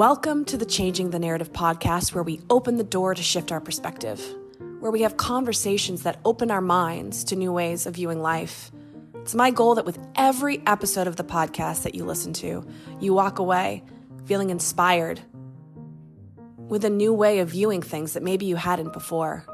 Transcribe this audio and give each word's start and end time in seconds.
Welcome 0.00 0.46
to 0.46 0.56
the 0.56 0.64
Changing 0.64 1.10
the 1.10 1.18
Narrative 1.18 1.52
podcast, 1.52 2.14
where 2.14 2.24
we 2.24 2.40
open 2.48 2.78
the 2.78 2.82
door 2.82 3.14
to 3.14 3.22
shift 3.22 3.52
our 3.52 3.60
perspective, 3.60 4.18
where 4.78 4.90
we 4.90 5.02
have 5.02 5.18
conversations 5.18 6.04
that 6.04 6.18
open 6.24 6.50
our 6.50 6.62
minds 6.62 7.22
to 7.24 7.36
new 7.36 7.52
ways 7.52 7.84
of 7.84 7.96
viewing 7.96 8.22
life. 8.22 8.72
It's 9.16 9.34
my 9.34 9.50
goal 9.50 9.74
that 9.74 9.84
with 9.84 9.98
every 10.16 10.62
episode 10.66 11.06
of 11.06 11.16
the 11.16 11.22
podcast 11.22 11.82
that 11.82 11.94
you 11.94 12.06
listen 12.06 12.32
to, 12.32 12.66
you 12.98 13.12
walk 13.12 13.40
away 13.40 13.84
feeling 14.24 14.48
inspired 14.48 15.20
with 16.56 16.86
a 16.86 16.90
new 16.90 17.12
way 17.12 17.40
of 17.40 17.50
viewing 17.50 17.82
things 17.82 18.14
that 18.14 18.22
maybe 18.22 18.46
you 18.46 18.56
hadn't 18.56 18.94
before. 18.94 19.44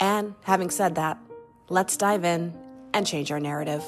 And 0.00 0.34
having 0.40 0.70
said 0.70 0.94
that, 0.94 1.18
let's 1.68 1.98
dive 1.98 2.24
in 2.24 2.58
and 2.94 3.06
change 3.06 3.30
our 3.30 3.40
narrative. 3.40 3.84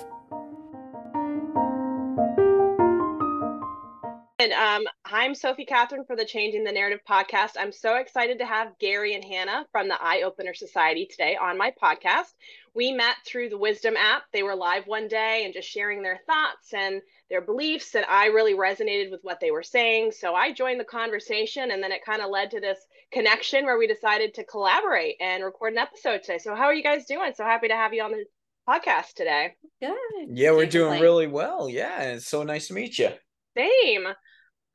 And 4.41 4.53
um, 4.53 4.85
I'm 5.05 5.35
Sophie 5.35 5.65
Catherine 5.65 6.05
for 6.05 6.15
the 6.15 6.25
Changing 6.25 6.63
the 6.63 6.71
Narrative 6.71 7.01
podcast. 7.09 7.55
I'm 7.59 7.73
so 7.73 7.97
excited 7.97 8.39
to 8.39 8.47
have 8.47 8.79
Gary 8.79 9.17
and 9.17 9.25
Hannah 9.25 9.67
from 9.73 9.89
the 9.89 10.01
Eye 10.01 10.23
Opener 10.23 10.55
Society 10.55 11.09
today 11.11 11.37
on 11.37 11.59
my 11.59 11.73
podcast. 11.83 12.35
We 12.73 12.93
met 12.93 13.17
through 13.27 13.49
the 13.49 13.59
Wisdom 13.59 13.97
app. 13.97 14.23
They 14.33 14.45
were 14.45 14.55
live 14.55 14.87
one 14.87 15.09
day 15.09 15.43
and 15.45 15.53
just 15.53 15.69
sharing 15.69 16.03
their 16.03 16.21
thoughts 16.25 16.73
and 16.73 17.03
their 17.29 17.41
beliefs. 17.41 17.97
And 17.97 18.05
I 18.09 18.27
really 18.27 18.55
resonated 18.55 19.11
with 19.11 19.23
what 19.25 19.41
they 19.41 19.51
were 19.51 19.65
saying. 19.65 20.13
So 20.13 20.37
I 20.37 20.53
joined 20.53 20.79
the 20.79 20.85
conversation 20.85 21.73
and 21.73 21.83
then 21.83 21.91
it 21.91 22.05
kind 22.07 22.23
of 22.23 22.31
led 22.31 22.53
to 22.53 22.61
this 22.61 22.79
connection 23.11 23.65
where 23.65 23.77
we 23.77 23.89
decided 23.89 24.35
to 24.35 24.45
collaborate 24.45 25.17
and 25.21 25.43
record 25.43 25.73
an 25.73 25.81
episode 25.81 26.23
today. 26.23 26.39
So, 26.39 26.55
how 26.55 26.67
are 26.67 26.75
you 26.75 26.85
guys 26.85 27.07
doing? 27.07 27.33
So 27.35 27.43
happy 27.43 27.67
to 27.67 27.75
have 27.75 27.93
you 27.93 28.05
on 28.05 28.13
the 28.13 28.25
podcast 28.69 29.15
today. 29.17 29.57
Good. 29.81 30.29
Yeah, 30.29 30.53
we're 30.53 30.67
doing 30.67 31.01
really 31.01 31.27
well. 31.27 31.69
Yeah, 31.69 32.03
it's 32.03 32.29
so 32.29 32.45
nice 32.45 32.69
to 32.69 32.75
meet 32.75 33.01
you. 33.01 33.11
Same. 33.57 34.07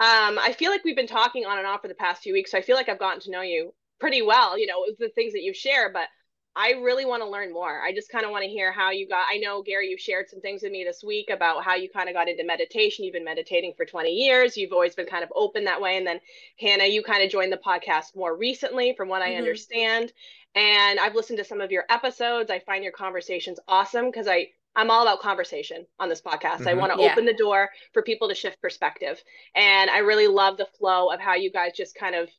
Um, 0.03 0.37
I 0.37 0.51
feel 0.51 0.69
like 0.69 0.83
we've 0.83 0.97
been 0.97 1.07
talking 1.07 1.45
on 1.45 1.59
and 1.59 1.65
off 1.65 1.81
for 1.81 1.87
the 1.87 1.93
past 1.93 2.23
few 2.23 2.33
weeks, 2.33 2.51
so 2.51 2.57
I 2.57 2.61
feel 2.61 2.75
like 2.75 2.89
I've 2.89 2.99
gotten 2.99 3.21
to 3.21 3.31
know 3.31 3.39
you 3.39 3.73
pretty 4.01 4.21
well. 4.21 4.59
You 4.59 4.67
know, 4.67 4.85
the 4.99 5.07
things 5.07 5.31
that 5.31 5.43
you 5.43 5.53
share, 5.53 5.93
but 5.93 6.09
I 6.57 6.71
really 6.71 7.05
want 7.05 7.23
to 7.23 7.29
learn 7.29 7.53
more. 7.53 7.81
I 7.81 7.93
just 7.93 8.09
kind 8.09 8.25
of 8.25 8.31
want 8.31 8.43
to 8.43 8.49
hear 8.49 8.73
how 8.73 8.91
you 8.91 9.07
got. 9.07 9.27
I 9.31 9.37
know 9.37 9.63
Gary, 9.63 9.87
you 9.87 9.97
shared 9.97 10.29
some 10.29 10.41
things 10.41 10.61
with 10.61 10.73
me 10.73 10.83
this 10.83 11.05
week 11.05 11.29
about 11.29 11.63
how 11.63 11.75
you 11.75 11.89
kind 11.89 12.09
of 12.09 12.15
got 12.15 12.27
into 12.27 12.43
meditation. 12.43 13.05
You've 13.05 13.13
been 13.13 13.23
meditating 13.23 13.75
for 13.77 13.85
20 13.85 14.09
years. 14.09 14.57
You've 14.57 14.73
always 14.73 14.93
been 14.93 15.05
kind 15.05 15.23
of 15.23 15.31
open 15.33 15.63
that 15.63 15.79
way. 15.79 15.95
And 15.95 16.05
then 16.05 16.19
Hannah, 16.59 16.83
you 16.83 17.01
kind 17.01 17.23
of 17.23 17.31
joined 17.31 17.53
the 17.53 17.57
podcast 17.65 18.13
more 18.13 18.35
recently, 18.35 18.93
from 18.97 19.07
what 19.07 19.21
I 19.21 19.29
mm-hmm. 19.29 19.38
understand. 19.38 20.11
And 20.53 20.99
I've 20.99 21.15
listened 21.15 21.39
to 21.39 21.45
some 21.45 21.61
of 21.61 21.71
your 21.71 21.85
episodes. 21.89 22.51
I 22.51 22.59
find 22.59 22.83
your 22.83 22.91
conversations 22.91 23.57
awesome 23.69 24.07
because 24.07 24.27
I 24.27 24.49
I'm 24.75 24.89
all 24.89 25.03
about 25.03 25.21
conversation 25.21 25.85
on 25.99 26.09
this 26.09 26.21
podcast. 26.21 26.59
Mm-hmm. 26.59 26.67
I 26.67 26.73
want 26.73 26.93
to 26.93 27.02
yeah. 27.02 27.11
open 27.11 27.25
the 27.25 27.33
door 27.33 27.69
for 27.93 28.02
people 28.02 28.29
to 28.29 28.35
shift 28.35 28.61
perspective. 28.61 29.21
And 29.55 29.89
I 29.89 29.99
really 29.99 30.27
love 30.27 30.57
the 30.57 30.67
flow 30.77 31.07
of 31.07 31.19
how 31.19 31.35
you 31.35 31.52
guys 31.52 31.73
just 31.75 31.95
kind 31.95 32.16
of, 32.16 32.29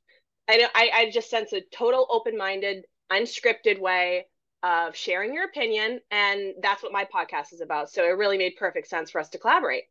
I, 0.48 0.68
I, 0.74 0.90
I 0.94 1.10
just 1.10 1.30
sense 1.30 1.52
a 1.52 1.62
total 1.72 2.06
open 2.10 2.36
minded, 2.36 2.84
unscripted 3.12 3.80
way 3.80 4.26
of 4.62 4.96
sharing 4.96 5.34
your 5.34 5.44
opinion. 5.44 6.00
And 6.10 6.54
that's 6.62 6.82
what 6.82 6.92
my 6.92 7.06
podcast 7.14 7.52
is 7.52 7.60
about. 7.60 7.90
So 7.90 8.04
it 8.04 8.16
really 8.16 8.38
made 8.38 8.56
perfect 8.58 8.88
sense 8.88 9.10
for 9.10 9.20
us 9.20 9.28
to 9.30 9.38
collaborate. 9.38 9.84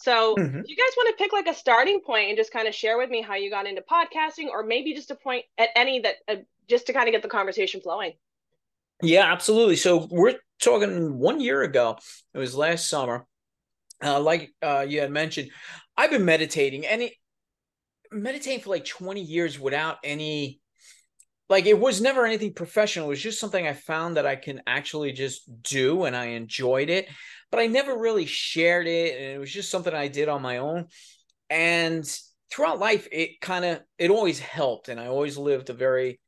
So, 0.00 0.36
mm-hmm. 0.36 0.60
you 0.64 0.76
guys 0.76 0.94
want 0.96 1.08
to 1.08 1.22
pick 1.22 1.32
like 1.32 1.48
a 1.48 1.54
starting 1.54 2.00
point 2.00 2.28
and 2.28 2.36
just 2.36 2.52
kind 2.52 2.68
of 2.68 2.74
share 2.74 2.98
with 2.98 3.10
me 3.10 3.20
how 3.20 3.34
you 3.34 3.50
got 3.50 3.66
into 3.66 3.82
podcasting, 3.82 4.48
or 4.48 4.62
maybe 4.62 4.94
just 4.94 5.10
a 5.10 5.16
point 5.16 5.44
at 5.58 5.70
any 5.74 5.98
that 6.00 6.14
uh, 6.28 6.36
just 6.68 6.86
to 6.86 6.92
kind 6.92 7.08
of 7.08 7.12
get 7.12 7.22
the 7.22 7.28
conversation 7.28 7.80
flowing? 7.80 8.12
Yeah, 9.02 9.30
absolutely. 9.32 9.76
So, 9.76 10.06
we're 10.10 10.34
talking 10.60 11.18
one 11.18 11.40
year 11.40 11.62
ago. 11.62 11.98
It 12.34 12.38
was 12.38 12.54
last 12.56 12.88
summer. 12.88 13.26
Uh, 14.02 14.20
like 14.20 14.52
uh, 14.62 14.86
you 14.88 15.00
had 15.00 15.10
mentioned, 15.10 15.50
I've 15.96 16.10
been 16.10 16.24
meditating 16.24 16.86
and 16.86 17.10
meditating 18.12 18.60
for 18.60 18.70
like 18.70 18.84
20 18.84 19.20
years 19.20 19.58
without 19.58 19.98
any 20.02 20.60
like 21.48 21.66
it 21.66 21.78
was 21.78 22.00
never 22.00 22.26
anything 22.26 22.54
professional 22.54 23.06
it 23.06 23.10
was 23.10 23.22
just 23.22 23.40
something 23.40 23.66
i 23.66 23.72
found 23.72 24.16
that 24.16 24.26
i 24.26 24.36
can 24.36 24.62
actually 24.66 25.12
just 25.12 25.42
do 25.62 26.04
and 26.04 26.16
i 26.16 26.26
enjoyed 26.26 26.88
it 26.90 27.08
but 27.50 27.60
i 27.60 27.66
never 27.66 27.96
really 27.98 28.26
shared 28.26 28.86
it 28.86 29.16
and 29.16 29.24
it 29.34 29.38
was 29.38 29.50
just 29.50 29.70
something 29.70 29.92
i 29.94 30.08
did 30.08 30.28
on 30.28 30.42
my 30.42 30.58
own 30.58 30.86
and 31.50 32.18
throughout 32.50 32.78
life 32.78 33.08
it 33.12 33.40
kind 33.40 33.64
of 33.64 33.80
it 33.98 34.10
always 34.10 34.38
helped 34.38 34.88
and 34.88 35.00
i 35.00 35.06
always 35.08 35.36
lived 35.36 35.70
a 35.70 35.74
very 35.74 36.20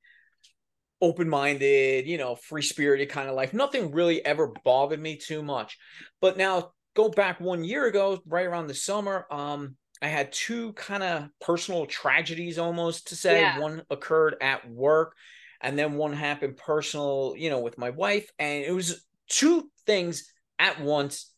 open-minded, 1.01 2.07
you 2.07 2.19
know, 2.19 2.35
free-spirited 2.35 3.09
kind 3.09 3.29
of 3.29 3.35
life. 3.35 3.55
Nothing 3.55 3.93
really 3.93 4.25
ever 4.25 4.53
bothered 4.65 5.01
me 5.01 5.17
too 5.17 5.43
much. 5.43 5.79
But 6.21 6.37
now 6.37 6.73
go 6.95 7.09
back 7.09 7.41
one 7.41 7.65
year 7.65 7.87
ago, 7.87 8.21
right 8.27 8.47
around 8.47 8.67
the 8.67 8.75
summer, 8.75 9.27
um, 9.31 9.77
I 10.03 10.09
had 10.09 10.33
two 10.33 10.73
kind 10.73 11.03
of 11.03 11.29
personal 11.41 11.87
tragedies 11.87 12.59
almost 12.59 13.09
to 13.09 13.17
say. 13.17 13.41
Yeah. 13.41 13.59
One 13.59 13.83
occurred 13.91 14.37
at 14.41 14.69
work 14.69 15.15
and 15.61 15.79
then 15.79 15.95
one 15.95 16.15
happened 16.15 16.57
personal, 16.57 17.35
you 17.37 17.51
know, 17.51 17.61
with 17.61 17.77
my 17.77 17.91
wife. 17.91 18.31
And 18.39 18.65
it 18.65 18.73
was 18.73 19.05
two 19.29 19.71
things 19.87 20.33
at 20.59 20.81
once. 20.81 21.31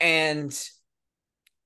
And 0.00 0.50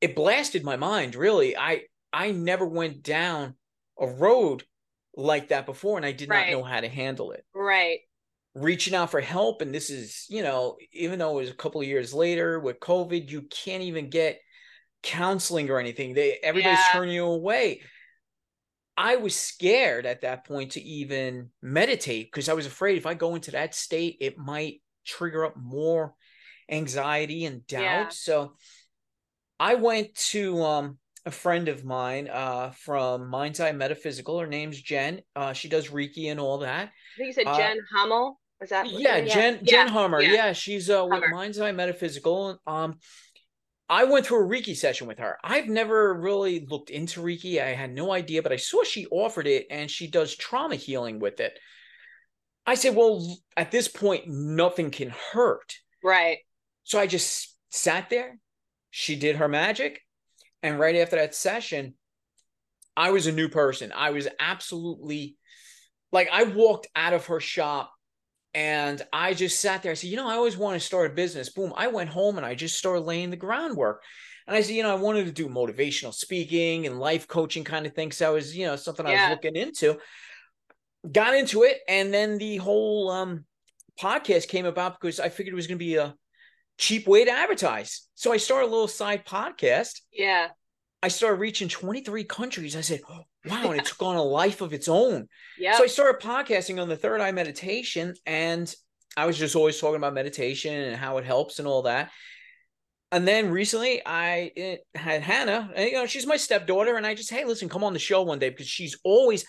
it 0.01 0.17
blasted 0.17 0.65
my 0.65 0.77
mind, 0.77 1.15
really. 1.15 1.57
I 1.57 1.83
I 2.13 2.33
never 2.33 2.67
went 2.67 3.03
down 3.03 3.55
a 3.99 4.09
road 4.09 4.65
like 5.17 5.49
that 5.49 5.67
before 5.67 5.97
and 5.97 6.07
I 6.07 6.13
did 6.13 6.29
right. 6.29 6.51
not 6.51 6.59
know 6.59 6.65
how 6.65 6.81
to 6.81 6.89
handle 6.89 7.33
it. 7.33 7.45
Right. 7.55 8.01
Reaching 8.55 8.95
out 8.95 9.11
for 9.11 9.21
help. 9.21 9.63
And 9.63 9.75
this 9.75 9.91
is, 9.91 10.27
you 10.29 10.43
know, 10.43 10.77
even 10.93 11.19
though 11.19 11.39
it 11.39 11.43
was 11.43 11.51
a 11.51 11.55
couple 11.55 11.81
of 11.81 11.87
years 11.87 12.15
later 12.15 12.61
with 12.61 12.81
COVID, 12.81 13.29
you 13.29 13.43
can't 13.43 13.83
even 13.83 14.11
get 14.11 14.41
counseling 15.03 15.71
or 15.71 15.79
anything. 15.79 16.15
They 16.15 16.39
everybody's 16.43 16.79
yeah. 16.79 16.93
turning 16.93 17.15
you 17.15 17.25
away. 17.25 17.83
I 18.97 19.17
was 19.17 19.35
scared 19.35 20.07
at 20.07 20.21
that 20.21 20.47
point 20.47 20.73
to 20.73 20.83
even 20.83 21.51
meditate 21.61 22.31
because 22.31 22.49
I 22.49 22.55
was 22.55 22.67
afraid 22.67 22.97
if 22.97 23.07
I 23.07 23.15
go 23.15 23.35
into 23.35 23.51
that 23.53 23.75
state, 23.75 24.19
it 24.21 24.39
might 24.39 24.83
trigger 25.05 25.45
up 25.45 25.57
more 25.57 26.15
anxiety 26.71 27.45
and 27.45 27.67
doubt. 27.67 27.83
Yeah. 27.83 28.09
So 28.11 28.55
I 29.59 29.75
went 29.75 30.15
to 30.31 30.63
um 30.63 30.99
a 31.27 31.31
friend 31.31 31.69
of 31.69 31.85
mine 31.85 32.29
uh, 32.29 32.71
from 32.71 33.29
Mind's 33.29 33.61
Eye 33.61 33.73
Metaphysical. 33.73 34.39
Her 34.39 34.47
name's 34.47 34.81
Jen. 34.81 35.23
Uh, 35.35 35.53
she 35.53 35.69
does 35.69 35.89
Reiki 35.89 36.31
and 36.31 36.39
all 36.39 36.59
that. 36.59 36.89
I 36.89 37.17
think 37.17 37.29
you 37.29 37.33
said 37.33 37.47
uh, 37.47 37.57
Jen 37.57 37.79
Hummel. 37.95 38.41
Is 38.61 38.71
that? 38.71 38.89
Yeah, 38.91 39.21
Jen 39.23 39.59
yeah. 39.63 39.85
Jen 39.85 39.89
Hummer. 39.89 40.21
Yeah, 40.21 40.33
yeah 40.33 40.53
she's 40.53 40.89
uh, 40.91 41.07
with 41.09 41.23
Mind's 41.31 41.59
Eye 41.59 41.73
Metaphysical. 41.73 42.59
Um, 42.67 42.99
I 43.89 44.05
went 44.05 44.27
through 44.27 44.45
a 44.45 44.49
Reiki 44.49 44.77
session 44.77 45.07
with 45.07 45.19
her. 45.19 45.37
I've 45.45 45.69
never 45.69 46.15
really 46.15 46.67
looked 46.69 46.91
into 46.91 47.21
Reiki. 47.21 47.63
I 47.63 47.75
had 47.75 47.93
no 47.93 48.13
idea, 48.13 48.43
but 48.43 48.53
I 48.53 48.57
saw 48.57 48.83
she 48.83 49.07
offered 49.07 49.47
it 49.47 49.67
and 49.71 49.91
she 49.91 50.07
does 50.07 50.35
trauma 50.35 50.77
healing 50.77 51.19
with 51.19 51.41
it. 51.41 51.59
I 52.67 52.77
said, 52.77 52.97
well, 52.97 53.37
at 53.57 53.71
this 53.71 53.89
point, 53.89 54.25
nothing 54.27 54.91
can 54.91 55.13
hurt. 55.33 55.77
Right. 56.03 56.39
So 56.85 56.99
I 56.99 57.07
just 57.07 57.55
sat 57.71 58.09
there. 58.09 58.39
She 58.91 59.17
did 59.17 59.37
her 59.37 59.49
magic. 59.49 60.01
And 60.65 60.81
right 60.81 60.97
after 60.97 61.17
that 61.17 61.35
session, 61.35 61.93
I 62.97 63.11
was 63.11 63.27
a 63.27 63.33
new 63.33 63.51
person. 63.51 63.93
I 63.95 64.11
was 64.11 64.27
absolutely 64.41 65.37
like, 66.11 66.31
I 66.33 66.45
walked 66.45 66.87
out 66.97 67.13
of 67.13 67.27
her 67.27 67.39
shop 67.39 67.93
and 68.55 69.03
I 69.13 69.35
just 69.35 69.61
sat 69.61 69.83
there. 69.83 69.93
I 69.93 69.95
said, 69.95 70.09
you 70.09 70.17
know, 70.17 70.27
I 70.27 70.37
always 70.37 70.57
want 70.57 70.81
to 70.81 70.85
start 70.85 71.11
a 71.11 71.15
business. 71.15 71.51
Boom. 71.51 71.75
I 71.77 71.89
went 71.89 72.09
home 72.09 72.39
and 72.39 72.47
I 72.47 72.55
just 72.55 72.79
started 72.79 73.03
laying 73.03 73.29
the 73.29 73.37
groundwork. 73.37 74.03
And 74.47 74.57
I 74.57 74.63
said, 74.63 74.75
you 74.75 74.83
know, 74.83 74.91
I 74.91 74.99
wanted 74.99 75.27
to 75.27 75.33
do 75.33 75.51
motivational 75.51 76.15
speaking 76.15 76.87
and 76.87 76.99
life 76.99 77.29
coaching 77.29 77.63
kind 77.65 77.85
of 77.85 77.93
things. 77.93 78.17
So 78.17 78.29
I 78.29 78.33
was, 78.33 78.57
you 78.57 78.65
know, 78.65 78.77
something 78.77 79.07
yeah. 79.07 79.13
I 79.13 79.29
was 79.29 79.37
looking 79.37 79.61
into. 79.61 79.99
Got 81.13 81.35
into 81.35 81.65
it. 81.65 81.81
And 81.89 82.13
then 82.13 82.39
the 82.39 82.57
whole 82.57 83.11
um, 83.11 83.45
podcast 84.01 84.49
came 84.49 84.65
about 84.65 84.99
because 84.99 85.21
I 85.21 85.29
figured 85.29 85.53
it 85.53 85.57
was 85.57 85.67
going 85.67 85.79
to 85.79 85.85
be 85.85 85.97
a 85.97 86.15
cheap 86.79 87.07
way 87.07 87.25
to 87.25 87.31
advertise. 87.31 88.07
So 88.15 88.33
I 88.33 88.37
started 88.37 88.67
a 88.67 88.71
little 88.71 88.89
side 88.89 89.25
podcast. 89.27 90.01
Yeah. 90.13 90.49
I 91.03 91.09
started 91.09 91.41
reaching 91.41 91.69
23 91.69 92.25
countries. 92.25 92.77
I 92.77 92.81
said, 92.81 93.01
oh, 93.11 93.25
wow, 93.45 93.71
and 93.71 93.81
it 93.81 93.85
took 93.85 94.03
on 94.03 94.17
a 94.17 94.23
life 94.23 94.63
of 94.63 94.73
its 94.73 94.89
own. 94.89 95.29
Yeah. 95.59 95.77
So 95.77 95.85
I 95.85 95.87
started 95.87 96.27
podcasting 96.27 96.81
on 96.81 96.89
the 96.89 96.97
third 96.97 97.21
eye 97.21 97.33
meditation, 97.33 98.15
and 98.25 98.75
I 99.17 99.27
was 99.27 99.37
just 99.37 99.55
always 99.55 99.79
talking 99.79 99.97
about 99.97 100.15
meditation 100.15 100.75
and 100.75 100.97
how 100.97 101.19
it 101.19 101.25
helps 101.25 101.59
and 101.59 101.69
all 101.69 101.83
that. 101.83 102.11
And 103.13 103.29
then 103.29 103.51
recently, 103.51 104.01
I 104.05 104.79
had 104.95 105.23
Hannah, 105.23 105.71
and, 105.77 105.87
you 105.87 105.93
know, 105.93 106.07
she's 106.07 106.27
my 106.27 106.39
stepdaughter, 106.39 106.97
and 106.97 107.07
I 107.07 107.15
just, 107.15 107.31
hey, 107.31 107.45
listen, 107.45 107.69
come 107.69 107.85
on 107.85 107.93
the 107.93 107.99
show 107.99 108.23
one 108.23 108.39
day 108.39 108.49
because 108.49 108.67
she's 108.67 108.99
always, 109.05 109.45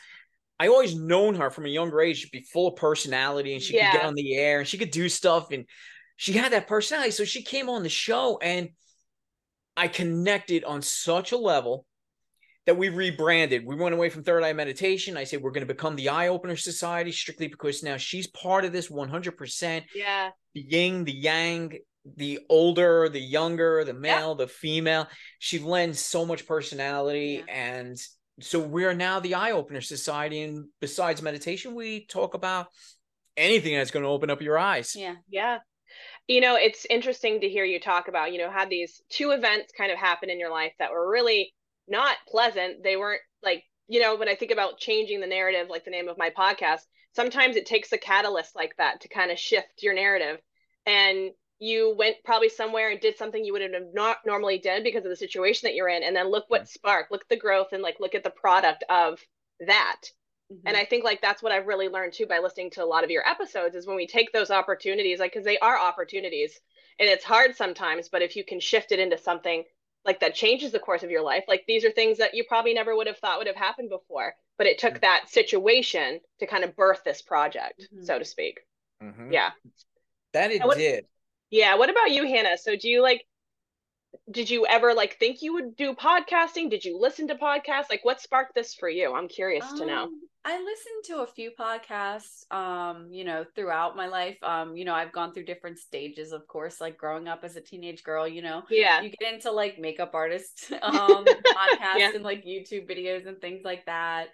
I 0.60 0.68
always 0.68 0.94
known 0.94 1.36
her 1.36 1.50
from 1.50 1.66
a 1.66 1.70
younger 1.70 2.02
age. 2.02 2.18
She'd 2.18 2.32
be 2.32 2.42
full 2.42 2.68
of 2.68 2.76
personality, 2.76 3.54
and 3.54 3.62
she 3.62 3.76
yeah. 3.76 3.92
could 3.92 3.98
get 4.00 4.06
on 4.06 4.14
the 4.14 4.36
air, 4.36 4.60
and 4.60 4.68
she 4.68 4.78
could 4.78 4.92
do 4.92 5.08
stuff, 5.08 5.52
and 5.52 5.66
she 6.16 6.34
had 6.34 6.52
that 6.54 6.68
personality. 6.68 7.12
So 7.12 7.26
she 7.26 7.44
came 7.44 7.70
on 7.70 7.84
the 7.84 7.90
show 7.90 8.40
and 8.42 8.70
I 9.78 9.88
connected 9.88 10.64
on 10.64 10.82
such 10.82 11.32
a 11.32 11.38
level 11.38 11.86
that 12.66 12.78
we 12.78 12.90
rebranded. 12.90 13.66
We 13.66 13.76
went 13.76 13.94
away 13.94 14.10
from 14.10 14.24
Third 14.24 14.44
Eye 14.44 14.54
Meditation. 14.54 15.18
I 15.18 15.24
said 15.24 15.42
we're 15.42 15.52
going 15.52 15.68
to 15.68 15.74
become 15.74 15.96
the 15.96 16.10
Eye 16.10 16.30
Opener 16.30 16.56
Society 16.56 17.12
strictly 17.12 17.48
because 17.48 17.84
now 17.84 17.98
she's 17.98 18.28
part 18.28 18.66
of 18.66 18.72
this 18.72 18.90
100%. 18.90 19.84
Yeah. 19.94 20.30
The 20.54 20.62
yin, 20.62 21.04
the 21.04 21.12
yang, 21.12 21.78
the 22.16 22.40
older, 22.50 23.10
the 23.10 23.20
younger, 23.20 23.84
the 23.84 23.94
male, 23.94 24.30
yeah. 24.30 24.46
the 24.46 24.48
female. 24.48 25.08
She 25.40 25.60
lends 25.60 26.00
so 26.00 26.26
much 26.26 26.48
personality 26.48 27.44
yeah. 27.46 27.54
and 27.54 27.98
so 28.42 28.60
we're 28.60 28.94
now 28.94 29.20
the 29.20 29.36
eye 29.36 29.52
opener 29.52 29.82
society 29.82 30.42
and 30.42 30.66
besides 30.82 31.22
meditation 31.22 31.74
we 31.74 32.06
talk 32.06 32.34
about 32.34 32.68
anything 33.38 33.76
that's 33.76 33.92
going 33.92 34.04
to 34.04 34.10
open 34.10 34.30
up 34.30 34.42
your 34.42 34.58
eyes 34.58 34.94
Yeah. 34.96 35.16
Yeah. 35.30 35.60
You 36.28 36.42
know, 36.42 36.56
it's 36.56 36.86
interesting 36.90 37.42
to 37.42 37.50
hear 37.50 37.66
you 37.66 37.80
talk 37.80 38.08
about, 38.08 38.32
you 38.32 38.40
know, 38.40 38.50
had 38.50 38.70
these 38.70 39.02
two 39.10 39.32
events 39.32 39.74
kind 39.78 39.92
of 39.92 39.98
happen 39.98 40.30
in 40.30 40.40
your 40.40 40.52
life 40.52 40.74
that 40.80 40.92
were 40.92 41.10
really 41.10 41.54
not 41.88 42.18
pleasant. 42.28 42.84
They 42.84 42.98
weren't 42.98 43.22
like, 43.44 43.64
you 43.88 44.02
know, 44.02 44.16
when 44.16 44.28
I 44.28 44.36
think 44.36 44.52
about 44.52 44.80
changing 44.80 45.22
the 45.22 45.28
narrative, 45.28 45.68
like 45.70 45.86
the 45.86 45.92
name 45.92 46.08
of 46.08 46.18
my 46.18 46.32
podcast, 46.32 46.82
sometimes 47.16 47.56
it 47.56 47.68
takes 47.68 47.92
a 47.92 47.98
catalyst 47.98 48.56
like 48.56 48.76
that 48.78 49.02
to 49.02 49.08
kind 49.08 49.32
of 49.32 49.38
shift 49.38 49.84
your 49.84 49.94
narrative. 49.94 50.40
And 50.88 51.32
you 51.60 51.96
went 51.98 52.18
probably 52.26 52.50
somewhere 52.50 52.90
and 52.90 53.00
did 53.00 53.18
something 53.18 53.44
you 53.44 53.54
would 53.54 53.62
have 53.62 53.72
not 53.94 54.18
normally 54.26 54.58
done 54.58 54.84
because 54.84 55.06
of 55.06 55.10
the 55.10 55.16
situation 55.16 55.68
that 55.68 55.76
you're 55.76 55.88
in. 55.88 56.04
And 56.04 56.16
then 56.16 56.30
look 56.30 56.46
what 56.48 56.68
sparked, 56.68 57.12
look 57.12 57.22
at 57.22 57.30
the 57.30 57.38
growth 57.38 57.68
and 57.72 57.84
like 57.84 58.00
look 58.00 58.16
at 58.16 58.24
the 58.24 58.32
product 58.32 58.84
of 58.90 59.20
that. 59.62 60.02
Mm-hmm. 60.52 60.68
And 60.68 60.78
I 60.78 60.86
think 60.86 61.04
like 61.04 61.22
that's 61.22 61.42
what 61.42 61.52
I've 61.52 61.68
really 61.68 61.88
learned 61.88 62.14
too 62.14 62.28
by 62.28 62.40
listening 62.40 62.70
to 62.72 62.84
a 62.84 62.86
lot 62.86 63.04
of 63.04 63.10
your 63.10 63.28
episodes 63.28 63.76
is 63.76 63.88
when 63.88 63.96
we 63.96 64.08
take 64.08 64.32
those 64.32 64.52
opportunities, 64.52 65.20
like 65.20 65.34
because 65.34 65.46
they 65.46 65.58
are 65.60 65.80
opportunities 65.80 66.60
and 67.00 67.10
it's 67.10 67.24
hard 67.24 67.56
sometimes, 67.56 68.10
but 68.10 68.22
if 68.22 68.36
you 68.36 68.44
can 68.44 68.60
shift 68.60 68.92
it 68.92 69.00
into 69.00 69.18
something 69.18 69.64
like 70.06 70.20
that 70.20 70.36
changes 70.36 70.72
the 70.72 70.80
course 70.80 71.02
of 71.02 71.10
your 71.10 71.24
life, 71.24 71.46
like 71.48 71.66
these 71.68 71.84
are 71.84 71.92
things 71.92 72.20
that 72.20 72.36
you 72.36 72.44
probably 72.48 72.74
never 72.76 72.96
would 72.96 73.08
have 73.08 73.18
thought 73.18 73.40
would 73.40 73.48
have 73.48 73.56
happened 73.56 73.90
before, 73.90 74.36
but 74.58 74.68
it 74.68 74.78
took 74.78 75.02
that 75.02 75.30
situation 75.30 76.20
to 76.40 76.46
kind 76.46 76.64
of 76.64 76.76
birth 76.76 77.02
this 77.04 77.24
project, 77.24 77.88
Mhm. 77.92 78.06
so 78.06 78.20
to 78.20 78.26
speak. 78.26 78.60
Mhm. 79.02 79.34
Yeah. 79.34 79.52
that 80.34 80.52
it 80.52 80.62
what- 80.64 80.78
did 80.78 81.08
Yeah. 81.50 81.76
What 81.76 81.90
about 81.90 82.12
you, 82.12 82.26
Hannah? 82.26 82.58
So 82.58 82.76
do 82.76 82.90
you 82.90 83.02
like 83.02 83.26
did 84.30 84.50
you 84.50 84.66
ever 84.66 84.94
like 84.94 85.18
think 85.18 85.42
you 85.42 85.54
would 85.54 85.76
do 85.76 85.94
podcasting? 85.94 86.70
Did 86.70 86.86
you 86.86 86.98
listen 86.98 87.28
to 87.30 87.36
podcasts? 87.36 87.90
Like 87.90 88.04
what 88.06 88.22
sparked 88.22 88.54
this 88.56 88.74
for 88.74 88.90
you? 88.90 89.14
I'm 89.14 89.28
curious 89.28 89.66
to 89.74 89.86
know. 89.86 90.10
I 90.48 90.62
listened 90.62 91.04
to 91.06 91.22
a 91.24 91.28
few 91.28 91.52
podcasts, 91.60 92.50
um, 92.52 93.12
you 93.12 93.24
know, 93.24 93.46
throughout 93.56 93.96
my 93.98 94.06
life. 94.06 94.38
Um, 94.44 94.78
you 94.78 94.86
know, 94.86 94.94
I've 94.94 95.12
gone 95.12 95.34
through 95.34 95.46
different 95.46 95.80
stages, 95.80 96.32
of 96.34 96.46
course, 96.48 96.80
like 96.80 96.98
growing 97.00 97.28
up 97.28 97.40
as 97.44 97.56
a 97.56 97.62
teenage 97.62 98.04
girl, 98.04 98.28
you 98.28 98.44
know, 98.44 98.62
Yeah. 98.70 99.02
you 99.02 99.10
get 99.10 99.34
into 99.34 99.52
like 99.52 99.80
makeup 99.80 100.12
artists, 100.14 100.72
um, 100.84 101.26
podcasts 101.52 101.98
Yeah. 101.98 102.12
and 102.14 102.24
like 102.24 102.46
YouTube 102.46 102.88
videos 102.88 103.26
and 103.28 103.42
things 103.42 103.62
like 103.66 103.88
that. 103.88 104.28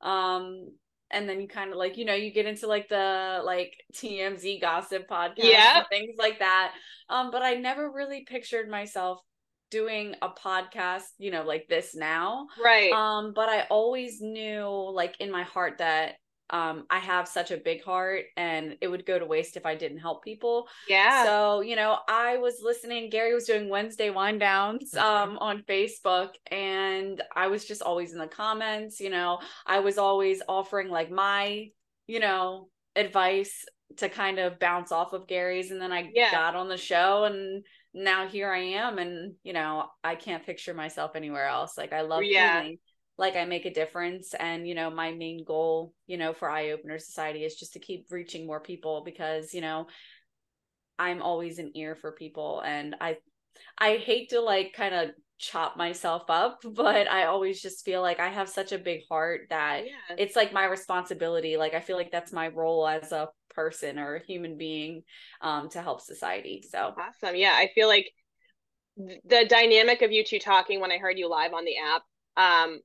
Um, 0.00 0.72
and 1.10 1.28
then 1.28 1.38
you 1.38 1.48
kind 1.48 1.70
of 1.70 1.76
like, 1.76 1.98
you 1.98 2.06
know, 2.06 2.14
you 2.14 2.32
get 2.32 2.46
into 2.46 2.66
like 2.66 2.88
the 2.88 3.42
like 3.44 3.74
TMZ 3.94 4.60
gossip 4.62 5.06
podcast 5.06 5.44
Yeah. 5.44 5.82
things 5.90 6.16
like 6.18 6.38
that. 6.38 6.72
Um, 7.10 7.30
but 7.30 7.42
I 7.42 7.54
never 7.54 7.90
really 7.90 8.24
pictured 8.26 8.70
myself 8.70 9.20
doing 9.70 10.14
a 10.22 10.28
podcast, 10.28 11.04
you 11.18 11.30
know, 11.30 11.42
like 11.44 11.66
this 11.68 11.94
now 11.94 12.46
Right. 12.62 12.92
um 12.92 13.32
but 13.34 13.48
i 13.48 13.62
always 13.70 14.20
knew 14.20 14.64
like 14.92 15.16
in 15.20 15.30
my 15.30 15.42
heart 15.42 15.78
that 15.78 16.14
um 16.50 16.84
i 16.90 16.98
have 16.98 17.28
such 17.28 17.50
a 17.50 17.58
big 17.58 17.82
heart 17.84 18.24
and 18.36 18.76
it 18.80 18.88
would 18.88 19.04
go 19.04 19.18
to 19.18 19.26
waste 19.26 19.56
if 19.56 19.66
i 19.66 19.74
didn't 19.74 19.98
help 19.98 20.24
people 20.24 20.66
yeah. 20.88 21.24
so 21.24 21.60
you 21.60 21.76
know 21.76 21.98
i 22.08 22.38
was 22.38 22.60
listening 22.62 23.10
gary 23.10 23.34
was 23.34 23.44
doing 23.44 23.68
wednesday 23.68 24.08
wind 24.10 24.40
downs 24.40 24.94
um 24.94 25.36
on 25.38 25.62
facebook 25.68 26.30
and 26.50 27.22
i 27.36 27.48
was 27.48 27.64
just 27.66 27.82
always 27.82 28.12
in 28.12 28.18
the 28.18 28.26
comments 28.26 28.98
you 29.00 29.10
know 29.10 29.38
i 29.66 29.80
was 29.80 29.98
always 29.98 30.40
offering 30.48 30.88
like 30.88 31.10
my 31.10 31.66
you 32.06 32.20
know 32.20 32.68
advice 32.96 33.64
to 33.96 34.08
kind 34.08 34.38
of 34.38 34.58
bounce 34.58 34.90
off 34.92 35.12
of 35.12 35.26
gary's 35.26 35.70
and 35.70 35.80
then 35.80 35.92
i 35.92 36.10
Yeah. 36.14 36.30
got 36.30 36.56
on 36.56 36.68
the 36.68 36.76
show 36.78 37.24
and 37.24 37.64
now 37.94 38.28
here 38.28 38.52
i 38.52 38.58
am 38.58 38.98
and 38.98 39.34
you 39.42 39.52
know 39.52 39.86
i 40.04 40.14
can't 40.14 40.44
picture 40.44 40.74
myself 40.74 41.12
anywhere 41.14 41.46
else 41.46 41.76
like 41.78 41.92
i 41.92 42.02
love 42.02 42.24
Yeah. 42.24 42.62
feeling 42.62 42.78
like 43.18 43.34
I 43.34 43.44
make 43.44 43.66
a 43.66 43.74
difference. 43.74 44.32
And, 44.38 44.66
you 44.66 44.74
know, 44.74 44.90
my 44.90 45.12
main 45.12 45.44
goal, 45.44 45.92
you 46.06 46.16
know, 46.16 46.32
for 46.32 46.48
Eye 46.48 46.70
Opener 46.70 46.98
Society 46.98 47.44
is 47.44 47.56
just 47.56 47.72
to 47.72 47.80
keep 47.80 48.06
reaching 48.10 48.46
more 48.46 48.60
people 48.60 49.02
because, 49.04 49.52
you 49.52 49.60
know, 49.60 49.88
I'm 50.98 51.20
always 51.20 51.58
an 51.58 51.72
ear 51.74 51.96
for 51.96 52.12
people. 52.12 52.62
And 52.64 52.94
I, 53.00 53.18
I 53.76 53.96
hate 53.96 54.30
to 54.30 54.40
like 54.40 54.72
kind 54.72 54.94
of 54.94 55.10
chop 55.38 55.76
myself 55.76 56.24
up, 56.28 56.60
but 56.64 57.10
I 57.10 57.26
always 57.26 57.62
just 57.62 57.84
feel 57.84 58.02
like 58.02 58.20
I 58.20 58.28
have 58.28 58.48
such 58.48 58.72
a 58.72 58.78
big 58.78 59.02
heart 59.08 59.42
that 59.50 59.86
yeah. 59.86 60.16
it's 60.18 60.36
like 60.36 60.52
my 60.52 60.66
responsibility. 60.66 61.56
Like 61.56 61.74
I 61.74 61.80
feel 61.80 61.96
like 61.96 62.10
that's 62.10 62.32
my 62.32 62.48
role 62.48 62.86
as 62.86 63.12
a 63.12 63.28
person 63.50 63.98
or 63.98 64.16
a 64.16 64.24
human 64.24 64.56
being 64.56 65.02
um, 65.40 65.68
to 65.70 65.82
help 65.82 66.00
society. 66.00 66.64
So 66.68 66.94
Awesome. 66.96 67.36
Yeah, 67.36 67.54
I 67.54 67.70
feel 67.74 67.88
like 67.88 68.10
the 68.96 69.46
dynamic 69.48 70.02
of 70.02 70.10
you 70.10 70.24
two 70.24 70.40
talking 70.40 70.80
when 70.80 70.90
I 70.90 70.98
heard 70.98 71.18
you 71.18 71.28
live 71.28 71.54
on 71.54 71.64
the 71.64 71.76
app, 71.76 72.02
um, 72.36 72.80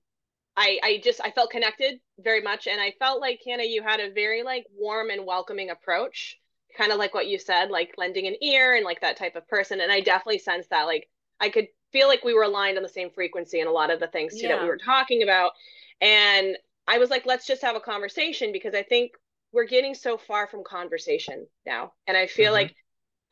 I 0.55 0.79
I 0.83 1.01
just 1.03 1.19
I 1.23 1.31
felt 1.31 1.49
connected 1.49 1.99
very 2.19 2.41
much, 2.41 2.67
and 2.67 2.79
I 2.79 2.93
felt 2.99 3.19
like 3.19 3.41
Hannah, 3.45 3.63
you 3.63 3.81
had 3.81 3.99
a 3.99 4.11
very 4.11 4.43
like 4.43 4.65
warm 4.75 5.09
and 5.09 5.25
welcoming 5.25 5.71
approach, 5.71 6.37
kind 6.77 6.91
of 6.91 6.99
like 6.99 7.15
what 7.15 7.27
you 7.27 7.39
said, 7.39 7.71
like 7.71 7.95
lending 7.97 8.27
an 8.27 8.35
ear 8.43 8.75
and 8.75 8.85
like 8.85 9.01
that 9.01 9.17
type 9.17 9.35
of 9.35 9.47
person. 9.47 9.81
And 9.81 9.91
I 9.91 10.01
definitely 10.01 10.37
sense 10.37 10.67
that. 10.69 10.83
Like 10.83 11.09
I 11.39 11.49
could 11.49 11.67
feel 11.93 12.09
like 12.09 12.25
we 12.25 12.35
were 12.35 12.43
aligned 12.43 12.77
on 12.77 12.83
the 12.83 12.89
same 12.89 13.11
frequency 13.11 13.61
and 13.61 13.69
a 13.69 13.73
lot 13.73 13.91
of 13.91 14.01
the 14.01 14.07
things 14.09 14.35
too 14.37 14.49
that 14.49 14.59
we 14.61 14.67
were 14.67 14.77
talking 14.77 15.23
about. 15.23 15.53
And 16.01 16.57
I 16.87 16.97
was 16.99 17.09
like, 17.11 17.25
let's 17.25 17.47
just 17.47 17.61
have 17.63 17.77
a 17.77 17.81
conversation 17.81 18.51
because 18.51 18.75
I 18.75 18.83
think 18.83 19.13
we're 19.53 19.65
getting 19.67 19.95
so 19.95 20.17
far 20.17 20.47
from 20.47 20.63
conversation 20.65 21.47
now, 21.65 21.93
and 22.07 22.17
I 22.17 22.27
feel 22.27 22.51
Mhm. 22.51 22.53
like 22.53 22.75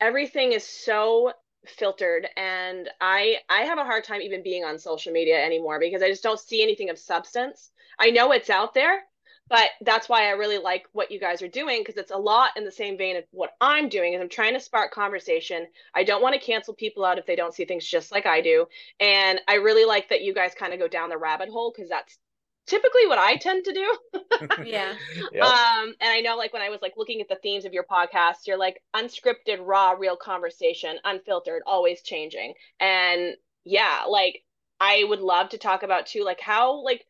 everything 0.00 0.52
is 0.52 0.64
so 0.66 1.32
filtered 1.66 2.28
and 2.36 2.90
i 3.00 3.36
i 3.48 3.60
have 3.62 3.78
a 3.78 3.84
hard 3.84 4.02
time 4.02 4.20
even 4.20 4.42
being 4.42 4.64
on 4.64 4.78
social 4.78 5.12
media 5.12 5.40
anymore 5.44 5.78
because 5.78 6.02
i 6.02 6.08
just 6.08 6.22
don't 6.22 6.40
see 6.40 6.60
anything 6.62 6.90
of 6.90 6.98
substance 6.98 7.70
i 8.00 8.10
know 8.10 8.32
it's 8.32 8.50
out 8.50 8.74
there 8.74 9.02
but 9.48 9.68
that's 9.82 10.08
why 10.08 10.26
i 10.26 10.30
really 10.30 10.58
like 10.58 10.84
what 10.92 11.10
you 11.10 11.20
guys 11.20 11.42
are 11.42 11.48
doing 11.48 11.80
because 11.80 11.96
it's 11.96 12.10
a 12.10 12.16
lot 12.16 12.50
in 12.56 12.64
the 12.64 12.70
same 12.70 12.96
vein 12.96 13.16
of 13.16 13.24
what 13.30 13.50
i'm 13.60 13.88
doing 13.88 14.14
is 14.14 14.20
i'm 14.20 14.28
trying 14.28 14.54
to 14.54 14.60
spark 14.60 14.92
conversation 14.92 15.66
i 15.94 16.02
don't 16.04 16.22
want 16.22 16.34
to 16.34 16.40
cancel 16.40 16.74
people 16.74 17.04
out 17.04 17.18
if 17.18 17.26
they 17.26 17.36
don't 17.36 17.54
see 17.54 17.64
things 17.64 17.86
just 17.86 18.12
like 18.12 18.26
i 18.26 18.40
do 18.40 18.66
and 19.00 19.40
i 19.48 19.54
really 19.54 19.84
like 19.84 20.08
that 20.08 20.22
you 20.22 20.34
guys 20.34 20.54
kind 20.54 20.72
of 20.72 20.78
go 20.78 20.88
down 20.88 21.08
the 21.08 21.18
rabbit 21.18 21.48
hole 21.48 21.72
because 21.74 21.88
that's 21.88 22.18
typically 22.66 23.06
what 23.06 23.18
i 23.18 23.36
tend 23.36 23.64
to 23.64 23.72
do 23.72 23.96
yeah. 24.64 24.94
Yep. 25.32 25.44
um, 25.44 25.94
and 26.00 26.10
I 26.10 26.20
know 26.20 26.36
like 26.36 26.52
when 26.52 26.62
I 26.62 26.68
was 26.68 26.80
like 26.82 26.94
looking 26.96 27.20
at 27.20 27.28
the 27.28 27.38
themes 27.42 27.64
of 27.64 27.72
your 27.72 27.84
podcast, 27.84 28.46
you're 28.46 28.58
like 28.58 28.82
unscripted, 28.94 29.58
raw, 29.60 29.92
real 29.92 30.16
conversation, 30.16 30.96
unfiltered, 31.04 31.62
always 31.66 32.02
changing. 32.02 32.54
And 32.80 33.34
yeah, 33.64 34.04
like 34.08 34.42
I 34.80 35.04
would 35.08 35.20
love 35.20 35.50
to 35.50 35.58
talk 35.58 35.82
about 35.82 36.06
too, 36.06 36.24
like 36.24 36.40
how 36.40 36.82
like 36.84 37.04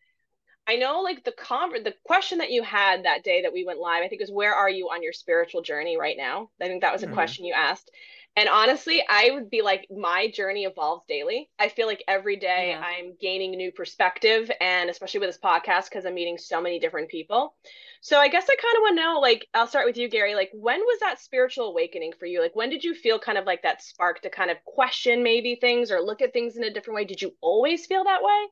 I 0.67 0.77
know 0.77 1.01
like 1.01 1.25
the 1.25 1.33
con 1.33 1.71
the 1.83 1.95
question 2.05 2.39
that 2.39 2.51
you 2.53 2.63
had 2.63 3.05
that 3.05 3.25
day 3.25 3.43
that 3.43 3.53
we 3.53 3.65
went 3.65 3.81
live, 3.81 4.03
I 4.05 4.09
think 4.09 4.23
is 4.23 4.31
where 4.31 4.55
are 4.55 4.71
you 4.71 4.91
on 4.91 5.03
your 5.03 5.13
spiritual 5.13 5.63
journey 5.63 5.97
right 5.97 6.17
now? 6.17 6.51
I 6.61 6.69
think 6.69 6.83
that 6.83 6.93
was 6.93 7.03
a 7.03 7.09
Mhm. 7.09 7.15
question 7.15 7.45
you 7.45 7.53
asked. 7.53 7.91
And 8.37 8.49
honestly, 8.49 9.05
I 9.07 9.31
would 9.33 9.51
be 9.51 9.61
like, 9.61 9.87
my 9.91 10.29
journey 10.31 10.65
evolves 10.65 11.05
daily. 11.07 11.51
I 11.59 11.69
feel 11.69 11.87
like 11.87 12.03
every 12.09 12.37
day 12.37 12.71
Yeah. 12.71 12.81
I'm 12.81 13.15
gaining 13.21 13.51
new 13.51 13.73
perspective, 13.73 14.51
and 14.61 14.89
especially 14.89 15.21
with 15.21 15.29
this 15.29 15.39
podcast, 15.39 15.91
because 15.91 16.07
I'm 16.07 16.15
meeting 16.15 16.39
so 16.39 16.61
many 16.61 16.79
different 16.79 17.11
people. 17.11 17.55
So 18.01 18.19
I 18.19 18.29
guess 18.29 18.49
I 18.49 18.57
kind 18.57 18.77
of 18.77 18.81
want 18.83 18.97
to 18.99 19.03
know, 19.03 19.21
like, 19.21 19.49
I'll 19.53 19.67
start 19.67 19.87
with 19.87 19.99
you, 19.99 20.09
Gary. 20.09 20.35
Like, 20.35 20.51
when 20.55 20.81
was 20.81 21.01
that 21.01 21.21
spiritual 21.21 21.67
awakening 21.67 22.15
for 22.19 22.25
you? 22.27 22.41
Like, 22.41 22.57
when 22.57 22.71
did 22.71 22.85
you 22.85 22.95
feel 22.95 23.19
kind 23.19 23.37
of 23.37 23.45
like 23.47 23.63
that 23.63 23.83
spark 23.83 24.23
to 24.23 24.31
kind 24.31 24.51
of 24.51 24.65
question 24.65 25.23
maybe 25.23 25.57
things 25.57 25.91
or 25.91 26.01
look 26.01 26.23
at 26.23 26.33
things 26.33 26.57
in 26.57 26.65
a 26.65 26.71
different 26.73 26.97
way? 26.97 27.05
Did 27.05 27.21
you 27.21 27.37
always 27.43 27.85
feel 27.87 28.05
that 28.05 28.23
way? 28.23 28.47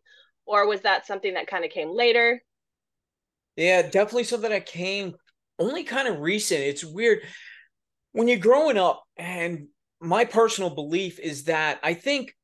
Or 0.51 0.67
was 0.67 0.81
that 0.81 1.07
something 1.07 1.35
that 1.35 1.47
kind 1.47 1.65
of 1.65 1.71
came 1.71 1.95
later? 1.95 2.43
Yeah, 3.55 3.83
definitely 3.83 4.25
something 4.25 4.51
that 4.51 4.67
came 4.67 5.15
only 5.61 5.85
kind 5.85 6.09
of 6.09 6.19
recent. 6.19 6.61
It's 6.61 6.85
weird 6.85 7.21
when 8.11 8.27
you're 8.27 8.39
growing 8.39 8.77
up, 8.77 9.05
and 9.17 9.69
my 10.01 10.25
personal 10.25 10.71
belief 10.71 11.21
is 11.21 11.45
that 11.45 11.79
I 11.85 11.95
think 11.95 12.35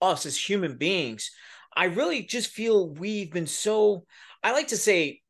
us 0.00 0.24
as 0.24 0.38
human 0.38 0.78
beings, 0.78 1.30
I 1.76 1.84
really 1.86 2.22
just 2.22 2.48
feel 2.48 2.94
we've 2.94 3.30
been 3.30 3.46
so, 3.46 4.06
I 4.42 4.52
like 4.52 4.68
to 4.68 4.78
say, 4.78 5.20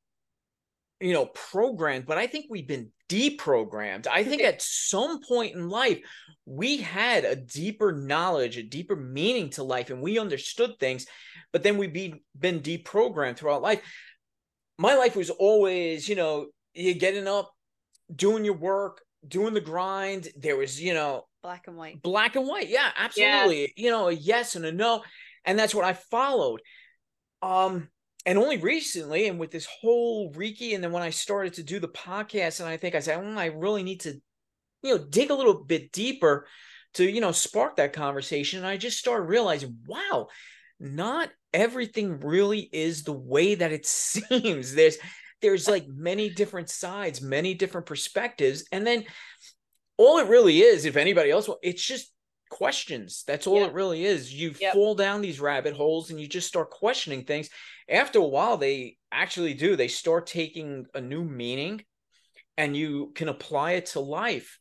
you 1.00 1.12
know, 1.12 1.26
programmed, 1.26 2.06
but 2.06 2.16
I 2.16 2.28
think 2.28 2.46
we've 2.48 2.68
been 2.68 2.92
deprogrammed. 3.10 4.06
I 4.06 4.24
think 4.24 4.42
at 4.42 4.62
some 4.62 5.20
point 5.22 5.54
in 5.54 5.68
life, 5.68 6.00
we 6.46 6.78
had 6.78 7.24
a 7.24 7.36
deeper 7.36 7.92
knowledge, 7.92 8.56
a 8.56 8.62
deeper 8.62 8.96
meaning 8.96 9.50
to 9.50 9.62
life, 9.62 9.90
and 9.90 10.00
we 10.00 10.18
understood 10.18 10.78
things, 10.78 11.06
but 11.52 11.62
then 11.62 11.76
we've 11.76 11.92
be, 11.92 12.22
been 12.38 12.60
deprogrammed 12.60 13.36
throughout 13.36 13.62
life. 13.62 13.82
My 14.78 14.94
life 14.94 15.16
was 15.16 15.30
always, 15.30 16.08
you 16.08 16.16
know, 16.16 16.46
you 16.72 16.94
getting 16.94 17.28
up, 17.28 17.50
doing 18.14 18.44
your 18.44 18.56
work, 18.56 19.02
doing 19.26 19.52
the 19.52 19.60
grind. 19.60 20.28
There 20.36 20.56
was, 20.56 20.80
you 20.80 20.94
know, 20.94 21.26
Black 21.42 21.66
and 21.68 21.76
white. 21.76 22.02
black 22.02 22.36
and 22.36 22.46
white. 22.46 22.68
Yeah, 22.68 22.90
absolutely. 22.96 23.72
You 23.76 23.90
know, 23.90 24.08
a 24.08 24.12
yes 24.12 24.56
and 24.56 24.64
a 24.64 24.72
no. 24.72 25.02
And 25.44 25.58
that's 25.58 25.74
what 25.74 25.84
I 25.84 25.94
followed. 25.94 26.60
Um, 27.42 27.88
and 28.26 28.38
only 28.38 28.58
recently, 28.58 29.28
and 29.28 29.38
with 29.38 29.50
this 29.50 29.66
whole 29.66 30.32
Reiki, 30.32 30.74
and 30.74 30.84
then 30.84 30.92
when 30.92 31.02
I 31.02 31.10
started 31.10 31.54
to 31.54 31.62
do 31.62 31.80
the 31.80 31.88
podcast, 31.88 32.60
and 32.60 32.68
I 32.68 32.76
think 32.76 32.94
I 32.94 33.00
said, 33.00 33.18
"Mm, 33.18 33.38
I 33.38 33.46
really 33.46 33.82
need 33.82 34.00
to, 34.00 34.20
you 34.82 34.96
know, 34.96 34.98
dig 34.98 35.30
a 35.30 35.34
little 35.34 35.64
bit 35.64 35.92
deeper 35.92 36.46
to, 36.94 37.08
you 37.08 37.20
know, 37.20 37.32
spark 37.32 37.76
that 37.76 37.92
conversation. 37.92 38.58
And 38.58 38.66
I 38.66 38.76
just 38.76 38.98
started 38.98 39.24
realizing, 39.24 39.78
wow, 39.86 40.28
not 40.78 41.30
everything 41.52 42.20
really 42.20 42.68
is 42.72 43.04
the 43.04 43.12
way 43.12 43.54
that 43.54 43.72
it 43.72 43.86
seems. 43.86 44.74
There's 44.74 44.98
there's 45.40 45.66
like 45.66 45.86
many 45.88 46.28
different 46.28 46.68
sides, 46.68 47.22
many 47.22 47.54
different 47.54 47.86
perspectives, 47.86 48.64
and 48.72 48.86
then 48.86 49.04
all 49.96 50.18
it 50.18 50.28
really 50.28 50.60
is, 50.60 50.84
if 50.84 50.96
anybody 50.96 51.30
else, 51.30 51.48
it's 51.62 51.82
just 51.82 52.12
questions. 52.50 53.24
That's 53.26 53.46
all 53.46 53.60
yep. 53.60 53.70
it 53.70 53.74
really 53.74 54.04
is. 54.04 54.32
You 54.32 54.54
yep. 54.60 54.74
fall 54.74 54.94
down 54.94 55.22
these 55.22 55.40
rabbit 55.40 55.74
holes 55.74 56.10
and 56.10 56.20
you 56.20 56.26
just 56.26 56.48
start 56.48 56.70
questioning 56.70 57.24
things. 57.24 57.48
After 57.90 58.20
a 58.20 58.24
while, 58.24 58.56
they 58.56 58.96
actually 59.10 59.54
do. 59.54 59.74
They 59.76 59.88
start 59.88 60.26
taking 60.26 60.86
a 60.94 61.00
new 61.00 61.24
meaning, 61.24 61.82
and 62.56 62.76
you 62.76 63.12
can 63.14 63.28
apply 63.28 63.72
it 63.72 63.86
to 63.86 64.00
life. 64.00 64.58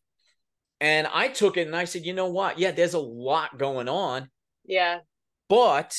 And 0.81 1.07
I 1.13 1.27
took 1.27 1.57
it 1.57 1.67
and 1.67 1.75
I 1.75 1.83
said, 1.83 2.05
you 2.05 2.13
know 2.13 2.29
what? 2.29 2.57
Yeah, 2.57 2.71
there's 2.71 2.93
a 2.93 2.99
lot 2.99 3.57
going 3.57 3.89
on. 3.89 4.29
Yeah. 4.65 4.99
But 5.49 5.97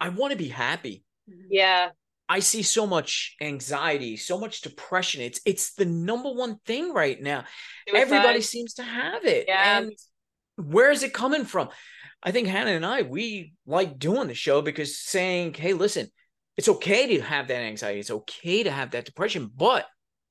I 0.00 0.08
want 0.08 0.32
to 0.32 0.38
be 0.38 0.48
happy. 0.48 1.04
Mm-hmm. 1.30 1.48
Yeah. 1.50 1.90
I 2.28 2.38
see 2.38 2.62
so 2.62 2.86
much 2.86 3.36
anxiety, 3.40 4.16
so 4.16 4.38
much 4.38 4.60
depression. 4.60 5.20
It's 5.20 5.40
it's 5.44 5.74
the 5.74 5.84
number 5.84 6.32
one 6.32 6.58
thing 6.64 6.94
right 6.94 7.20
now. 7.20 7.44
Suicide. 7.88 8.02
Everybody 8.02 8.40
seems 8.40 8.74
to 8.74 8.84
have 8.84 9.24
it. 9.24 9.46
Yeah. 9.48 9.78
And 9.78 9.92
where 10.56 10.90
is 10.90 11.02
it 11.02 11.12
coming 11.12 11.44
from? 11.44 11.68
I 12.22 12.30
think 12.30 12.48
Hannah 12.48 12.70
and 12.70 12.86
I, 12.86 13.02
we 13.02 13.54
like 13.66 13.98
doing 13.98 14.28
the 14.28 14.34
show 14.34 14.62
because 14.62 14.98
saying, 14.98 15.54
hey, 15.54 15.72
listen, 15.72 16.08
it's 16.56 16.68
okay 16.68 17.16
to 17.16 17.22
have 17.22 17.48
that 17.48 17.62
anxiety. 17.62 18.00
It's 18.00 18.10
okay 18.10 18.62
to 18.62 18.70
have 18.70 18.90
that 18.92 19.04
depression, 19.04 19.50
but 19.54 19.86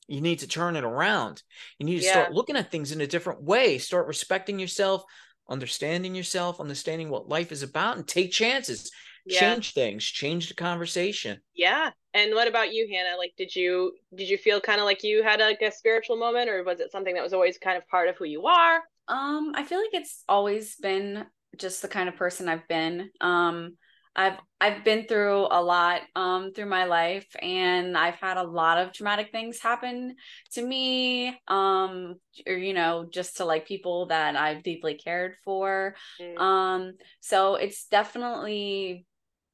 you 0.08 0.22
need 0.22 0.40
to 0.40 0.48
turn 0.48 0.76
it 0.76 0.84
around. 0.84 1.42
You 1.78 1.86
need 1.86 2.00
to 2.00 2.06
yeah. 2.06 2.12
start 2.12 2.34
looking 2.34 2.56
at 2.56 2.72
things 2.72 2.92
in 2.92 3.02
a 3.02 3.08
different 3.08 3.44
way, 3.44 3.78
start 3.78 4.08
respecting 4.08 4.60
yourself, 4.60 5.04
understanding 5.50 6.16
yourself, 6.16 6.60
understanding 6.60 7.10
what 7.10 7.30
life 7.30 7.52
is 7.52 7.64
about, 7.64 7.98
and 7.98 8.08
take 8.08 8.32
chances 8.32 8.92
yeah. 9.26 9.40
change 9.40 9.74
things 9.74 10.04
change 10.04 10.48
the 10.48 10.54
conversation 10.54 11.40
yeah 11.54 11.92
and 12.14 12.34
what 12.34 12.48
about 12.48 12.74
you 12.74 12.88
hannah 12.92 13.18
like 13.18 13.34
did 13.38 13.56
you 13.56 13.94
did 14.16 14.30
you 14.30 14.38
feel 14.38 14.60
kind 14.60 14.80
of 14.80 14.86
like 14.86 15.04
you 15.04 15.24
had 15.24 15.40
like 15.40 15.62
a 15.62 15.72
spiritual 15.72 16.18
moment 16.18 16.50
or 16.50 16.64
was 16.64 16.80
it 16.80 16.92
something 16.92 17.14
that 17.14 17.24
was 17.24 17.34
always 17.34 17.58
kind 17.58 17.78
of 17.78 17.88
part 17.88 18.10
of 18.10 18.18
who 18.18 18.26
you 18.26 18.46
are 18.46 18.78
um 19.08 19.52
i 19.56 19.64
feel 19.64 19.80
like 19.80 19.94
it's 19.94 20.24
always 20.28 20.76
been 20.78 21.26
just 21.58 21.82
the 21.82 21.88
kind 21.88 22.10
of 22.10 22.16
person 22.16 22.50
i've 22.50 22.68
been 22.68 23.10
um 23.22 23.76
I've 24.20 24.38
I've 24.60 24.84
been 24.84 25.06
through 25.08 25.48
a 25.50 25.64
lot 25.64 26.02
um 26.14 26.52
through 26.54 26.66
my 26.66 26.84
life 26.84 27.26
and 27.42 27.98
I've 27.98 28.16
had 28.16 28.36
a 28.36 28.44
lot 28.44 28.78
of 28.78 28.92
traumatic 28.92 29.32
things 29.32 29.62
happen 29.62 30.16
to 30.56 30.62
me 30.62 31.40
um 31.48 32.16
or 32.46 32.54
you 32.54 32.74
know 32.74 33.08
just 33.10 33.38
to 33.38 33.46
like 33.46 33.66
people 33.66 34.08
that 34.08 34.36
I've 34.36 34.62
deeply 34.62 34.96
cared 34.96 35.36
for. 35.46 35.96
Mm. 36.22 36.42
Um 36.42 36.94
so 37.22 37.56
it's 37.56 37.88
definitely 37.88 39.06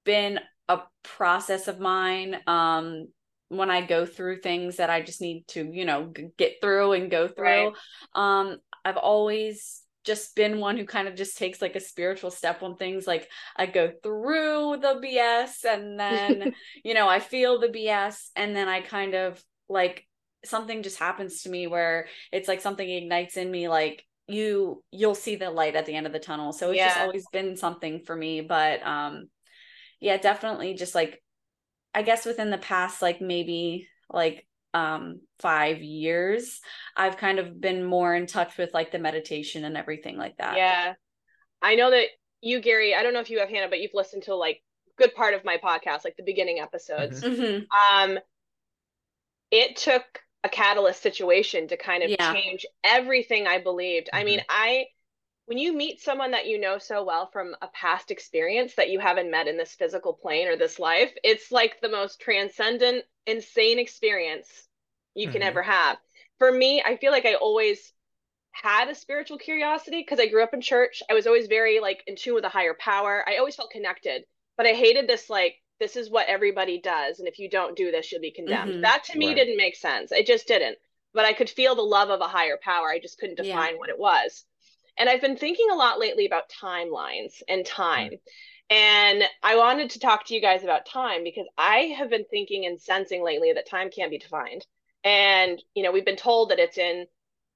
been 0.04 0.40
a 0.68 0.80
process 1.04 1.68
of 1.68 1.80
mine 1.80 2.38
um 2.48 3.08
when 3.50 3.70
I 3.70 3.86
go 3.86 4.08
through 4.08 4.42
things 4.42 4.78
that 4.78 4.90
I 4.90 5.04
just 5.04 5.22
need 5.22 5.48
to, 5.50 5.70
you 5.72 5.86
know, 5.86 6.12
g- 6.16 6.30
get 6.40 6.54
through 6.60 6.94
and 6.94 7.12
go 7.12 7.28
through. 7.28 7.46
Right. 7.46 7.74
Um 8.16 8.58
I've 8.84 8.98
always 8.98 9.85
just 10.06 10.36
been 10.36 10.60
one 10.60 10.78
who 10.78 10.86
kind 10.86 11.08
of 11.08 11.16
just 11.16 11.38
takes 11.38 11.62
like 11.62 11.76
a 11.76 11.80
spiritual 11.80 12.32
step 12.32 12.64
on 12.64 12.76
things 12.76 13.08
like 13.08 13.30
I 13.56 13.66
go 13.66 13.92
through 14.04 14.78
the 14.78 15.02
BS 15.04 15.66
and 15.66 16.00
then 16.00 16.54
you 16.84 16.94
know 16.94 17.10
I 17.10 17.20
feel 17.20 17.60
the 17.60 17.68
BS 17.68 18.30
and 18.36 18.56
then 18.56 18.68
I 18.68 18.82
kind 18.82 19.16
of 19.16 19.44
like 19.68 20.08
something 20.46 20.84
just 20.84 21.00
happens 21.00 21.42
to 21.42 21.50
me 21.50 21.68
where 21.68 22.08
it's 22.32 22.48
like 22.48 22.62
something 22.62 22.88
ignites 22.88 23.36
in 23.36 23.50
me 23.50 23.68
like 23.68 24.04
you 24.28 24.84
you'll 24.92 25.16
see 25.16 25.36
the 25.36 25.50
light 25.50 25.76
at 25.76 25.86
the 25.86 25.96
end 25.96 26.08
of 26.08 26.14
the 26.14 26.20
tunnel 26.20 26.54
so 26.54 26.70
it's 26.70 26.78
yeah. 26.78 26.88
just 26.90 27.00
always 27.00 27.26
been 27.32 27.58
something 27.58 28.00
for 28.06 28.16
me 28.16 28.42
but 28.42 28.86
um 28.86 29.26
yeah 30.00 30.18
definitely 30.18 30.74
just 30.76 30.96
like 30.96 31.22
I 31.94 32.02
guess 32.02 32.26
within 32.26 32.50
the 32.50 32.58
past 32.58 33.02
like 33.02 33.22
maybe 33.22 33.88
like 34.10 34.46
um 34.76 35.22
five 35.40 35.82
years 35.82 36.60
i've 36.98 37.16
kind 37.16 37.40
of 37.40 37.62
been 37.62 37.84
more 37.84 38.14
in 38.14 38.28
touch 38.28 38.58
with 38.58 38.74
like 38.74 38.92
the 38.92 39.00
meditation 39.00 39.64
and 39.64 39.78
everything 39.78 40.18
like 40.18 40.36
that 40.38 40.58
yeah 40.58 40.94
i 41.62 41.76
know 41.76 41.90
that 41.90 42.08
you 42.42 42.60
gary 42.60 42.94
i 42.94 43.02
don't 43.02 43.14
know 43.14 43.22
if 43.22 43.30
you 43.30 43.40
have 43.40 43.50
hannah 43.50 43.70
but 43.70 43.80
you've 43.80 43.94
listened 43.94 44.24
to 44.24 44.36
like 44.36 44.62
good 44.98 45.16
part 45.16 45.34
of 45.34 45.46
my 45.46 45.58
podcast 45.58 46.04
like 46.04 46.16
the 46.18 46.24
beginning 46.24 46.60
episodes 46.60 47.24
mm-hmm. 47.24 47.42
mm-hmm. 47.42 48.10
um 48.12 48.20
it 49.50 49.78
took 49.78 50.04
a 50.44 50.50
catalyst 50.50 51.02
situation 51.02 51.70
to 51.70 51.78
kind 51.78 52.04
of 52.04 52.10
yeah. 52.10 52.34
change 52.34 52.66
everything 52.84 53.48
i 53.48 53.58
believed 53.58 54.08
mm-hmm. 54.08 54.18
i 54.18 54.24
mean 54.26 54.40
mm-hmm. 54.40 54.52
i 54.52 54.86
when 55.46 55.58
you 55.60 55.74
meet 55.74 56.02
someone 56.02 56.32
that 56.32 56.48
you 56.48 56.60
know 56.60 56.80
so 56.80 57.04
well 57.04 57.30
from 57.32 57.56
a 57.62 57.68
past 57.68 58.10
experience 58.10 58.74
that 58.76 58.90
you 58.90 59.00
haven't 59.00 59.30
met 59.30 59.48
in 59.48 59.58
this 59.58 59.76
physical 59.76 60.12
plane 60.12 60.48
or 60.48 60.58
this 60.58 60.80
life, 60.80 61.12
it's 61.24 61.52
like 61.52 61.80
the 61.82 61.90
most 61.90 62.20
transcendent, 62.20 63.04
insane 63.28 63.78
experience 63.78 64.65
you 65.16 65.30
can 65.30 65.42
mm-hmm. 65.42 65.48
ever 65.48 65.64
have. 65.64 65.98
For 66.38 66.52
me, 66.52 66.84
I 66.86 66.98
feel 66.98 67.12
like 67.12 67.26
I 67.26 67.36
always 67.36 67.94
had 68.52 68.90
a 68.90 68.96
spiritual 68.96 69.38
curiosity 69.38 70.02
because 70.02 70.20
I 70.20 70.28
grew 70.28 70.44
up 70.44 70.54
in 70.54 70.62
church. 70.62 71.02
I 71.10 71.14
was 71.14 71.28
always 71.28 71.48
very 71.48 71.80
like 71.80 72.04
in 72.08 72.16
tune 72.16 72.36
with 72.36 72.46
a 72.46 72.50
higher 72.50 72.76
power. 72.78 73.24
I 73.28 73.38
always 73.38 73.56
felt 73.56 73.72
connected, 73.72 74.24
but 74.58 74.66
I 74.66 74.74
hated 74.74 75.08
this 75.08 75.30
like 75.30 75.56
this 75.80 75.98
is 75.98 76.10
what 76.10 76.28
everybody 76.28 76.80
does 76.80 77.20
and 77.20 77.28
if 77.28 77.38
you 77.38 77.50
don't 77.50 77.76
do 77.76 77.92
this 77.92 78.12
you'll 78.12 78.22
be 78.22 78.32
condemned. 78.32 78.72
Mm-hmm. 78.72 78.82
That 78.82 79.04
to 79.06 79.18
me 79.18 79.28
right. 79.28 79.36
didn't 79.36 79.58
make 79.58 79.76
sense. 79.76 80.12
It 80.12 80.26
just 80.26 80.48
didn't. 80.48 80.78
But 81.14 81.26
I 81.26 81.34
could 81.34 81.50
feel 81.50 81.76
the 81.76 81.82
love 81.82 82.10
of 82.10 82.22
a 82.22 82.28
higher 82.28 82.58
power. 82.62 82.90
I 82.90 83.00
just 83.00 83.20
couldn't 83.20 83.38
define 83.38 83.74
yeah. 83.74 83.78
what 83.78 83.90
it 83.90 84.00
was. 84.00 84.46
And 84.98 85.10
I've 85.10 85.22
been 85.22 85.38
thinking 85.38 85.68
a 85.72 85.76
lot 85.76 86.00
lately 86.00 86.26
about 86.26 86.50
timelines 86.50 87.42
and 87.50 87.66
time. 87.66 88.12
Mm-hmm. 88.12 88.76
And 88.76 89.24
I 89.44 89.58
wanted 89.58 89.92
to 89.92 90.00
talk 90.00 90.26
to 90.26 90.34
you 90.34 90.42
guys 90.42 90.64
about 90.64 90.86
time 90.86 91.24
because 91.24 91.46
I 91.58 91.94
have 91.98 92.10
been 92.10 92.26
thinking 92.30 92.66
and 92.66 92.82
sensing 92.82 93.24
lately 93.24 93.54
that 93.54 93.70
time 93.70 93.90
can't 93.92 94.10
be 94.10 94.18
defined. 94.18 94.66
And, 95.06 95.62
you 95.76 95.84
know, 95.84 95.92
we've 95.92 96.04
been 96.04 96.16
told 96.18 96.50
that 96.50 96.60
it's 96.60 96.80
in 96.80 97.06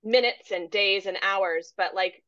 minutes 0.04 0.52
and 0.52 0.72
days 0.72 1.08
and 1.08 1.18
hours, 1.22 1.74
but 1.76 1.96
like 1.96 2.24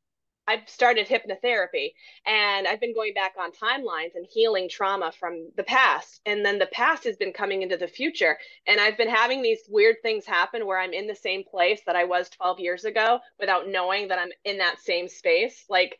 I've 0.48 0.68
started 0.68 1.08
hypnotherapy 1.08 1.94
and 2.26 2.68
I've 2.68 2.82
been 2.82 2.96
going 2.96 3.14
back 3.14 3.36
on 3.40 3.52
timelines 3.52 4.16
and 4.16 4.26
healing 4.30 4.68
trauma 4.68 5.12
from 5.12 5.52
the 5.56 5.64
past. 5.64 6.20
And 6.26 6.44
then 6.44 6.58
the 6.58 6.66
past 6.66 7.04
has 7.04 7.16
been 7.16 7.32
coming 7.34 7.62
into 7.62 7.78
the 7.78 7.88
future. 7.88 8.38
And 8.66 8.82
I've 8.82 8.98
been 8.98 9.10
having 9.10 9.44
these 9.44 9.62
weird 9.70 9.98
things 10.02 10.26
happen 10.26 10.66
where 10.66 10.80
I'm 10.80 10.92
in 10.92 11.06
the 11.06 11.16
same 11.16 11.44
place 11.44 11.82
that 11.86 11.96
I 11.96 12.06
was 12.06 12.30
12 12.32 12.60
years 12.60 12.84
ago 12.84 13.20
without 13.40 13.70
knowing 13.70 14.08
that 14.08 14.20
I'm 14.20 14.32
in 14.44 14.58
that 14.58 14.82
same 14.82 15.08
space. 15.08 15.66
Like 15.70 16.00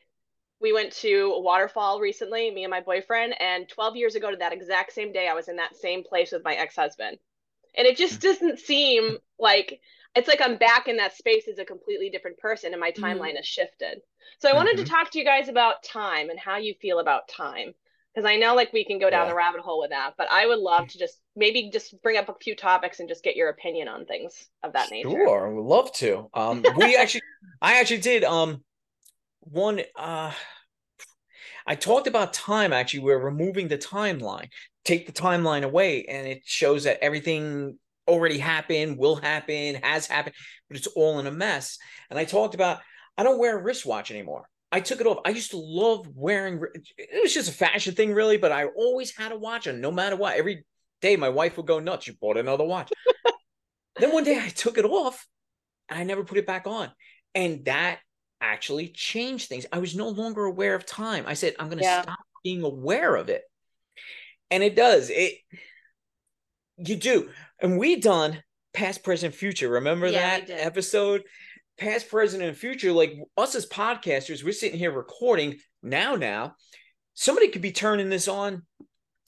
we 0.60 0.74
went 0.74 0.94
to 0.94 1.34
a 1.36 1.40
waterfall 1.40 2.00
recently, 2.00 2.50
me 2.50 2.64
and 2.64 2.72
my 2.72 2.82
boyfriend, 2.82 3.36
and 3.40 3.70
12 3.70 3.96
years 3.96 4.16
ago 4.16 4.32
to 4.32 4.38
that 4.38 4.54
exact 4.54 4.94
same 4.94 5.14
day, 5.14 5.28
I 5.28 5.34
was 5.34 5.48
in 5.48 5.58
that 5.58 5.76
same 5.76 6.04
place 6.04 6.32
with 6.32 6.44
my 6.44 6.56
ex 6.56 6.76
husband 6.76 7.18
and 7.76 7.88
it 7.88 7.98
just 7.98 8.22
doesn't 8.22 8.60
seem 8.60 9.18
like 9.40 9.80
it's 10.16 10.28
like 10.28 10.42
I'm 10.42 10.58
back 10.58 10.88
in 10.88 10.98
that 10.98 11.16
space 11.16 11.48
as 11.50 11.60
a 11.60 11.66
completely 11.66 12.10
different 12.10 12.38
person 12.38 12.74
and 12.74 12.80
my 12.80 12.92
mm-hmm. 12.92 13.04
timeline 13.04 13.30
mm-hmm. 13.30 13.38
has 13.38 13.46
shifted. 13.46 14.02
So 14.40 14.50
I 14.50 14.54
wanted 14.54 14.76
mm-hmm. 14.76 14.86
to 14.86 14.90
talk 14.90 15.12
to 15.12 15.20
you 15.20 15.26
guys 15.26 15.48
about 15.48 15.84
time 15.84 16.30
and 16.30 16.40
how 16.40 16.58
you 16.58 16.74
feel 16.82 17.00
about 17.00 17.28
time. 17.28 17.74
Because 18.14 18.30
I 18.30 18.36
know 18.36 18.56
like 18.56 18.74
we 18.74 18.84
can 18.84 19.00
go 19.00 19.10
down 19.10 19.26
yeah. 19.26 19.30
the 19.30 19.38
rabbit 19.38 19.62
hole 19.62 19.80
with 19.80 19.92
that, 19.92 20.16
but 20.18 20.28
I 20.30 20.46
would 20.46 20.60
love 20.60 20.90
to 20.90 21.00
just 21.00 21.18
maybe 21.38 21.70
just 21.72 22.02
bring 22.02 22.18
up 22.18 22.28
a 22.28 22.36
few 22.42 22.58
topics 22.58 23.00
and 23.00 23.08
just 23.08 23.24
get 23.24 23.38
your 23.38 23.48
opinion 23.48 23.88
on 23.88 24.06
things 24.06 24.50
of 24.64 24.74
that 24.74 24.92
nature. 24.92 25.12
Sure, 25.12 25.48
I 25.48 25.54
would 25.54 25.64
love 25.64 25.94
to. 25.94 26.28
Um 26.34 26.66
we 26.76 26.98
actually 27.00 27.22
I 27.62 27.80
actually 27.80 28.02
did 28.02 28.26
um 28.26 28.66
one 29.40 29.82
uh 29.96 30.34
I 31.66 31.76
talked 31.76 32.08
about 32.08 32.34
time 32.34 32.74
actually. 32.74 33.00
We're 33.00 33.24
removing 33.24 33.70
the 33.70 33.78
timeline 33.78 34.50
take 34.84 35.06
the 35.06 35.12
timeline 35.12 35.64
away 35.64 36.06
and 36.06 36.28
it 36.28 36.42
shows 36.46 36.84
that 36.86 37.04
everything 37.04 37.78
already 38.08 38.38
happened, 38.38 38.98
will 38.98 39.16
happen, 39.16 39.76
has 39.76 40.08
happened, 40.08 40.36
but 40.68 40.78
it's 40.78 40.88
all 40.88 41.20
in 41.20 41.28
a 41.28 41.32
mess. 41.32 41.78
And 42.10 42.18
I 42.18 42.26
talked 42.26 42.56
about 42.56 42.80
I 43.18 43.24
don't 43.24 43.40
wear 43.40 43.58
a 43.58 43.62
wristwatch 43.62 44.12
anymore. 44.12 44.48
I 44.72 44.80
took 44.80 45.02
it 45.02 45.08
off. 45.08 45.20
I 45.26 45.30
used 45.30 45.52
to 45.52 45.58
love 45.58 46.08
wearing 46.16 46.62
it 46.98 47.22
was 47.22 47.34
just 47.34 47.50
a 47.50 47.54
fashion 47.54 47.94
thing 47.94 48.14
really, 48.14 48.38
but 48.38 48.52
I 48.52 48.66
always 48.66 49.16
had 49.16 49.32
a 49.32 49.38
watch 49.38 49.68
on 49.68 49.82
no 49.82 49.92
matter 49.92 50.16
what. 50.16 50.38
Every 50.38 50.66
day 51.02 51.18
my 51.18 51.30
wife 51.30 51.58
would 51.58 51.66
go 51.66 51.80
nuts, 51.80 52.08
you 52.08 52.14
bought 52.20 52.38
another 52.38 52.64
watch. 52.64 52.92
then 53.98 54.14
one 54.14 54.24
day 54.24 54.40
I 54.42 54.50
took 54.50 54.78
it 54.78 54.86
off 54.86 55.28
and 55.90 56.00
I 56.00 56.04
never 56.04 56.24
put 56.24 56.38
it 56.38 56.48
back 56.48 56.68
on. 56.68 56.90
And 57.36 57.66
that 57.66 58.00
actually 58.40 58.88
changed 58.90 59.50
things. 59.50 59.66
I 59.72 59.80
was 59.80 59.96
no 59.96 60.10
longer 60.10 60.46
aware 60.46 60.74
of 60.74 60.86
time. 60.86 61.26
I 61.28 61.34
said, 61.34 61.54
I'm 61.60 61.68
going 61.68 61.78
to 61.78 61.84
yeah. 61.84 62.02
stop 62.02 62.20
being 62.44 62.64
aware 62.64 63.16
of 63.16 63.30
it 63.30 63.44
and 64.52 64.62
it 64.62 64.76
does. 64.76 65.10
It 65.10 65.36
you 66.78 66.96
do. 66.96 67.30
And 67.60 67.80
we 67.80 68.00
done 68.00 68.44
past 68.74 69.04
present 69.04 69.34
future. 69.34 69.70
Remember 69.70 70.08
yeah, 70.08 70.42
that 70.42 70.50
episode? 70.50 71.24
Past 71.80 72.10
present 72.10 72.44
and 72.44 72.56
future 72.56 72.92
like 72.92 73.16
us 73.38 73.56
as 73.56 73.66
podcasters 73.66 74.44
we're 74.44 74.52
sitting 74.52 74.78
here 74.78 74.92
recording 74.92 75.58
now 75.82 76.16
now. 76.16 76.56
Somebody 77.16 77.48
could 77.48 77.62
be 77.62 77.72
turning 77.72 78.10
this 78.10 78.28
on 78.28 78.64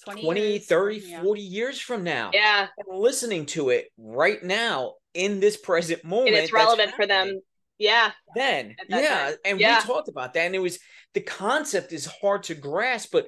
20, 0.06 0.22
20 0.24 0.42
years, 0.42 0.65
30 0.68 0.98
yeah. 0.98 1.24
40 1.24 1.42
years 1.42 1.80
from 1.80 2.03
now. 2.03 2.30
Yeah. 2.34 2.68
And 2.77 3.00
listening 3.00 3.46
to 3.48 3.70
it 3.70 3.88
right 3.98 4.44
now 4.44 4.96
in 5.13 5.39
this 5.39 5.58
present 5.58 6.03
moment 6.03 6.30
and 6.30 6.38
it's 6.38 6.53
relevant 6.53 6.94
for 6.96 7.08
them. 7.08 7.39
yeah. 7.80 8.12
Then 8.36 8.75
yeah. 8.88 9.30
time. 9.30 9.34
and 9.46 9.60
yeah. 9.60 9.80
we 9.80 9.86
talked 9.86 10.10
about 10.10 10.34
that 10.34 10.46
and 10.46 10.56
it 10.56 10.60
was 10.60 10.80
the 11.13 11.22
concept 11.22 11.92
is 11.92 12.06
hard 12.06 12.44
to 12.44 12.56
grasp 12.56 13.10
but 13.12 13.27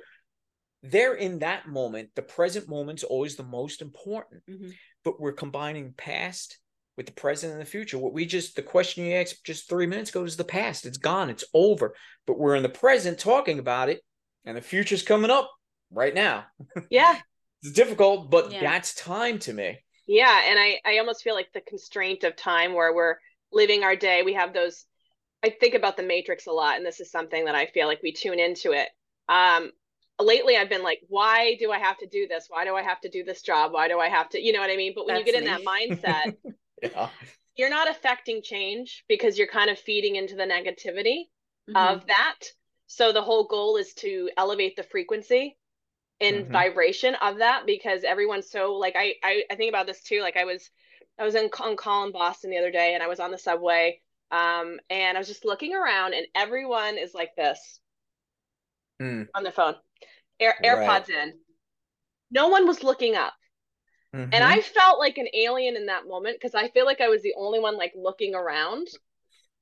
they're 0.91 1.15
in 1.15 1.39
that 1.39 1.67
moment. 1.67 2.09
The 2.15 2.21
present 2.21 2.67
moment's 2.67 3.03
always 3.03 3.35
the 3.35 3.43
most 3.43 3.81
important, 3.81 4.43
Mhm. 4.47 4.73
but 5.03 5.19
we're 5.19 5.33
combining 5.33 5.93
past 5.93 6.59
with 6.97 7.05
the 7.07 7.11
present 7.11 7.51
and 7.51 7.61
the 7.61 7.65
future. 7.65 7.97
What 7.97 8.13
we 8.13 8.25
just, 8.25 8.55
the 8.55 8.61
question 8.63 9.05
you 9.05 9.13
asked 9.15 9.43
just 9.45 9.67
three 9.67 9.85
minutes 9.85 10.09
ago 10.11 10.23
is 10.23 10.37
the 10.37 10.43
past. 10.45 10.85
It's 10.85 10.97
gone, 10.97 11.29
it's 11.29 11.43
over. 11.53 11.95
But 12.25 12.39
we're 12.39 12.55
in 12.55 12.63
the 12.63 12.69
present 12.69 13.19
talking 13.19 13.59
about 13.59 13.89
it, 13.89 14.01
and 14.45 14.55
the 14.55 14.61
future's 14.61 15.03
coming 15.03 15.31
up 15.31 15.51
right 15.91 16.13
now. 16.13 16.45
Yeah. 16.89 17.19
It's 17.61 17.73
difficult, 17.73 18.29
but 18.29 18.51
Yeah. 18.51 18.61
that's 18.61 18.93
time 18.93 19.39
to 19.39 19.53
me. 19.53 19.83
Yeah. 20.07 20.41
And 20.45 20.59
I, 20.59 20.79
I 20.85 20.99
almost 20.99 21.23
feel 21.23 21.33
like 21.35 21.51
the 21.53 21.61
constraint 21.61 22.23
of 22.23 22.35
time 22.35 22.73
where 22.73 22.93
we're 22.93 23.15
living 23.51 23.83
our 23.83 23.95
day, 23.95 24.21
we 24.23 24.33
have 24.33 24.53
those. 24.53 24.85
I 25.43 25.49
think 25.49 25.73
about 25.75 25.97
the 25.97 26.03
matrix 26.03 26.45
a 26.47 26.51
lot, 26.51 26.77
and 26.77 26.85
this 26.85 26.99
is 26.99 27.11
something 27.11 27.45
that 27.45 27.55
I 27.55 27.65
feel 27.67 27.87
like 27.87 28.01
we 28.03 28.13
tune 28.13 28.39
into 28.39 28.71
it. 28.71 28.87
Um, 29.27 29.71
lately 30.19 30.57
I've 30.57 30.69
been 30.69 30.83
like, 30.83 30.99
why 31.07 31.55
do 31.55 31.71
I 31.71 31.79
have 31.79 31.97
to 31.99 32.07
do 32.07 32.27
this? 32.27 32.45
Why 32.49 32.65
do 32.65 32.75
I 32.75 32.83
have 32.83 33.01
to 33.01 33.09
do 33.09 33.23
this 33.23 33.41
job? 33.41 33.73
Why 33.73 33.87
do 33.87 33.99
I 33.99 34.09
have 34.09 34.29
to, 34.29 34.41
you 34.41 34.53
know 34.53 34.59
what 34.61 34.69
I 34.71 34.77
mean? 34.77 34.93
But 34.95 35.05
when 35.05 35.15
you 35.15 35.23
That's 35.23 35.25
get 35.25 35.35
in 35.35 35.45
that 35.45 35.61
mindset, 35.67 36.27
Yeah. 36.81 37.09
you're 37.55 37.69
not 37.69 37.89
affecting 37.89 38.41
change 38.41 39.03
because 39.07 39.37
you're 39.37 39.47
kind 39.47 39.69
of 39.69 39.79
feeding 39.79 40.15
into 40.15 40.35
the 40.35 40.43
negativity 40.43 41.25
Mhm. 41.67 41.99
of 41.99 42.05
that. 42.07 42.35
So 42.87 43.11
the 43.11 43.21
whole 43.21 43.45
goal 43.45 43.77
is 43.77 43.93
to 43.95 44.29
elevate 44.37 44.75
the 44.75 44.83
frequency 44.83 45.57
and 46.21 46.47
Mhm. 46.47 46.51
vibration 46.51 47.15
of 47.15 47.39
that 47.39 47.65
because 47.65 48.03
everyone's 48.03 48.49
so 48.49 48.75
like 48.75 48.95
I, 48.97 49.15
I 49.23 49.43
I 49.51 49.55
think 49.55 49.69
about 49.69 49.87
this 49.87 50.01
too. 50.03 50.21
Like 50.21 50.37
I 50.37 50.45
was 50.45 50.69
I 51.19 51.25
was 51.25 51.35
in 51.35 51.49
on 51.61 51.77
call 51.77 52.05
in 52.05 52.13
Boston 52.13 52.51
the 52.51 52.57
other 52.59 52.71
day 52.71 52.93
and 52.93 53.03
I 53.03 53.07
was 53.07 53.19
on 53.19 53.31
the 53.31 53.37
subway 53.39 54.01
um 54.31 54.79
and 54.89 55.17
I 55.17 55.19
was 55.21 55.27
just 55.27 55.45
looking 55.45 55.75
around 55.75 56.13
and 56.13 56.27
everyone 56.35 56.97
is 56.97 57.13
like 57.15 57.35
this 57.37 57.79
Mm. 59.01 59.27
on 59.35 59.43
their 59.43 59.51
phone. 59.51 59.75
Air, 60.39 60.55
Right. 60.61 60.77
AirPods 60.77 61.09
in. 61.09 61.33
No 62.31 62.47
one 62.47 62.65
was 62.67 62.83
looking 62.83 63.15
up. 63.15 63.33
Mhm. 64.13 64.29
And 64.33 64.43
I 64.43 64.61
felt 64.61 64.99
like 64.99 65.17
an 65.17 65.27
alien 65.33 65.75
in 65.75 65.87
that 65.87 66.07
moment 66.07 66.37
because 66.39 66.55
I 66.55 66.69
feel 66.69 66.85
like 66.85 67.01
I 67.01 67.09
was 67.09 67.21
the 67.21 67.33
only 67.35 67.59
one 67.59 67.75
like 67.75 67.93
looking 67.95 68.33
around. 68.33 68.87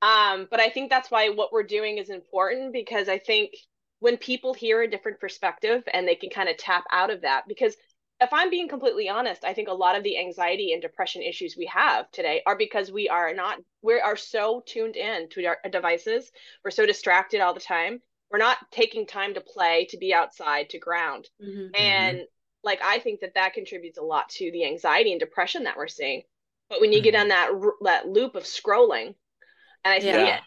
Um, 0.02 0.48
but 0.52 0.60
I 0.60 0.70
think 0.70 0.90
that's 0.90 1.10
why 1.10 1.30
what 1.30 1.52
we're 1.52 1.64
doing 1.64 1.98
is 1.98 2.10
important 2.10 2.74
because 2.74 3.10
I 3.10 3.18
think 3.18 3.56
when 4.00 4.18
people 4.18 4.54
hear 4.54 4.82
a 4.82 4.90
different 4.90 5.20
perspective 5.20 5.82
and 5.92 6.08
they 6.08 6.16
can 6.16 6.30
kind 6.30 6.50
of 6.50 6.58
tap 6.58 6.84
out 6.92 7.10
of 7.10 7.22
that, 7.22 7.48
because 7.48 7.76
if 8.20 8.32
I'm 8.32 8.50
being 8.50 8.68
completely 8.68 9.10
honest, 9.10 9.44
I 9.44 9.54
think 9.54 9.70
a 9.70 9.74
lot 9.74 9.96
of 9.96 10.04
the 10.04 10.20
anxiety 10.20 10.74
and 10.74 10.82
depression 10.82 11.22
issues 11.22 11.56
we 11.58 11.66
have 11.68 12.12
today 12.12 12.44
are 12.46 12.58
because 12.58 12.92
we 12.92 13.10
are 13.10 13.34
not, 13.34 13.60
we 13.82 14.00
are 14.00 14.16
so 14.16 14.62
tuned 14.66 14.96
in 14.96 15.30
to 15.30 15.46
our 15.46 15.58
devices. 15.72 16.32
We're 16.64 16.72
so 16.72 16.86
distracted 16.86 17.42
all 17.42 17.54
the 17.54 17.60
time. 17.60 18.02
We're 18.34 18.40
not 18.40 18.58
taking 18.72 19.08
time 19.08 19.36
to 19.36 19.42
play, 19.42 19.86
to 19.92 19.98
be 19.98 20.14
outside, 20.14 20.72
to 20.72 20.80
ground 20.80 21.30
Mhm. 21.40 21.76
and 21.76 22.22
like 22.64 22.80
i 22.84 23.00
think 23.00 23.20
that 23.22 23.34
that 23.36 23.54
contributes 23.54 23.98
a 23.98 24.04
lot 24.04 24.30
to 24.30 24.52
the 24.52 24.66
anxiety 24.66 25.12
and 25.12 25.20
depression 25.20 25.64
that 25.64 25.76
we're 25.78 25.88
seeing 25.88 26.22
but 26.70 26.82
when 26.82 26.94
you 26.94 27.02
get 27.02 27.16
Mhm. 27.16 27.22
on 27.22 27.30
that 27.30 27.50
that 27.84 28.08
loop 28.08 28.36
of 28.36 28.44
scrolling 28.44 29.16
and 29.86 29.94
i 29.94 30.00
see 30.00 30.28
Yeah. 30.28 30.30
it 30.30 30.42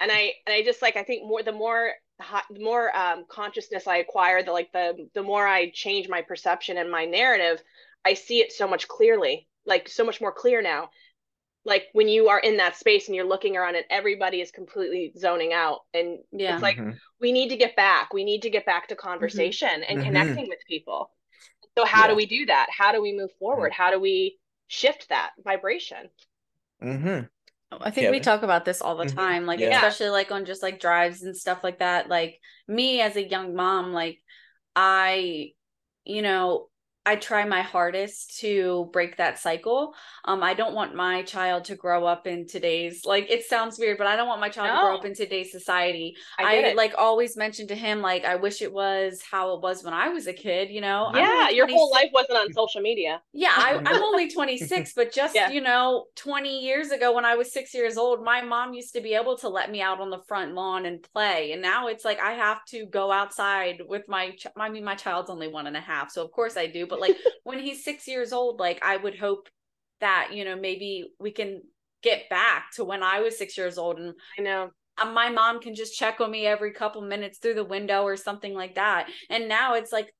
and 0.00 0.10
i 0.12 0.32
and 0.46 0.54
i 0.54 0.62
just 0.62 0.82
like 0.82 0.96
i 0.96 1.02
think 1.02 1.26
more 1.26 1.42
the 1.42 1.52
more 1.52 1.92
hi- 2.20 2.42
the 2.50 2.62
more 2.64 2.94
um, 2.96 3.24
consciousness 3.28 3.86
i 3.86 3.98
acquire 3.98 4.42
the 4.42 4.52
like 4.52 4.72
the 4.72 5.08
the 5.14 5.22
more 5.22 5.46
i 5.46 5.70
change 5.70 6.08
my 6.08 6.22
perception 6.22 6.76
and 6.78 6.90
my 6.90 7.04
narrative 7.04 7.62
i 8.04 8.14
see 8.14 8.40
it 8.40 8.52
so 8.52 8.66
much 8.68 8.88
clearly 8.88 9.48
like 9.66 9.88
so 9.88 10.04
much 10.04 10.20
more 10.20 10.32
clear 10.32 10.62
now 10.62 10.90
like 11.64 11.84
when 11.92 12.08
you 12.08 12.28
are 12.28 12.40
in 12.40 12.56
that 12.56 12.76
space 12.76 13.06
and 13.06 13.14
you're 13.14 13.26
looking 13.26 13.56
around 13.56 13.76
and 13.76 13.84
everybody 13.90 14.40
is 14.40 14.50
completely 14.50 15.12
zoning 15.16 15.52
out 15.52 15.80
and 15.94 16.18
Yeah. 16.32 16.54
it's 16.54 16.62
like 16.62 16.78
Mhm. 16.78 16.98
we 17.20 17.32
need 17.32 17.48
to 17.50 17.56
get 17.56 17.76
back 17.76 18.12
we 18.12 18.24
need 18.24 18.42
to 18.42 18.50
get 18.50 18.66
back 18.66 18.88
to 18.88 18.96
conversation 18.96 19.82
and 19.84 19.98
Mhm. 19.98 20.04
connecting 20.04 20.48
with 20.48 20.58
people 20.66 21.10
so 21.78 21.84
how 21.84 22.06
do 22.08 22.14
we 22.14 22.26
do 22.26 22.46
that 22.46 22.66
how 22.76 22.92
do 22.92 23.00
we 23.02 23.12
move 23.16 23.30
forward 23.38 23.72
how 23.72 23.90
do 23.90 24.00
we 24.00 24.38
shift 24.68 25.08
that 25.08 25.30
vibration 25.44 26.08
Mhm. 26.82 27.28
I 27.80 27.90
think 27.90 28.10
we 28.10 28.20
talk 28.20 28.42
about 28.42 28.64
this 28.66 28.82
all 28.82 28.96
the 28.96 29.06
Mhm. 29.06 29.14
time, 29.14 29.46
like 29.46 29.60
Yeah. 29.60 29.70
especially 29.72 30.10
like 30.10 30.30
on 30.30 30.44
just 30.44 30.62
like 30.62 30.78
drives 30.80 31.22
and 31.22 31.36
stuff 31.36 31.64
like 31.64 31.78
that. 31.78 32.08
Like 32.08 32.38
me 32.68 33.00
as 33.00 33.16
a 33.16 33.26
young 33.26 33.54
mom, 33.54 33.92
like 33.92 34.18
I, 34.76 35.52
you 36.04 36.22
know, 36.22 36.68
I 37.04 37.16
try 37.16 37.44
my 37.44 37.62
hardest 37.62 38.38
to 38.40 38.88
break 38.92 39.16
that 39.16 39.38
cycle. 39.38 39.94
Um, 40.24 40.42
I 40.42 40.54
don't 40.54 40.74
want 40.74 40.94
my 40.94 41.22
child 41.22 41.64
to 41.64 41.74
grow 41.74 42.06
up 42.06 42.26
in 42.26 42.46
today's 42.46 43.04
like 43.04 43.30
it 43.30 43.44
sounds 43.44 43.78
weird, 43.78 43.98
but 43.98 44.06
I 44.06 44.16
don't 44.16 44.28
want 44.28 44.40
my 44.40 44.48
child 44.48 44.72
to 44.72 44.80
grow 44.80 44.96
up 44.96 45.04
in 45.04 45.14
today's 45.14 45.50
society. 45.50 46.16
i 46.38 46.70
I, 46.70 46.72
like 46.74 46.94
always 46.96 47.36
mention 47.36 47.66
to 47.68 47.74
him 47.74 48.00
like 48.00 48.24
I 48.24 48.36
wish 48.36 48.62
it 48.62 48.72
was 48.72 49.20
how 49.22 49.54
it 49.54 49.62
was 49.62 49.82
when 49.84 49.94
I 49.94 50.08
was 50.08 50.26
a 50.26 50.32
kid, 50.32 50.70
you 50.70 50.80
know. 50.80 51.10
Yeah 51.14 51.48
your 51.50 51.68
whole 51.68 51.90
life 51.90 52.10
wasn't 52.12 52.38
on 52.38 52.52
social 52.52 52.80
media 52.80 53.20
yeah, 53.32 53.54
I, 53.56 53.80
I'm 53.84 54.02
only 54.02 54.30
26, 54.32 54.92
but 54.94 55.12
just, 55.12 55.34
Yeah. 55.34 55.50
you 55.50 55.60
know, 55.60 56.06
20 56.16 56.60
years 56.60 56.90
ago 56.90 57.12
when 57.14 57.24
I 57.24 57.34
was 57.34 57.52
six 57.52 57.74
years 57.74 57.96
old, 57.96 58.22
my 58.24 58.42
mom 58.42 58.74
used 58.74 58.94
to 58.94 59.00
be 59.00 59.14
able 59.14 59.36
to 59.38 59.48
let 59.48 59.70
me 59.70 59.80
out 59.82 60.00
on 60.00 60.10
the 60.10 60.20
front 60.28 60.54
lawn 60.54 60.86
and 60.86 61.02
play. 61.02 61.52
And 61.52 61.62
now 61.62 61.88
it's 61.88 62.04
like 62.04 62.20
I 62.20 62.32
have 62.32 62.64
to 62.66 62.86
go 62.86 63.10
outside 63.10 63.82
with 63.86 64.08
my, 64.08 64.30
ch- 64.30 64.46
I 64.56 64.68
mean, 64.68 64.84
my 64.84 64.94
child's 64.94 65.30
only 65.30 65.48
one 65.48 65.66
and 65.66 65.76
a 65.76 65.80
half. 65.80 66.10
So 66.10 66.24
of 66.24 66.30
course 66.32 66.56
I 66.56 66.66
do. 66.66 66.86
But 66.92 67.00
like 67.00 67.16
when 67.44 67.58
he's 67.58 67.82
six 67.82 68.06
years 68.06 68.34
old, 68.34 68.60
like 68.60 68.84
I 68.84 68.98
would 68.98 69.18
hope 69.18 69.48
that, 70.00 70.34
you 70.34 70.44
know, 70.44 70.56
maybe 70.56 71.06
we 71.18 71.30
can 71.30 71.62
get 72.02 72.28
back 72.28 72.66
to 72.74 72.84
when 72.84 73.02
I 73.02 73.20
was 73.20 73.38
six 73.38 73.56
years 73.56 73.78
old 73.78 73.98
and 73.98 74.12
i 74.36 74.42
know 74.42 74.70
uh, 75.00 75.06
my 75.06 75.30
mom 75.30 75.60
can 75.60 75.74
just 75.74 75.96
check 75.96 76.20
on 76.20 76.30
me 76.30 76.46
every 76.46 76.72
couple 76.72 77.00
minutes 77.00 77.38
through 77.38 77.54
the 77.54 77.64
window 77.64 78.02
or 78.02 78.16
something 78.16 78.52
like 78.52 78.74
that. 78.74 79.08
And 79.30 79.48
now 79.48 79.74
it's 79.74 79.90
like, 79.90 80.12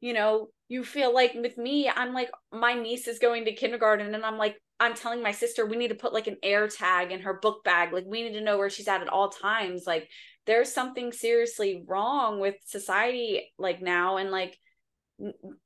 you 0.00 0.14
know, 0.14 0.48
you 0.68 0.82
feel 0.82 1.12
like 1.12 1.34
with 1.34 1.58
me, 1.58 1.90
I'm 1.90 2.14
like, 2.14 2.30
my 2.50 2.72
niece 2.72 3.06
is 3.06 3.18
going 3.18 3.44
to 3.44 3.54
kindergarten 3.54 4.14
and 4.14 4.24
I'm 4.24 4.38
like, 4.38 4.56
I'm 4.80 4.94
telling 4.94 5.22
my 5.22 5.32
sister 5.32 5.66
we 5.66 5.76
need 5.76 5.88
to 5.88 5.94
put 5.94 6.14
like 6.14 6.26
an 6.26 6.36
air 6.42 6.68
tag 6.68 7.12
in 7.12 7.20
her 7.20 7.34
book 7.34 7.64
bag. 7.64 7.92
Like 7.92 8.04
we 8.06 8.22
need 8.22 8.34
to 8.34 8.40
know 8.40 8.56
where 8.56 8.70
she's 8.70 8.88
at 8.88 9.02
at 9.02 9.08
all 9.08 9.28
times. 9.28 9.84
Like 9.86 10.08
there's 10.46 10.72
something 10.72 11.12
seriously 11.12 11.84
wrong 11.86 12.40
with 12.40 12.54
society 12.64 13.52
like 13.58 13.82
now 13.82 14.16
and 14.16 14.30
like 14.30 14.56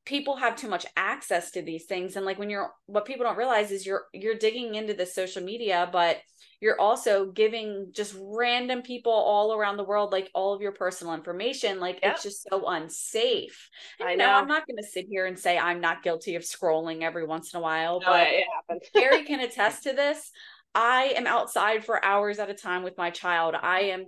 people 0.07 0.37
have 0.37 0.57
too 0.57 0.69
much 0.69 0.87
access 0.97 1.51
to 1.51 1.63
these 1.63 1.85
things 1.85 2.17
and 2.17 2.25
like 2.25 2.39
when 2.39 2.49
you're 2.49 2.71
what 2.87 3.05
people 3.05 3.25
don't 3.25 3.37
realize 3.37 3.71
is 3.71 3.85
you're 3.85 4.05
you're 4.15 4.39
digging 4.39 4.75
into 4.77 4.95
the 4.95 5.05
social 5.05 5.43
media 5.43 5.89
but 5.93 6.19
you're 6.61 6.81
also 6.81 7.31
giving 7.31 7.91
just 7.93 8.17
random 8.19 8.81
people 8.81 9.13
all 9.13 9.53
around 9.53 9.77
the 9.77 9.85
world 9.85 10.11
like 10.11 10.31
all 10.35 10.55
of 10.55 10.63
your 10.63 10.73
personal 10.73 11.13
information 11.13 11.81
like 11.81 11.99
Yep. 12.03 12.13
it's 12.15 12.23
just 12.23 12.47
so 12.51 12.67
unsafe 12.67 13.69
and, 14.01 14.09
I 14.09 14.15
know, 14.15 14.31
i'm 14.31 14.49
not 14.49 14.67
going 14.67 14.79
to 14.79 14.89
sit 14.89 15.07
here 15.11 15.27
and 15.27 15.39
say 15.39 15.59
i'm 15.59 15.81
not 15.83 16.03
guilty 16.03 16.35
of 16.37 16.43
scrolling 16.43 17.03
every 17.03 17.27
once 17.27 17.53
in 17.53 17.59
a 17.59 17.63
while 17.63 18.01
no, 18.01 18.07
but 18.07 18.29
it 18.29 18.45
happens 18.55 18.89
Gary 18.95 19.25
can 19.25 19.41
attest 19.41 19.83
to 19.83 19.93
this. 19.93 20.31
I 20.75 21.13
am 21.17 21.27
outside 21.27 21.85
for 21.85 22.03
hours 22.03 22.39
at 22.39 22.49
a 22.49 22.55
time 22.55 22.83
with 22.83 22.97
my 22.97 23.11
child. 23.11 23.55
I 23.61 23.81
am 23.81 24.07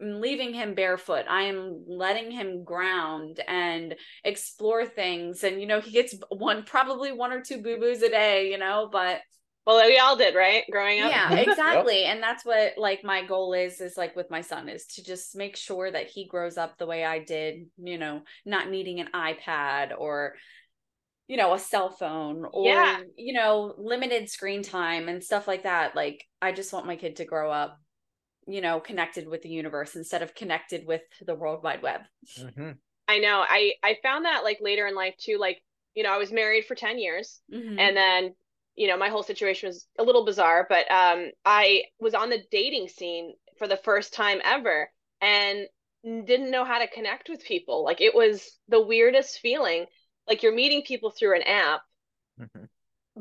leaving 0.00 0.54
him 0.54 0.74
barefoot. 0.74 1.24
I 1.28 1.42
am 1.44 1.84
letting 1.88 2.30
him 2.30 2.64
ground 2.64 3.40
and 3.46 3.94
explore 4.24 4.86
things. 4.86 5.44
And, 5.44 5.60
you 5.60 5.66
know, 5.66 5.80
he 5.80 5.92
gets 5.92 6.14
one, 6.30 6.64
probably 6.64 7.12
one 7.12 7.32
or 7.32 7.42
two 7.42 7.62
boo 7.62 7.78
boos 7.78 8.02
a 8.02 8.08
day, 8.10 8.50
you 8.50 8.58
know, 8.58 8.88
but 8.90 9.20
well 9.66 9.86
we 9.86 9.98
all 9.98 10.16
did 10.16 10.34
right 10.34 10.64
growing 10.70 11.00
up 11.00 11.12
yeah, 11.12 11.32
Yep. 11.70 11.86
exactly. 11.86 12.04
And 12.04 12.22
that's 12.22 12.44
what 12.44 12.74
like 12.76 13.04
my 13.04 13.24
goal 13.24 13.52
is, 13.52 13.80
is 13.80 13.96
like 13.96 14.16
with 14.16 14.30
my 14.30 14.40
son 14.40 14.68
is 14.68 14.86
to 14.94 15.04
just 15.04 15.36
make 15.36 15.56
sure 15.56 15.90
that 15.90 16.08
he 16.08 16.26
grows 16.26 16.56
up 16.56 16.76
the 16.78 16.86
way 16.86 17.04
I 17.04 17.20
did, 17.20 17.66
you 17.76 17.98
know, 17.98 18.22
not 18.44 18.68
needing 18.68 18.98
an 19.00 19.08
iPad 19.14 19.92
or, 19.96 20.34
you 21.28 21.36
know, 21.36 21.54
a 21.54 21.58
cell 21.58 21.90
phone 21.90 22.46
or, 22.52 22.64
Yeah. 22.64 22.98
you 23.16 23.34
know, 23.34 23.74
limited 23.78 24.30
screen 24.30 24.62
time 24.62 25.08
and 25.08 25.22
stuff 25.22 25.46
like 25.46 25.64
that. 25.64 25.94
Like, 25.94 26.24
I 26.40 26.52
just 26.52 26.72
want 26.72 26.86
my 26.86 26.96
kid 26.96 27.16
to 27.16 27.24
grow 27.26 27.50
up, 27.50 27.78
you 28.48 28.60
know, 28.60 28.80
connected 28.80 29.28
with 29.28 29.42
the 29.42 29.48
universe 29.50 29.94
instead 29.94 30.22
of 30.22 30.34
connected 30.34 30.86
with 30.86 31.02
the 31.24 31.34
World 31.34 31.62
Wide 31.62 31.82
Web. 31.82 32.00
Mhm. 32.38 32.76
i 33.08 33.18
know 33.18 33.44
i 33.48 33.72
i 33.82 33.96
found 34.02 34.24
that 34.24 34.44
like 34.44 34.58
later 34.60 34.86
in 34.86 34.94
life 34.94 35.14
too 35.18 35.38
like 35.38 35.62
you 35.94 36.02
know 36.02 36.12
i 36.12 36.18
was 36.18 36.30
married 36.30 36.64
for 36.66 36.74
10 36.74 36.98
years 36.98 37.40
Mhm. 37.50 37.78
and 37.78 37.96
then 37.96 38.34
you 38.74 38.86
know 38.86 38.96
my 38.98 39.08
whole 39.08 39.22
situation 39.22 39.68
was 39.68 39.86
a 39.98 40.02
little 40.02 40.24
bizarre 40.24 40.66
but 40.68 40.90
um 40.90 41.30
i 41.44 41.84
was 41.98 42.14
on 42.14 42.28
the 42.30 42.42
dating 42.50 42.88
scene 42.88 43.34
for 43.58 43.66
the 43.66 43.78
first 43.78 44.12
time 44.12 44.40
ever 44.44 44.90
and 45.20 45.66
didn't 46.04 46.50
know 46.50 46.64
how 46.64 46.78
to 46.78 46.86
connect 46.88 47.28
with 47.28 47.42
people 47.44 47.82
like 47.82 48.00
it 48.00 48.14
was 48.14 48.58
the 48.68 48.80
weirdest 48.80 49.38
feeling 49.40 49.86
like 50.28 50.42
you're 50.42 50.54
meeting 50.54 50.82
people 50.82 51.10
through 51.10 51.34
an 51.34 51.42
app 51.42 51.82
Mhm. 52.38 52.68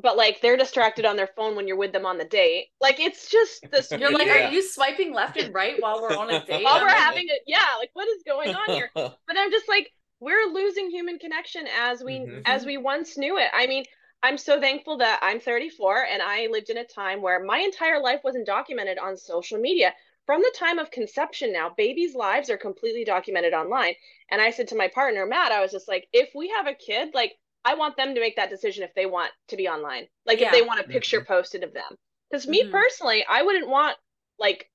But 0.01 0.17
like 0.17 0.41
they're 0.41 0.57
distracted 0.57 1.05
on 1.05 1.15
their 1.15 1.29
phone 1.35 1.55
when 1.55 1.67
you're 1.67 1.77
with 1.77 1.91
them 1.91 2.05
on 2.05 2.17
the 2.17 2.25
date 2.25 2.67
like 2.81 2.99
it's 2.99 3.29
just 3.29 3.65
this 3.71 3.91
You're 3.97 4.11
like, 4.11 4.27
Yeah. 4.27 4.47
are 4.47 4.51
you 4.51 4.61
swiping 4.61 5.13
left 5.13 5.37
and 5.37 5.53
right 5.53 5.75
while 5.79 6.01
we're 6.01 6.15
on 6.15 6.29
a 6.29 6.45
date? 6.45 6.63
while 6.63 6.79
we're 6.81 6.89
having 6.89 7.25
it 7.27 7.41
yeah 7.47 7.75
like 7.79 7.89
what 7.93 8.07
is 8.07 8.23
going 8.25 8.53
on 8.53 8.73
here 8.73 8.89
but 8.95 9.37
i'm 9.37 9.51
just 9.51 9.67
like 9.67 9.89
we're 10.19 10.51
losing 10.51 10.89
human 10.89 11.19
connection 11.19 11.67
as 11.79 12.03
we 12.03 12.19
Mhm. 12.19 12.41
as 12.45 12.65
we 12.65 12.77
once 12.77 13.17
knew 13.17 13.37
it 13.37 13.49
i 13.53 13.67
mean 13.67 13.83
i'm 14.23 14.37
so 14.37 14.59
thankful 14.59 14.97
that 14.97 15.19
i'm 15.21 15.39
34 15.39 16.05
and 16.11 16.21
i 16.21 16.47
lived 16.51 16.69
in 16.69 16.77
a 16.77 16.85
time 16.85 17.21
where 17.21 17.43
my 17.43 17.59
entire 17.59 17.99
life 18.01 18.21
wasn't 18.23 18.45
documented 18.45 18.97
on 18.97 19.15
social 19.17 19.57
media 19.59 19.93
from 20.25 20.41
the 20.41 20.53
time 20.57 20.77
of 20.77 20.91
conception 20.91 21.53
now, 21.53 21.69
babies' 21.77 22.13
lives 22.13 22.49
are 22.49 22.57
completely 22.57 23.05
documented 23.05 23.53
online. 23.53 23.93
And 24.29 24.41
I 24.41 24.51
said 24.51 24.67
to 24.67 24.75
my 24.75 24.89
partner, 24.89 25.25
Matt, 25.25 25.53
I 25.53 25.61
was 25.61 25.71
just 25.71 25.87
like, 25.87 26.05
if 26.11 26.31
we 26.35 26.49
have 26.49 26.67
a 26.67 26.73
kid, 26.73 27.13
like, 27.13 27.37
I 27.67 27.75
want 27.75 27.97
them 27.97 28.15
to 28.15 28.21
make 28.21 28.37
that 28.37 28.49
decision 28.49 28.85
if 28.85 28.95
they 28.95 29.05
want 29.05 29.31
to 29.49 29.57
be 29.57 29.67
online, 29.67 30.07
like 30.25 30.39
yeah. 30.39 30.47
if 30.47 30.53
they 30.53 30.61
want 30.61 30.79
a 30.79 30.83
picture 30.83 31.19
mm-hmm. 31.19 31.33
posted 31.33 31.63
of 31.63 31.73
them. 31.73 31.97
Because 32.31 32.47
me 32.47 32.61
mm-hmm. 32.61 32.71
personally, 32.71 33.25
I 33.29 33.43
wouldn't 33.43 33.67
want 33.67 33.97
like 34.39 34.69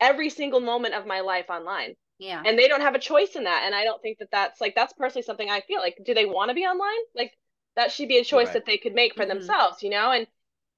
every 0.00 0.28
single 0.28 0.60
moment 0.60 0.94
of 0.94 1.06
my 1.06 1.20
life 1.20 1.50
online. 1.50 1.94
Yeah. 2.18 2.42
And 2.44 2.58
they 2.58 2.66
don't 2.66 2.80
have 2.80 2.96
a 2.96 2.98
choice 2.98 3.36
in 3.36 3.44
that. 3.44 3.62
And 3.64 3.76
I 3.76 3.84
don't 3.84 4.02
think 4.02 4.18
that 4.18 4.32
that's 4.32 4.60
like, 4.60 4.74
that's 4.74 4.92
personally 4.92 5.22
something 5.22 5.48
I 5.48 5.60
feel 5.60 5.80
like, 5.80 5.96
do 6.04 6.14
they 6.14 6.26
want 6.26 6.48
to 6.48 6.54
be 6.54 6.64
online? 6.64 7.04
Like, 7.14 7.32
that 7.76 7.92
should 7.92 8.08
be 8.08 8.18
a 8.18 8.24
choice 8.24 8.46
right. 8.46 8.54
that 8.54 8.66
they 8.66 8.78
could 8.78 8.94
make 8.94 9.14
for 9.14 9.22
mm-hmm. 9.22 9.38
themselves, 9.38 9.82
you 9.84 9.90
know? 9.90 10.10
And 10.10 10.26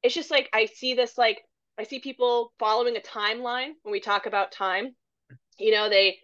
it's 0.02 0.14
just 0.14 0.31
like, 0.31 0.50
I 0.52 0.66
see 0.66 0.92
this, 0.92 1.16
like, 1.16 1.42
I 1.79 1.85
see 1.85 1.98
people 1.98 2.52
following 2.59 2.96
a 2.96 3.00
timeline 3.00 3.72
when 3.83 3.92
we 3.92 4.00
talk 4.00 4.26
about 4.26 4.52
time. 4.52 4.94
You 5.59 5.72
know, 5.72 5.88
they, 5.88 6.18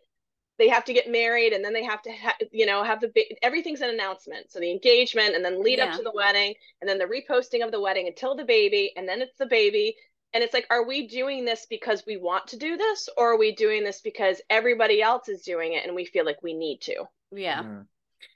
they 0.59 0.69
have 0.69 0.85
to 0.85 0.93
get 0.93 1.11
married 1.11 1.53
and 1.53 1.65
then 1.65 1.73
they 1.73 1.85
have 1.85 2.03
to 2.03 2.13
ha- 2.13 2.37
you 2.51 2.67
know 2.67 2.83
have 2.83 3.01
the 3.01 3.09
ba- 3.09 3.37
everything's 3.43 3.81
an 3.81 3.91
announcement. 3.91 4.51
So 4.51 4.61
the 4.61 4.71
engagement 4.71 5.35
and 5.35 5.45
then 5.45 5.63
lead 5.63 5.79
yeah. 5.79 5.87
up 5.87 5.97
to 5.97 6.03
the 6.03 6.13
wedding 6.15 6.55
and 6.81 6.89
then 6.89 6.99
the 6.99 7.05
reposting 7.05 7.65
of 7.65 7.73
the 7.73 7.81
wedding 7.81 8.07
until 8.07 8.37
the 8.37 8.45
baby 8.45 8.93
and 8.97 9.09
then 9.09 9.23
it's 9.23 9.39
the 9.39 9.47
baby. 9.47 9.97
And 10.35 10.43
it's 10.43 10.55
like 10.55 10.67
are 10.71 10.87
we 10.87 11.09
doing 11.09 11.45
this 11.45 11.67
because 11.69 12.05
we 12.07 12.17
want 12.17 12.47
to 12.49 12.57
do 12.57 12.77
this 12.77 13.09
or 13.17 13.33
are 13.33 13.39
we 13.39 13.55
doing 13.55 13.85
this 13.85 14.01
because 14.01 14.41
everybody 14.49 15.03
else 15.03 15.29
is 15.29 15.43
doing 15.43 15.75
it 15.75 15.87
and 15.87 15.95
we 15.95 16.05
feel 16.05 16.25
like 16.25 16.43
we 16.43 16.55
need 16.55 16.81
to? 16.83 17.05
Yeah. 17.35 17.63
Mm. 17.63 17.87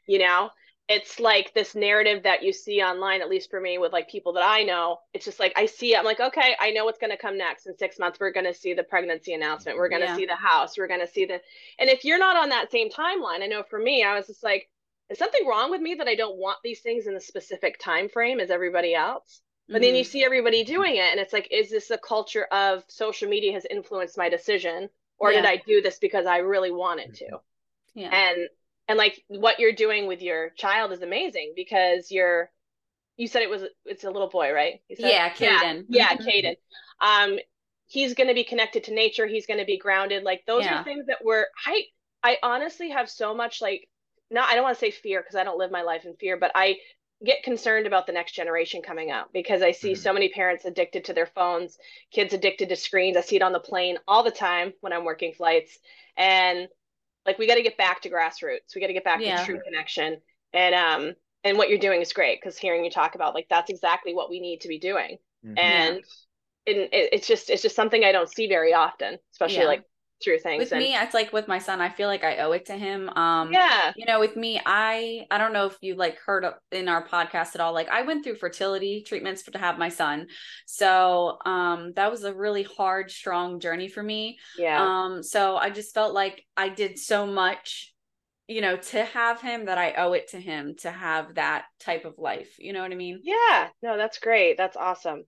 you 0.07 0.19
know 0.19 0.51
it's 0.89 1.19
like 1.19 1.53
this 1.53 1.75
narrative 1.75 2.23
that 2.23 2.45
you 2.45 2.53
see 2.53 2.81
online 2.81 3.21
at 3.21 3.29
least 3.29 3.51
for 3.51 3.61
me 3.61 3.79
with 3.79 3.93
like 3.93 4.09
people 4.09 4.33
that 4.33 4.45
i 4.45 4.63
know 4.63 4.99
it's 5.13 5.25
just 5.25 5.41
like 5.41 5.53
i 5.57 5.67
see 5.67 5.95
it 5.95 5.99
i'm 5.99 6.05
like 6.05 6.21
okay 6.21 6.55
i 6.61 6.71
know 6.71 6.85
what's 6.85 6.99
going 6.99 7.11
to 7.11 7.17
come 7.17 7.37
next 7.37 7.67
in 7.67 7.77
six 7.77 7.99
months 7.99 8.19
we're 8.21 8.33
going 8.33 8.47
to 8.47 8.55
see 8.55 8.75
the 8.75 8.83
pregnancy 8.83 9.33
announcement 9.33 9.77
we're 9.77 9.89
going 9.89 10.01
to 10.01 10.09
yeah. 10.09 10.17
see 10.17 10.27
the 10.27 10.37
house 10.37 10.79
we're 10.79 10.87
going 10.87 11.01
to 11.01 11.07
see 11.07 11.25
the 11.25 11.41
and 11.79 11.91
if 11.91 12.05
you're 12.05 12.19
not 12.19 12.37
on 12.37 12.51
that 12.51 12.71
same 12.71 12.91
timeline 12.91 13.43
i 13.43 13.47
know 13.47 13.63
for 13.69 13.79
me 13.79 14.05
i 14.05 14.15
was 14.15 14.27
just 14.27 14.43
like 14.43 14.69
is 15.11 15.19
something 15.19 15.47
wrong 15.47 15.71
with 15.71 15.81
me 15.81 15.95
that 15.95 16.09
i 16.09 16.15
don't 16.15 16.39
want 16.39 16.59
these 16.63 16.81
things 16.81 17.07
in 17.07 17.15
the 17.15 17.21
specific 17.21 17.79
time 17.79 18.09
frame 18.09 18.39
as 18.39 18.51
everybody 18.51 18.95
else 18.95 19.41
but 19.69 19.75
mm-hmm. 19.75 19.83
then 19.83 19.95
you 19.97 20.03
mm-hmm. 20.03 20.11
see 20.11 20.25
everybody 20.25 20.63
doing 20.65 20.97
it 20.97 21.11
and 21.11 21.19
it's 21.19 21.33
like 21.33 21.49
is 21.51 21.71
this 21.71 21.91
a 21.91 21.99
culture 21.99 22.45
of 22.53 22.85
social 22.89 23.29
media 23.29 23.53
has 23.53 23.67
influenced 23.69 24.17
my 24.17 24.29
decision 24.29 24.89
or 25.19 25.33
yeah. 25.33 25.41
did 25.41 25.49
i 25.49 25.57
do 25.67 25.83
this 25.83 25.99
because 25.99 26.27
i 26.27 26.39
really 26.39 26.71
wanted 26.71 27.13
to 27.15 27.27
yeah 27.95 28.09
and 28.15 28.49
and 28.89 28.99
like 28.99 29.23
what 29.29 29.59
you're 29.59 29.73
doing 29.73 30.07
with 30.07 30.23
your 30.23 30.51
child 30.51 30.93
is 30.93 31.03
amazing 31.03 31.53
because 31.57 32.11
you're 32.11 32.51
you 33.17 33.27
said 33.27 33.43
it 33.43 33.51
was 33.51 33.63
it's 33.85 34.05
a 34.05 34.11
little 34.11 34.29
boy 34.29 34.53
right? 34.53 34.81
Yeah 34.89 35.31
Caden. 35.31 35.87
Yeah, 35.89 36.13
yeah 36.13 36.17
Caden. 36.17 36.57
Um 37.01 37.39
he's 37.89 38.15
going 38.15 38.29
to 38.29 38.35
be 38.35 38.45
connected 38.45 38.85
to 38.85 38.95
nature. 38.95 39.27
He's 39.27 39.47
going 39.47 39.61
to 39.61 39.67
be 39.67 39.79
grounded. 39.79 40.25
Like 40.25 40.43
those 40.47 40.65
yeah. 40.65 40.81
are 40.81 40.85
things 40.85 41.07
that 41.07 41.25
were 41.25 41.49
i 41.67 41.83
i 42.23 42.39
honestly 42.43 42.91
have 42.91 43.09
so 43.09 43.35
much 43.35 43.61
like 43.61 43.89
not 44.31 44.49
i 44.49 44.55
don't 44.55 44.65
want 44.65 44.77
to 44.77 44.81
say 44.81 44.91
fear 44.91 45.21
because 45.21 45.37
i 45.37 45.45
don't 45.45 45.59
live 45.59 45.71
my 45.71 45.83
life 45.83 46.05
in 46.05 46.15
fear 46.17 46.37
but 46.37 46.51
i 46.55 46.77
get 47.25 47.43
concerned 47.43 47.87
about 47.87 48.07
the 48.07 48.13
next 48.13 48.33
generation 48.33 48.83
coming 48.83 49.11
up 49.11 49.29
because 49.33 49.63
i 49.63 49.71
see 49.71 49.93
mm-hmm. 49.93 50.03
so 50.03 50.13
many 50.13 50.29
parents 50.31 50.65
addicted 50.65 51.05
to 51.05 51.13
their 51.13 51.27
phones 51.27 51.79
kids 52.13 52.35
addicted 52.35 52.69
to 52.69 52.77
screens. 52.77 53.17
I 53.17 53.21
see 53.21 53.37
it 53.37 53.43
on 53.43 53.53
the 53.53 53.61
plane 53.61 53.99
all 54.09 54.23
the 54.23 54.31
time 54.31 54.73
when 54.81 54.93
i'm 54.93 55.05
working 55.05 55.33
flights. 55.33 55.79
And 56.17 56.69
like 57.27 57.39
we 57.39 57.47
got 57.47 57.57
to 57.57 57.63
get 57.63 57.77
back 57.77 58.01
to 58.01 58.11
grassroots 58.11 58.75
we 58.75 58.81
got 58.81 58.87
to 58.87 58.93
get 58.93 59.05
back 59.05 59.21
yeah. 59.21 59.39
to 59.39 59.45
true 59.45 59.61
connection 59.65 60.17
and 60.53 60.75
um 60.75 61.15
and 61.45 61.59
what 61.59 61.69
you're 61.69 61.79
doing 61.79 62.01
is 62.01 62.13
great 62.13 62.41
because 62.41 62.59
hearing 62.59 62.85
you 62.85 62.91
talk 62.91 63.15
about 63.15 63.35
like 63.35 63.47
that's 63.49 63.71
exactly 63.71 64.15
what 64.15 64.31
we 64.31 64.41
need 64.41 64.61
to 64.61 64.69
be 64.69 64.79
doing 64.79 65.19
mm-hmm. 65.45 65.59
and 65.59 66.01
yeah. 66.67 66.75
it, 66.75 66.89
it's 66.93 67.27
just 67.27 67.51
it's 67.51 67.63
just 67.63 67.77
something 67.77 68.05
i 68.05 68.13
don't 68.13 68.31
see 68.31 68.49
very 68.49 68.73
often 68.73 69.19
especially 69.33 69.59
yeah. 69.59 69.69
like 69.69 69.85
through 70.23 70.39
things 70.39 70.61
with 70.61 70.73
and, 70.73 70.81
me 70.81 70.95
it's 70.95 71.13
like 71.13 71.33
with 71.33 71.47
my 71.47 71.59
son 71.59 71.81
i 71.81 71.89
feel 71.89 72.09
like 72.09 72.25
i 72.25 72.39
owe 72.39 72.53
it 72.53 72.67
to 72.67 72.73
him 72.73 73.09
um 73.11 73.53
yeah. 73.53 73.93
you 73.97 74.07
know 74.07 74.19
with 74.19 74.35
me 74.35 74.61
i 74.65 75.27
i 75.31 75.37
don't 75.37 75.53
know 75.53 75.67
if 75.67 75.77
you 75.83 75.95
like 75.95 76.19
heard 76.19 76.47
in 76.73 76.89
our 76.89 77.07
podcast 77.07 77.55
at 77.55 77.61
all 77.61 77.75
like 77.75 77.89
i 77.89 78.03
went 78.03 78.25
through 78.25 78.35
fertility 78.35 79.03
treatments 79.07 79.43
for, 79.43 79.51
to 79.51 79.59
have 79.59 79.79
my 79.79 79.89
son 79.89 80.27
so 80.65 81.37
um 81.45 81.93
that 81.97 82.11
was 82.11 82.25
a 82.25 82.35
really 82.35 82.63
hard 82.63 83.11
strong 83.11 83.61
journey 83.61 83.89
for 83.89 84.03
me 84.03 84.39
yeah. 84.59 84.83
um 84.83 85.23
so 85.23 85.57
i 85.57 85.69
just 85.69 85.93
felt 85.93 86.15
like 86.15 86.43
i 86.57 86.69
did 86.69 86.99
so 86.99 87.27
much 87.27 87.93
you 88.49 88.61
know 88.61 88.77
to 88.77 89.05
have 89.05 89.41
him 89.41 89.67
that 89.67 89.77
i 89.77 89.93
owe 89.95 90.13
it 90.13 90.29
to 90.29 90.41
him 90.41 90.75
to 90.79 90.91
have 90.91 91.35
that 91.35 91.65
type 91.81 92.05
of 92.05 92.15
life 92.17 92.57
you 92.59 92.73
know 92.73 92.81
what 92.81 92.93
i 92.93 92.95
mean? 92.95 93.21
Yeah. 93.23 93.69
No 93.83 93.97
that's 93.97 94.19
great. 94.19 94.57
That's 94.57 94.77
awesome. 94.77 95.25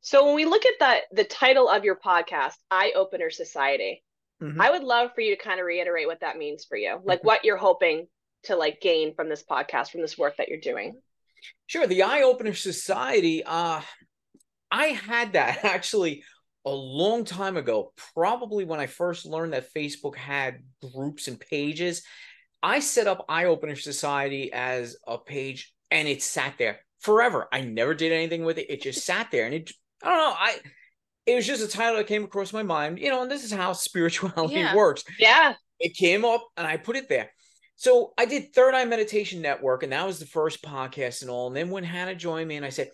So 0.00 0.26
when 0.26 0.34
we 0.34 0.44
look 0.44 0.64
at 0.64 0.78
the 0.78 1.22
the 1.22 1.24
title 1.24 1.68
of 1.68 1.84
your 1.84 1.96
podcast 1.96 2.54
eye 2.70 2.92
opener 2.96 3.30
society 3.30 4.02
Mm-hmm. 4.42 4.60
I 4.60 4.70
would 4.70 4.82
love 4.82 5.10
for 5.14 5.20
you 5.20 5.36
to 5.36 5.42
kind 5.42 5.60
of 5.60 5.66
reiterate 5.66 6.06
what 6.06 6.20
that 6.20 6.38
means 6.38 6.64
for 6.64 6.76
you, 6.76 6.98
like 7.04 7.18
mm-hmm. 7.18 7.26
what 7.26 7.44
you're 7.44 7.56
hoping 7.56 8.06
to 8.44 8.56
like 8.56 8.80
gain 8.80 9.14
from 9.14 9.28
this 9.28 9.44
podcast, 9.44 9.90
from 9.90 10.00
this 10.00 10.16
work 10.16 10.36
that 10.38 10.48
you're 10.48 10.60
doing. 10.60 11.00
Sure. 11.66 11.86
The 11.86 12.02
Eye 12.02 12.22
Opener 12.22 12.54
Society, 12.54 13.42
uh, 13.44 13.80
I 14.70 14.86
had 14.86 15.34
that 15.34 15.64
actually 15.64 16.24
a 16.64 16.70
long 16.70 17.24
time 17.24 17.56
ago, 17.56 17.92
probably 18.14 18.64
when 18.64 18.80
I 18.80 18.86
first 18.86 19.26
learned 19.26 19.52
that 19.52 19.72
Facebook 19.72 20.16
had 20.16 20.62
groups 20.94 21.28
and 21.28 21.40
pages. 21.40 22.02
I 22.62 22.80
set 22.80 23.06
up 23.06 23.24
Eye 23.28 23.46
Opener 23.46 23.76
Society 23.76 24.52
as 24.52 24.96
a 25.06 25.16
page 25.18 25.72
and 25.90 26.06
it 26.06 26.22
sat 26.22 26.54
there 26.58 26.80
forever. 26.98 27.48
I 27.50 27.62
never 27.62 27.94
did 27.94 28.12
anything 28.12 28.44
with 28.44 28.58
it. 28.58 28.70
It 28.70 28.82
just 28.82 29.04
sat 29.04 29.30
there 29.30 29.46
and 29.46 29.54
it, 29.54 29.72
I 30.02 30.08
don't 30.08 30.18
know. 30.18 30.34
I, 30.38 30.58
it 31.26 31.34
was 31.34 31.46
just 31.46 31.62
a 31.62 31.68
title 31.68 31.96
that 31.96 32.06
came 32.06 32.24
across 32.24 32.52
my 32.52 32.62
mind, 32.62 32.98
you 32.98 33.10
know, 33.10 33.22
and 33.22 33.30
this 33.30 33.44
is 33.44 33.52
how 33.52 33.72
spirituality 33.74 34.54
yeah. 34.54 34.74
works. 34.74 35.04
Yeah. 35.18 35.54
It 35.78 35.96
came 35.96 36.24
up 36.24 36.46
and 36.56 36.66
I 36.66 36.76
put 36.76 36.96
it 36.96 37.08
there. 37.08 37.30
So 37.76 38.12
I 38.18 38.26
did 38.26 38.52
Third 38.52 38.74
Eye 38.74 38.84
Meditation 38.84 39.40
Network, 39.40 39.82
and 39.82 39.92
that 39.92 40.06
was 40.06 40.18
the 40.18 40.26
first 40.26 40.62
podcast 40.62 41.22
and 41.22 41.30
all. 41.30 41.46
And 41.46 41.56
then 41.56 41.70
when 41.70 41.82
Hannah 41.82 42.14
joined 42.14 42.46
me, 42.46 42.56
and 42.56 42.66
I 42.66 42.68
said, 42.68 42.90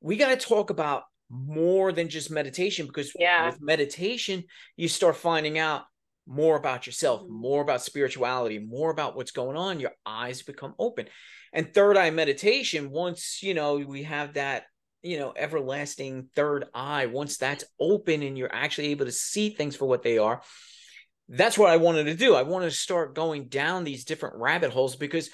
we 0.00 0.16
got 0.16 0.28
to 0.28 0.46
talk 0.46 0.70
about 0.70 1.02
more 1.28 1.90
than 1.90 2.08
just 2.08 2.30
meditation 2.30 2.86
because 2.86 3.12
yeah. 3.18 3.46
with 3.46 3.60
meditation, 3.60 4.44
you 4.76 4.86
start 4.86 5.16
finding 5.16 5.58
out 5.58 5.82
more 6.26 6.56
about 6.56 6.86
yourself, 6.86 7.22
mm-hmm. 7.22 7.40
more 7.40 7.62
about 7.62 7.82
spirituality, 7.82 8.60
more 8.60 8.90
about 8.90 9.16
what's 9.16 9.32
going 9.32 9.56
on. 9.56 9.80
Your 9.80 9.92
eyes 10.06 10.42
become 10.42 10.74
open. 10.78 11.06
And 11.52 11.74
third 11.74 11.96
eye 11.96 12.10
meditation, 12.10 12.90
once 12.90 13.42
you 13.42 13.54
know 13.54 13.76
we 13.78 14.04
have 14.04 14.34
that 14.34 14.64
you 15.02 15.18
know 15.18 15.32
everlasting 15.36 16.28
third 16.34 16.66
eye 16.74 17.06
once 17.06 17.36
that's 17.36 17.64
open 17.78 18.22
and 18.22 18.36
you're 18.36 18.54
actually 18.54 18.88
able 18.88 19.06
to 19.06 19.12
see 19.12 19.50
things 19.50 19.76
for 19.76 19.86
what 19.86 20.02
they 20.02 20.18
are 20.18 20.42
that's 21.30 21.56
what 21.56 21.70
i 21.70 21.76
wanted 21.76 22.04
to 22.04 22.14
do. 22.14 22.34
I 22.34 22.42
wanted 22.42 22.70
to 22.70 22.76
start 22.76 23.14
going 23.14 23.46
down 23.46 23.84
these 23.84 24.04
different 24.04 24.36
rabbit 24.36 24.72
holes 24.72 24.96
because 24.96 25.30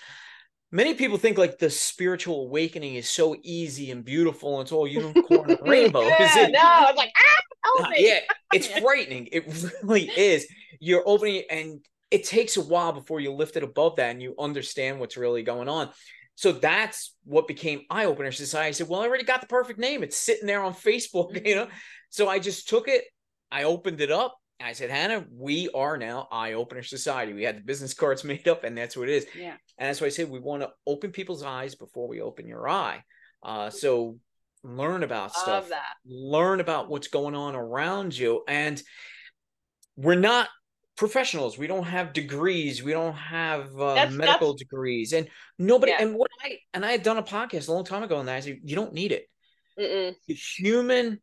many 0.70 0.94
people 0.94 1.16
think 1.16 1.38
like 1.38 1.58
the 1.58 1.70
spiritual 1.70 2.42
awakening 2.42 2.96
is 2.96 3.08
so 3.08 3.34
easy 3.42 3.90
and 3.90 4.04
beautiful 4.04 4.58
and 4.58 4.62
it's 4.62 4.72
all 4.72 4.86
unicorn 4.86 5.50
and 5.50 5.58
rainbow. 5.68 6.02
Yeah, 6.06 6.38
it, 6.38 6.52
no 6.52 6.86
it's 6.88 6.98
like 6.98 7.12
ah, 7.18 7.84
uh, 7.84 7.90
yeah 7.96 8.20
it's 8.52 8.66
frightening. 8.80 9.28
It 9.32 9.46
really 9.82 10.10
is. 10.16 10.46
You're 10.80 11.02
opening 11.06 11.44
and 11.50 11.80
it 12.10 12.24
takes 12.24 12.58
a 12.58 12.62
while 12.62 12.92
before 12.92 13.18
you 13.18 13.32
lift 13.32 13.56
it 13.56 13.62
above 13.62 13.96
that 13.96 14.10
and 14.10 14.22
you 14.22 14.34
understand 14.38 15.00
what's 15.00 15.16
really 15.16 15.42
going 15.42 15.68
on 15.68 15.90
so 16.36 16.52
that's 16.52 17.14
what 17.24 17.48
became 17.48 17.82
Eye 17.90 18.04
Opener 18.04 18.30
Society. 18.30 18.68
I 18.68 18.72
said, 18.72 18.88
well, 18.88 19.00
I 19.00 19.06
already 19.06 19.24
got 19.24 19.40
the 19.40 19.46
perfect 19.46 19.78
name. 19.78 20.02
It's 20.02 20.18
sitting 20.18 20.46
there 20.46 20.62
on 20.62 20.74
Facebook, 20.74 21.44
you 21.46 21.54
know? 21.56 21.68
So 22.10 22.28
I 22.28 22.38
just 22.38 22.68
took 22.68 22.88
it, 22.88 23.04
I 23.50 23.64
opened 23.64 24.00
it 24.02 24.12
up. 24.12 24.36
I 24.60 24.72
said, 24.72 24.90
Hannah, 24.90 25.26
we 25.32 25.68
are 25.74 25.96
now 25.96 26.28
Eye 26.30 26.52
Opener 26.52 26.82
Society. 26.82 27.32
We 27.32 27.42
had 27.42 27.56
the 27.56 27.62
business 27.62 27.94
cards 27.94 28.22
made 28.24 28.46
up, 28.48 28.64
and 28.64 28.76
that's 28.76 28.96
what 28.96 29.08
it 29.08 29.14
is. 29.14 29.26
Yeah. 29.36 29.54
And 29.78 29.88
that's 29.88 30.00
why 30.00 30.08
I 30.08 30.10
said 30.10 30.30
we 30.30 30.38
want 30.38 30.62
to 30.62 30.70
open 30.86 31.10
people's 31.10 31.42
eyes 31.42 31.74
before 31.74 32.06
we 32.06 32.20
open 32.20 32.46
your 32.46 32.68
eye. 32.68 33.02
Uh, 33.42 33.70
so 33.70 34.18
learn 34.62 35.04
about 35.04 35.34
stuff, 35.34 35.70
that. 35.70 35.84
learn 36.04 36.60
about 36.60 36.90
what's 36.90 37.08
going 37.08 37.34
on 37.34 37.54
around 37.54 38.16
you. 38.16 38.42
And 38.46 38.82
we're 39.96 40.16
not 40.16 40.48
professionals. 40.96 41.58
We 41.58 41.66
don't 41.66 41.84
have 41.84 42.12
degrees. 42.12 42.82
We 42.82 42.92
don't 42.92 43.14
have 43.14 43.78
uh, 43.78 43.94
that's, 43.94 44.14
medical 44.14 44.52
that's... 44.52 44.62
degrees. 44.62 45.12
And 45.12 45.28
nobody 45.58 45.92
yeah. 45.92 46.02
and 46.02 46.14
what 46.14 46.30
i 46.42 46.58
and 46.74 46.84
i 46.84 46.92
had 46.92 47.02
done 47.02 47.18
a 47.18 47.22
podcast 47.22 47.68
a 47.68 47.72
long 47.72 47.84
time 47.84 48.02
ago 48.02 48.20
and 48.20 48.28
i 48.28 48.40
said 48.40 48.58
you 48.64 48.76
don't 48.76 48.92
need 48.92 49.12
it. 49.12 49.28
Mm-mm. 49.78 50.14
the 50.26 50.34
human 50.34 51.20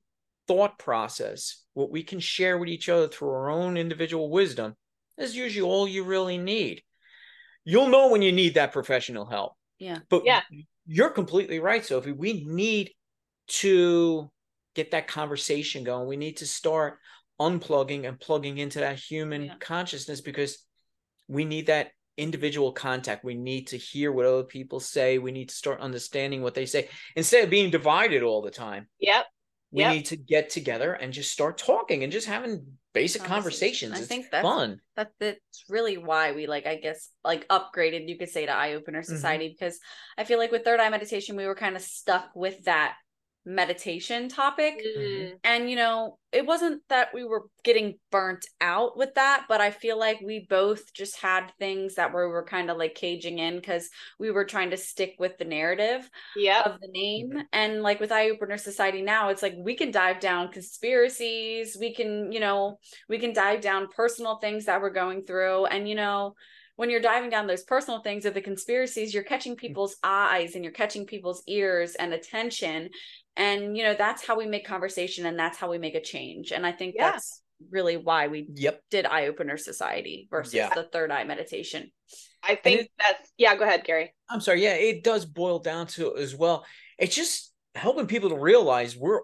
thought 0.47 0.77
process 0.77 1.63
what 1.73 1.89
we 1.89 2.03
can 2.03 2.19
share 2.19 2.59
with 2.59 2.69
each 2.69 2.87
other 2.87 3.07
through 3.07 3.29
our 3.29 3.49
own 3.49 3.77
individual 3.77 4.29
wisdom 4.29 4.75
is 5.17 5.35
usually 5.35 5.67
all 5.67 5.87
you 5.87 6.03
really 6.03 6.37
need. 6.37 6.83
You'll 7.65 7.87
know 7.87 8.09
when 8.09 8.21
you 8.21 8.31
need 8.31 8.55
that 8.55 8.73
professional 8.73 9.25
help. 9.25 9.53
Yeah. 9.79 9.99
But 10.09 10.23
yeah. 10.25 10.41
you're 10.85 11.09
completely 11.09 11.59
right 11.59 11.83
sophie. 11.83 12.11
We 12.11 12.45
need 12.45 12.91
to 13.47 14.29
get 14.75 14.91
that 14.91 15.07
conversation 15.07 15.83
going. 15.83 16.07
We 16.07 16.17
need 16.17 16.37
to 16.37 16.47
start 16.47 16.99
unplugging 17.49 18.07
and 18.07 18.19
plugging 18.19 18.57
into 18.57 18.79
that 18.79 18.97
human 18.97 19.45
yeah. 19.45 19.55
consciousness 19.59 20.21
because 20.21 20.65
we 21.27 21.45
need 21.45 21.67
that 21.67 21.91
individual 22.17 22.71
contact. 22.71 23.25
We 23.25 23.35
need 23.35 23.67
to 23.67 23.77
hear 23.77 24.11
what 24.11 24.25
other 24.25 24.43
people 24.43 24.79
say. 24.79 25.17
We 25.17 25.31
need 25.31 25.49
to 25.49 25.55
start 25.55 25.79
understanding 25.79 26.41
what 26.41 26.53
they 26.53 26.65
say 26.65 26.89
instead 27.15 27.43
of 27.43 27.49
being 27.49 27.71
divided 27.71 28.23
all 28.23 28.41
the 28.41 28.51
time. 28.51 28.87
Yep. 28.99 29.25
We 29.71 29.81
yep. 29.81 29.93
need 29.93 30.05
to 30.05 30.17
get 30.17 30.51
together 30.51 30.93
and 30.93 31.11
just 31.11 31.31
start 31.31 31.57
talking 31.57 32.03
and 32.03 32.13
just 32.13 32.27
having 32.27 32.63
basic 32.93 33.23
conversations. 33.23 33.99
I 33.99 34.01
think 34.01 34.27
that's 34.31 34.43
fun. 34.43 34.79
that 34.95 35.11
that's 35.19 35.65
really 35.67 35.97
why 35.97 36.33
we 36.33 36.45
like 36.45 36.67
I 36.67 36.75
guess 36.75 37.09
like 37.23 37.47
upgraded 37.47 38.07
you 38.07 38.19
could 38.19 38.29
say 38.29 38.45
to 38.45 38.51
eye 38.51 38.73
opener 38.75 39.01
Mm-hmm. 39.01 39.15
society 39.15 39.49
because 39.49 39.79
I 40.15 40.25
feel 40.25 40.37
like 40.37 40.51
with 40.51 40.63
third 40.63 40.79
eye 40.79 40.89
meditation 40.89 41.35
we 41.35 41.47
were 41.47 41.55
kind 41.55 41.75
of 41.75 41.81
stuck 41.81 42.29
with 42.35 42.65
that 42.65 42.93
meditation 43.45 44.29
topic 44.29 44.81
Mm. 44.97 45.33
and 45.43 45.69
you 45.69 45.75
know 45.75 46.17
it 46.31 46.45
wasn't 46.45 46.81
that 46.89 47.13
we 47.13 47.23
were 47.23 47.43
getting 47.63 47.95
burnt 48.11 48.45
out 48.61 48.97
with 48.97 49.13
that 49.15 49.45
but 49.49 49.59
i 49.61 49.69
feel 49.71 49.99
like 49.99 50.19
we 50.21 50.45
both 50.49 50.93
just 50.93 51.17
had 51.19 51.51
things 51.59 51.95
that 51.95 52.09
we 52.13 52.21
were 52.25 52.45
kind 52.45 52.69
of 52.71 52.77
like 52.77 52.95
caging 52.95 53.39
in 53.39 53.55
because 53.57 53.89
we 54.19 54.31
were 54.31 54.45
trying 54.45 54.69
to 54.71 54.77
stick 54.77 55.15
with 55.19 55.37
the 55.37 55.45
narrative 55.45 56.09
Yep. 56.37 56.65
of 56.65 56.79
the 56.79 56.87
name 56.87 57.29
Mm-hmm. 57.31 57.39
and 57.51 57.81
like 57.83 57.99
with 57.99 58.11
eye 58.11 58.29
opener 58.29 58.57
society 58.57 59.01
now 59.01 59.29
it's 59.29 59.41
like 59.43 59.55
we 59.57 59.75
can 59.75 59.91
dive 59.91 60.19
down 60.19 60.49
conspiracies 60.51 61.75
we 61.79 61.93
can 61.93 62.31
you 62.31 62.39
know 62.39 62.79
we 63.09 63.19
can 63.19 63.33
dive 63.33 63.61
down 63.61 63.87
personal 63.95 64.37
things 64.37 64.65
that 64.65 64.81
we're 64.81 64.89
going 64.89 65.23
through 65.25 65.65
and 65.65 65.87
you 65.89 65.95
know 65.95 66.33
when 66.75 66.89
you're 66.89 66.99
diving 67.01 67.29
down 67.29 67.45
those 67.45 67.63
personal 67.63 68.01
things 68.01 68.25
of 68.25 68.33
the 68.33 68.41
conspiracies 68.41 69.13
you're 69.13 69.23
catching 69.23 69.55
Mm-hmm. 69.55 69.59
people's 69.67 69.95
eyes 70.03 70.55
and 70.55 70.63
you're 70.63 70.73
catching 70.73 71.05
people's 71.05 71.43
ears 71.47 71.95
and 71.95 72.13
attention 72.13 72.89
and 73.35 73.75
you 73.77 73.83
know 73.83 73.95
that's 73.97 74.25
how 74.25 74.37
we 74.37 74.45
make 74.45 74.65
conversation 74.65 75.25
and 75.25 75.37
that's 75.37 75.57
how 75.57 75.69
we 75.69 75.77
make 75.77 75.95
a 75.95 76.01
change 76.01 76.51
and 76.51 76.65
i 76.65 76.71
think 76.71 76.95
Yeah. 76.97 77.11
that's 77.11 77.41
really 77.71 77.97
why 77.97 78.27
we 78.27 78.47
Yep. 78.55 78.81
did 78.91 79.05
eye 79.05 79.27
opener 79.27 79.57
society 79.57 80.27
versus 80.29 80.53
Yeah. 80.53 80.73
the 80.73 80.83
third 80.83 81.11
eye 81.11 81.23
meditation 81.23 81.91
I 82.45 82.55
think 82.55 82.81
it- 82.81 82.91
that's 82.99 83.31
yeah. 83.37 83.55
Go 83.55 83.63
ahead, 83.63 83.85
Gary. 83.85 84.13
I'm 84.29 84.41
sorry. 84.41 84.61
Yeah, 84.63 84.73
it 84.73 85.01
does 85.01 85.25
boil 85.25 85.59
down 85.59 85.87
to 85.95 86.17
as 86.17 86.35
well. 86.35 86.65
It's 86.99 87.15
just 87.15 87.53
helping 87.73 88.05
people 88.05 88.29
to 88.31 88.37
realize 88.37 88.97
we're 88.97 89.21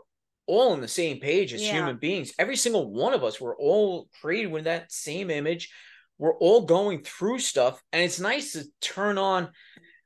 all 0.48 0.72
on 0.72 0.80
the 0.80 0.88
same 0.88 1.20
page 1.20 1.54
as 1.54 1.62
Yeah. 1.62 1.74
human 1.74 1.98
beings. 1.98 2.32
Every 2.40 2.56
single 2.56 2.90
one 2.90 3.14
of 3.14 3.26
us, 3.26 3.42
we're 3.42 3.58
all 3.58 4.08
created 4.22 4.54
with 4.54 4.64
that 4.64 4.94
same 4.94 5.30
image. 5.30 5.70
We're 6.18 6.38
all 6.38 6.62
going 6.62 7.04
through 7.04 7.40
stuff, 7.40 7.84
and 7.92 8.02
it's 8.02 8.22
nice 8.22 8.54
to 8.54 8.64
turn 8.80 9.18
on 9.18 9.52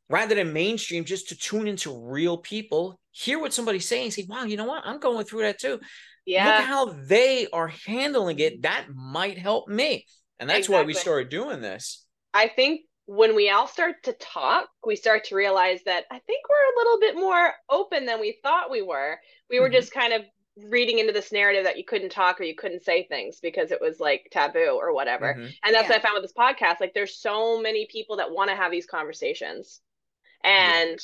rather 0.09 0.33
than 0.33 0.51
mainstream, 0.51 1.05
just 1.05 1.29
to 1.29 1.35
tune 1.37 1.67
into 1.67 1.95
real 1.95 2.39
people, 2.39 2.99
hear 3.13 3.39
what 3.39 3.53
somebody's 3.53 3.87
saying, 3.87 4.11
say, 4.11 4.25
"Wow, 4.27 4.43
you 4.43 4.57
know 4.57 4.65
what? 4.65 4.85
I'm 4.85 4.99
going 4.99 5.23
through 5.25 5.43
that 5.43 5.59
too. 5.59 5.73
Look 5.73 5.81
Yeah. 6.25 6.47
at 6.47 6.63
how 6.65 6.85
they 6.85 7.47
are 7.53 7.69
handling 7.69 8.39
it. 8.39 8.63
That 8.63 8.87
might 8.93 9.37
help 9.37 9.69
me." 9.69 10.05
And 10.39 10.49
that's 10.49 10.67
why 10.67 10.81
we 10.81 10.93
started 10.93 11.29
doing 11.29 11.61
this. 11.61 12.05
I 12.33 12.49
think 12.49 12.81
when 13.05 13.35
we 13.35 13.49
all 13.49 13.67
start 13.67 14.03
to 14.03 14.13
talk, 14.13 14.67
we 14.85 14.95
start 14.95 15.25
to 15.25 15.35
realize 15.35 15.83
that 15.83 16.05
I 16.11 16.19
think 16.19 16.49
we're 16.49 16.73
a 16.73 16.77
little 16.77 16.99
bit 16.99 17.15
more 17.15 17.53
open 17.69 18.05
than 18.05 18.19
we 18.19 18.39
thought 18.43 18.71
we 18.71 18.81
were. 18.81 19.19
We 19.49 19.59
were 19.59 19.69
Mhm. 19.69 19.73
just 19.73 19.91
kind 19.91 20.13
of 20.13 20.25
reading 20.57 20.99
into 20.99 21.11
this 21.11 21.31
narrative 21.31 21.63
that 21.65 21.77
you 21.77 21.83
couldn't 21.83 22.11
talk 22.11 22.39
or 22.39 22.43
you 22.43 22.55
couldn't 22.55 22.83
say 22.83 23.03
things 23.03 23.39
because 23.39 23.71
it 23.71 23.81
was 23.81 23.99
like 23.99 24.27
taboo 24.31 24.77
or 24.79 24.93
whatever. 24.93 25.33
Mhm. 25.33 25.53
And 25.63 25.73
that's 25.75 25.83
Yeah. 25.89 25.95
what 25.95 25.99
I 25.99 26.01
found 26.01 26.13
with 26.13 26.23
this 26.23 26.33
podcast. 26.33 26.79
Like 26.79 26.93
there's 26.93 27.17
so 27.17 27.59
many 27.59 27.85
people 27.87 28.17
that 28.17 28.31
want 28.31 28.49
to 28.49 28.55
have 28.55 28.71
these 28.71 28.85
conversations. 28.85 29.81
And 30.43 30.99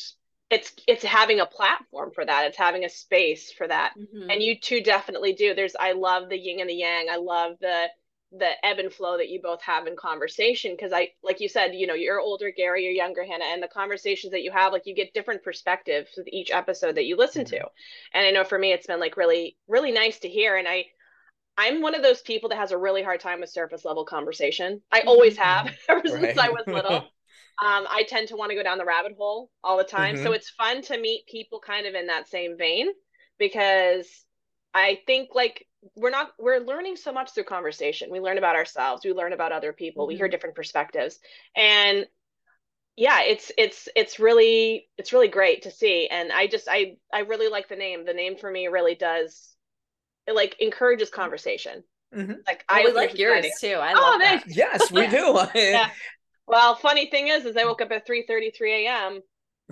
it's 0.50 0.74
it's 0.88 1.04
having 1.04 1.40
a 1.40 1.46
platform 1.46 2.12
for 2.12 2.26
that. 2.26 2.46
It's 2.48 2.58
having 2.58 2.86
a 2.86 2.90
space 2.90 3.52
for 3.52 3.68
that. 3.68 3.94
Mhm. 3.98 4.32
And 4.32 4.42
you 4.42 4.60
two 4.60 4.82
definitely 4.82 5.34
do. 5.34 5.54
There's 5.54 5.76
I 5.80 5.92
love 5.94 6.30
the 6.30 6.38
yin 6.38 6.60
and 6.60 6.70
the 6.70 6.74
yang. 6.74 7.08
I 7.10 7.18
love 7.18 7.58
the 7.60 7.90
the 8.32 8.50
ebb 8.64 8.78
and 8.78 8.94
flow 8.94 9.18
that 9.18 9.30
you 9.30 9.42
both 9.42 9.62
have 9.64 9.88
in 9.88 9.96
conversation 9.96 10.74
because 10.74 10.94
I 10.94 11.14
like 11.24 11.40
you 11.40 11.50
said, 11.50 11.74
you 11.74 11.88
know, 11.88 11.96
you're 11.96 12.20
older, 12.20 12.52
Gary, 12.52 12.84
you're 12.84 12.94
younger, 12.94 13.24
Hannah, 13.24 13.46
and 13.46 13.62
the 13.62 13.68
conversations 13.68 14.32
that 14.32 14.44
you 14.44 14.52
have, 14.52 14.72
like 14.72 14.86
you 14.86 14.94
get 14.96 15.14
different 15.14 15.44
perspectives 15.44 16.12
with 16.16 16.28
each 16.28 16.52
episode 16.52 16.96
that 16.96 17.06
you 17.06 17.16
listen 17.16 17.46
to. 17.46 17.60
And 18.14 18.26
I 18.26 18.32
know 18.32 18.44
for 18.44 18.58
me 18.60 18.72
it's 18.72 18.88
been 18.88 19.00
like 19.00 19.18
really, 19.18 19.58
really 19.68 19.92
nice 19.92 20.20
to 20.20 20.30
hear. 20.30 20.58
And 20.58 20.68
I 20.68 20.86
I'm 21.58 21.82
one 21.82 21.96
of 21.96 22.02
those 22.04 22.22
people 22.22 22.50
that 22.50 22.58
has 22.58 22.72
a 22.72 22.78
really 22.78 23.04
hard 23.04 23.20
time 23.20 23.42
with 23.42 23.50
surface 23.50 23.84
level 23.84 24.06
conversation. 24.06 24.82
I 24.92 25.02
always 25.02 25.38
have 25.38 25.76
ever 25.90 26.08
since 26.08 26.38
I 26.38 26.50
was 26.50 26.64
little. 26.68 27.08
Um, 27.62 27.88
I 27.90 28.04
tend 28.08 28.30
to 28.30 28.36
want 28.38 28.52
to 28.52 28.56
go 28.56 28.64
down 28.64 28.78
the 28.78 28.86
rabbit 28.86 29.14
hole 29.18 29.52
all 29.64 29.78
the 29.78 29.84
time. 29.84 30.16
So 30.16 30.32
Mhm. 30.32 30.34
it's 30.34 30.50
fun 30.50 30.82
to 30.84 30.98
meet 31.00 31.28
people 31.28 31.60
kind 31.60 31.86
of 31.86 31.94
in 31.96 32.08
that 32.08 32.28
same 32.30 32.58
vein 32.58 32.88
because 33.38 34.08
I 34.74 35.00
think 35.06 35.30
like 35.34 35.66
we're 35.96 36.10
not 36.10 36.32
we're 36.40 36.60
learning 36.60 36.96
so 36.96 37.12
much 37.12 37.32
through 37.32 37.46
conversation. 37.46 38.12
We 38.12 38.20
learn 38.20 38.38
about 38.38 38.56
ourselves, 38.56 39.04
we 39.04 39.14
learn 39.14 39.34
about 39.34 39.52
other 39.52 39.74
people, 39.74 40.08
we 40.08 40.16
hear 40.16 40.28
different 40.30 40.56
perspectives. 40.56 41.20
And 41.56 42.06
yeah, 42.96 43.22
it's 43.24 43.52
it's 43.58 43.88
it's 43.96 44.20
really 44.20 44.90
it's 44.98 45.14
really 45.14 45.30
great 45.30 45.64
to 45.64 45.72
see. 45.72 46.08
And 46.08 46.32
I 46.32 46.48
just 46.48 46.68
I 46.70 46.98
I 47.14 47.20
really 47.22 47.48
like 47.50 47.70
the 47.70 47.76
name. 47.76 48.06
The 48.06 48.14
name 48.14 48.36
for 48.38 48.52
me 48.52 48.68
really 48.68 48.96
does 48.96 49.56
it 50.28 50.36
like 50.36 50.58
encourages 50.60 51.10
conversation. 51.10 51.84
Mhm. 52.12 52.44
Like 52.48 52.66
I 52.70 52.82
I 52.82 52.84
would 52.84 52.96
like 52.96 53.18
yours 53.20 53.58
too. 53.60 53.76
I 53.76 53.94
Oh, 53.94 54.14
love 54.14 54.20
that. 54.20 54.44
Yes, 54.48 54.92
we 54.92 55.08
do. 55.08 55.40
Yeah. 55.72 55.90
Well, 56.50 56.76
funny 56.76 57.06
thing 57.10 57.30
is, 57.30 57.46
is 57.46 57.56
I 57.56 57.64
woke 57.66 57.82
up 57.82 57.92
at 57.92 58.06
3:33 58.06 58.86
a.m. 58.86 59.22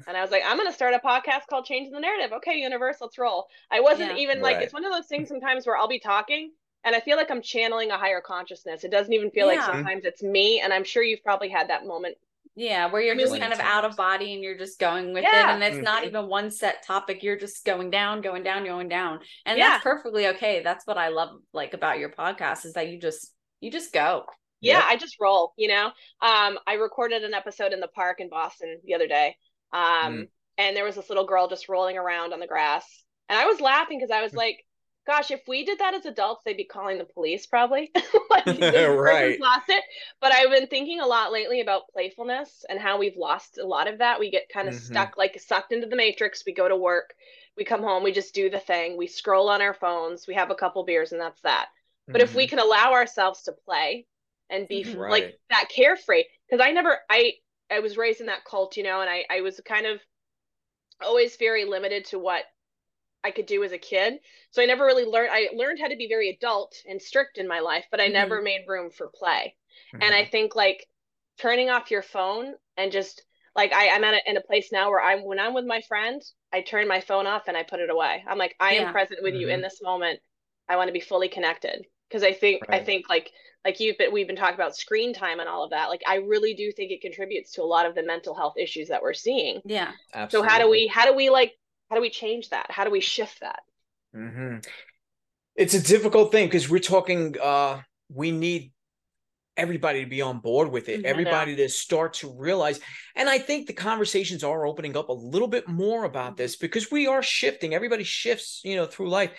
and 0.08 0.16
I 0.18 0.22
was 0.22 0.32
like, 0.32 0.44
I'm 0.46 0.58
gonna 0.58 0.72
start 0.72 0.94
a 0.94 1.00
podcast 1.00 1.48
called 1.50 1.66
Changing 1.66 1.92
the 1.92 2.00
Narrative. 2.00 2.32
Okay, 2.34 2.58
universe, 2.60 2.98
let's 3.02 3.18
roll. 3.18 3.48
I 3.72 3.82
wasn't 3.82 4.12
Yeah. 4.12 4.18
even 4.18 4.42
like 4.42 4.56
Right. 4.58 4.63
it's 4.63 4.74
one 4.74 4.86
of 4.86 4.94
those 4.94 5.08
things 5.08 5.28
sometimes 5.28 5.68
where 5.68 5.78
I'll 5.78 5.90
be 5.90 6.00
talking 6.00 6.54
and 6.86 6.96
I 6.96 7.02
feel 7.02 7.18
like 7.18 7.32
I'm 7.32 7.42
channeling 7.42 7.92
a 7.92 7.98
higher 7.98 8.22
consciousness. 8.22 8.84
It 8.86 8.92
doesn't 8.92 9.12
even 9.13 9.32
feel 9.32 9.48
like 9.48 9.62
sometimes 9.62 10.06
it's 10.06 10.24
me, 10.24 10.62
and 10.62 10.72
I'm 10.72 10.86
sure 10.86 11.04
you've 11.04 11.24
probably 11.24 11.50
had 11.50 11.70
that 11.70 11.86
moment. 11.86 12.18
Yeah, 12.56 12.88
where 12.92 13.02
you're 13.04 13.13
I 13.13 13.18
mean, 13.18 13.28
just 13.28 13.40
kind 13.40 13.54
of 13.54 13.60
out 13.60 13.86
of 13.86 13.96
body 13.96 14.34
and 14.34 14.42
you're 14.44 14.58
just 14.58 14.80
going 14.80 15.13
with 15.13 15.24
Yeah. 15.24 15.30
it. 15.32 15.50
And 15.50 15.62
it's 15.63 15.82
not 15.82 16.04
Mhm. 16.04 16.08
even 16.08 16.28
one 16.28 16.50
set 16.50 16.84
topic. 16.84 17.22
You're 17.22 17.38
just 17.38 17.63
going 17.66 17.92
down, 17.92 18.22
going 18.22 18.44
down, 18.44 18.63
going 18.66 18.90
down. 18.90 19.20
And 19.46 19.60
Yeah. 19.60 19.74
that's 19.74 19.84
perfectly 19.84 20.28
okay. 20.30 20.63
That's 20.63 20.88
what 20.88 20.98
I 20.98 21.10
love 21.10 21.40
like 21.54 21.74
about 21.76 22.00
your 22.00 22.10
podcast 22.10 22.66
is 22.66 22.74
that 22.74 22.90
you 22.90 23.00
just 23.00 23.32
you 23.62 23.70
just 23.72 23.94
go. 23.94 24.26
Yeah. 24.62 24.82
I 24.84 24.98
just 24.98 25.17
roll, 25.20 25.54
you 25.58 25.67
know. 25.67 25.88
Um, 26.22 26.58
I 26.65 26.74
recorded 26.80 27.24
an 27.24 27.34
episode 27.34 27.74
in 27.74 27.80
the 27.80 27.88
park 27.88 28.20
in 28.20 28.30
Boston 28.30 28.80
the 28.84 28.96
other 28.96 29.08
day. 29.08 29.36
Um, 29.74 30.28
and 30.58 30.76
there 30.76 30.86
was 30.86 30.96
this 30.96 31.10
little 31.10 31.26
girl 31.26 31.48
just 31.48 31.70
rolling 31.70 31.98
around 31.98 32.34
on 32.34 32.39
the 32.39 32.48
grass. 32.48 32.86
And 33.30 33.38
I 33.38 33.46
was 33.46 33.62
laughing 33.62 34.00
because 34.00 34.12
I 34.12 34.24
was 34.24 34.36
like, 34.36 34.63
gosh, 35.06 35.32
if 35.32 35.41
we 35.48 35.63
did 35.63 35.80
that 35.80 35.93
as 35.93 36.06
adults, 36.06 36.41
they'd 36.43 36.58
be 36.58 36.65
calling 36.65 36.98
the 36.98 37.06
police 37.06 37.46
probably. 37.46 37.91
like, 38.30 38.46
Right. 38.60 39.39
lost 39.39 39.70
it. 39.70 39.84
But 40.20 40.34
I've 40.34 40.50
been 40.50 40.67
thinking 40.67 41.00
a 41.00 41.06
lot 41.06 41.32
lately 41.32 41.62
about 41.62 41.88
playfulness 41.93 42.65
and 42.70 42.80
how 42.80 42.98
we've 42.98 43.15
lost 43.17 43.58
a 43.58 43.65
lot 43.65 43.88
of 43.88 44.00
that. 44.00 44.20
We 44.20 44.32
get 44.32 44.50
kind 44.50 44.67
of 44.67 44.74
Mhm. 44.74 44.80
stuck, 44.82 45.17
like 45.17 45.39
sucked 45.39 45.72
into 45.72 45.88
the 45.88 45.96
matrix. 45.96 46.43
We 46.46 46.54
go 46.54 46.67
to 46.67 46.76
work, 46.76 47.13
we 47.56 47.63
come 47.63 47.82
home, 47.84 48.04
we 48.04 48.12
just 48.12 48.34
do 48.34 48.50
the 48.50 48.60
thing. 48.60 48.98
We 48.98 49.08
scroll 49.08 49.50
on 49.50 49.62
our 49.62 49.74
phones, 49.74 50.28
we 50.28 50.34
have 50.36 50.52
a 50.52 50.56
couple 50.56 50.84
beers, 50.84 51.12
and 51.12 51.22
that's 51.22 51.41
that. 51.41 51.70
But 52.12 52.22
if 52.22 52.36
we 52.36 52.48
can 52.48 52.60
allow 52.60 52.93
ourselves 52.93 53.43
to 53.43 53.52
play 53.54 54.06
and 54.49 54.67
be 54.67 54.83
Mhm. 54.83 55.07
like 55.07 55.39
that 55.49 55.69
carefree, 55.69 56.25
because 56.49 56.65
I 56.65 56.71
never, 56.71 56.99
I, 57.10 57.33
I 57.69 57.79
was 57.79 57.97
raised 57.97 58.21
in 58.21 58.27
that 58.27 58.45
cult, 58.45 58.77
you 58.77 58.83
know, 58.83 59.01
and 59.01 59.10
I, 59.10 59.25
I 59.29 59.41
was 59.41 59.60
kind 59.65 59.86
of 59.86 59.99
always 61.01 61.36
very 61.38 61.65
limited 61.65 62.05
to 62.05 62.19
what 62.19 62.43
I 63.23 63.31
could 63.31 63.45
do 63.47 63.63
as 63.63 63.71
a 63.71 63.77
kid. 63.77 64.19
So 64.51 64.62
I 64.62 64.65
never 64.65 64.86
really 64.86 65.05
learned, 65.05 65.31
I 65.33 65.49
learned 65.55 65.79
how 65.79 65.88
to 65.88 65.95
be 65.97 66.07
very 66.07 66.29
adult 66.29 66.75
and 66.88 67.01
strict 67.01 67.38
in 67.38 67.47
my 67.47 67.60
life, 67.60 67.86
but 67.91 68.01
I 68.01 68.07
Mhm. 68.07 68.10
never 68.10 68.41
made 68.41 68.67
room 68.67 68.89
for 68.91 69.10
play. 69.13 69.55
Mhm. 69.93 70.01
And 70.01 70.15
I 70.15 70.25
think 70.25 70.55
like 70.55 70.88
turning 71.39 71.69
off 71.69 71.91
your 71.91 72.01
phone 72.03 72.55
and 72.77 72.91
just 72.91 73.23
like 73.55 73.73
I, 73.73 73.89
I'm 73.89 74.03
at 74.03 74.15
a, 74.15 74.29
in 74.29 74.38
a 74.38 74.41
place 74.41 74.71
now 74.71 74.89
where 74.89 75.01
I'm 75.01 75.23
when 75.25 75.39
I'm 75.39 75.53
with 75.53 75.65
my 75.65 75.81
friend, 75.81 76.21
I 76.53 76.62
turn 76.62 76.88
my 76.88 77.01
phone 77.01 77.27
off 77.27 77.47
and 77.47 77.57
I 77.57 77.63
put 77.63 77.79
it 77.79 77.89
away. 77.89 78.23
I'm 78.27 78.38
like, 78.38 78.55
I 78.60 78.73
Yeah. 78.73 78.75
am 78.75 78.88
present 78.88 79.21
with 79.23 79.36
you 79.36 79.49
in 79.49 79.62
Mhm. 79.62 79.62
this 79.62 79.81
moment. 79.81 80.19
I 80.69 80.77
want 80.77 80.89
to 80.89 80.93
be 80.93 80.99
fully 80.99 81.29
connected 81.29 81.86
because 82.10 82.24
I 82.24 82.34
think 82.34 82.63
I 82.70 82.80
think 82.80 83.10
like 83.10 83.32
like 83.65 83.80
you've 83.80 83.98
been 83.98 84.13
we've 84.13 84.28
been 84.28 84.36
talking 84.36 84.56
about 84.56 84.76
screen 84.76 85.13
time 85.13 85.39
and 85.39 85.50
all 85.50 85.63
of 85.63 85.72
that. 85.72 85.89
Like 85.89 86.02
I 86.08 86.15
really 86.15 86.54
do 86.54 86.72
think 86.72 86.91
it 86.91 87.02
contributes 87.02 87.52
to 87.54 87.63
a 87.63 87.65
lot 87.65 87.86
of 87.86 87.96
the 87.96 88.04
mental 88.04 88.36
health 88.36 88.56
issues 88.58 88.88
that 88.89 89.02
we're 89.02 89.13
seeing. 89.13 89.62
Yeah. 89.65 89.91
Absolutely. 90.13 90.48
So 90.48 90.54
how 90.54 90.60
do 90.60 90.70
we 90.70 90.88
how 90.88 91.06
do 91.06 91.13
we 91.15 91.30
like 91.30 91.54
how 91.89 91.96
do 91.96 92.02
we 92.02 92.10
change 92.10 92.50
that? 92.50 92.67
How 92.70 92.84
do 92.84 92.91
we 92.91 93.02
shift 93.02 93.41
that? 93.41 93.60
hmm 94.13 94.58
It's 95.56 95.74
a 95.74 95.82
difficult 95.82 96.32
thing 96.32 96.48
because 96.48 96.70
we're 96.70 96.80
talking. 96.80 97.36
uh 97.41 97.82
We 98.10 98.32
need 98.32 98.72
everybody 99.58 100.04
to 100.04 100.10
be 100.10 100.22
on 100.22 100.39
board 100.39 100.70
with 100.72 100.88
it. 100.88 100.98
Mhm. 100.98 101.00
I 101.00 101.02
know. 101.04 101.10
Everybody 101.10 101.56
to 101.58 101.67
start 101.67 102.13
to 102.15 102.32
realize, 102.32 102.80
and 103.15 103.28
I 103.28 103.39
think 103.39 103.65
the 103.67 103.74
conversations 103.74 104.43
are 104.43 104.65
opening 104.67 104.96
up 104.96 105.10
a 105.10 105.13
little 105.13 105.48
bit 105.48 105.67
more 105.67 106.04
about 106.06 106.38
this 106.38 106.56
because 106.56 106.91
we 106.91 107.08
are 107.08 107.24
shifting. 107.24 107.74
Everybody 107.74 108.04
shifts, 108.04 108.62
you 108.63 108.76
know, 108.76 108.86
through 108.86 109.10
life. 109.10 109.32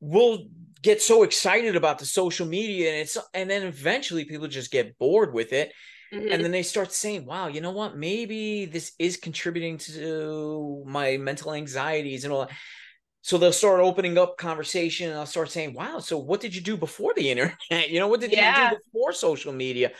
We'll 0.00 0.48
get 0.82 1.02
so 1.02 1.22
excited 1.22 1.74
about 1.76 1.98
the 1.98 2.06
social 2.06 2.46
media, 2.46 2.90
and 2.90 3.00
it's 3.00 3.16
and 3.34 3.50
then 3.50 3.62
eventually 3.66 4.24
people 4.24 4.46
just 4.48 4.70
get 4.70 4.98
bored 4.98 5.32
with 5.32 5.52
it. 5.52 5.72
Mhm. 6.14 6.32
and 6.32 6.44
then 6.44 6.52
they 6.52 6.62
start 6.62 6.92
saying 6.92 7.26
wow 7.26 7.48
you 7.48 7.60
know 7.60 7.72
what 7.72 7.96
maybe 7.96 8.64
this 8.64 8.92
is 8.96 9.16
contributing 9.16 9.76
to 9.76 10.84
my 10.86 11.16
mental 11.16 11.52
anxieties 11.52 12.22
and 12.22 12.32
all 12.32 12.46
that 12.46 12.56
so 13.22 13.38
they'll 13.38 13.52
start 13.52 13.80
opening 13.80 14.16
up 14.16 14.36
conversation 14.38 15.10
and 15.10 15.18
i'll 15.18 15.26
start 15.26 15.50
saying 15.50 15.74
wow 15.74 15.98
so 15.98 16.16
what 16.16 16.40
did 16.40 16.54
you 16.54 16.60
do 16.60 16.76
before 16.76 17.12
the 17.14 17.28
internet 17.28 17.58
you 17.90 17.98
know 17.98 18.06
what 18.06 18.20
did 18.20 18.30
Yeah. 18.32 18.66
you 18.66 18.70
do 18.70 18.76
before 18.84 19.12
social 19.12 19.52
media 19.52 19.90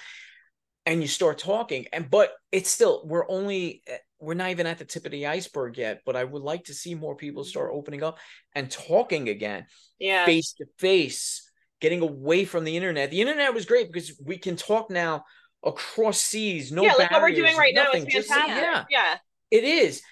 and 0.84 1.02
you 1.02 1.08
start 1.08 1.38
talking 1.38 1.86
and 1.92 2.08
but 2.10 2.32
it's 2.52 2.70
still 2.70 3.02
we're 3.04 3.28
only 3.28 3.82
we're 4.20 4.34
not 4.34 4.50
even 4.50 4.66
at 4.66 4.78
the 4.78 4.84
tip 4.84 5.04
of 5.04 5.12
the 5.12 5.26
iceberg 5.26 5.76
yet 5.76 6.00
but 6.06 6.16
i 6.16 6.24
would 6.24 6.42
like 6.42 6.64
to 6.64 6.74
see 6.74 6.94
more 6.94 7.14
people 7.14 7.44
start 7.44 7.70
opening 7.72 8.02
up 8.02 8.18
and 8.54 8.70
talking 8.70 9.28
again 9.28 9.66
yeah. 9.98 10.24
face 10.24 10.52
to 10.54 10.64
face 10.78 11.46
getting 11.80 12.00
away 12.00 12.44
from 12.44 12.64
the 12.64 12.76
internet. 12.76 13.10
The 13.10 13.20
internet 13.20 13.54
was 13.54 13.66
great 13.66 13.92
because 13.92 14.18
we 14.24 14.38
can 14.38 14.56
talk 14.56 14.90
now 14.90 15.24
across 15.64 16.20
seas, 16.20 16.70
no 16.70 16.82
yeah, 16.82 16.94
like 16.94 17.10
what 17.10 17.22
we're 17.22 17.32
doing 17.32 17.56
right 17.56 17.74
nothing, 17.74 18.02
now 18.02 18.08
is 18.08 18.12
just- 18.12 18.28
fantastic. 18.28 18.86
yeah, 18.90 19.10
yeah. 19.10 19.16
it 19.50 19.64
is. 19.64 20.02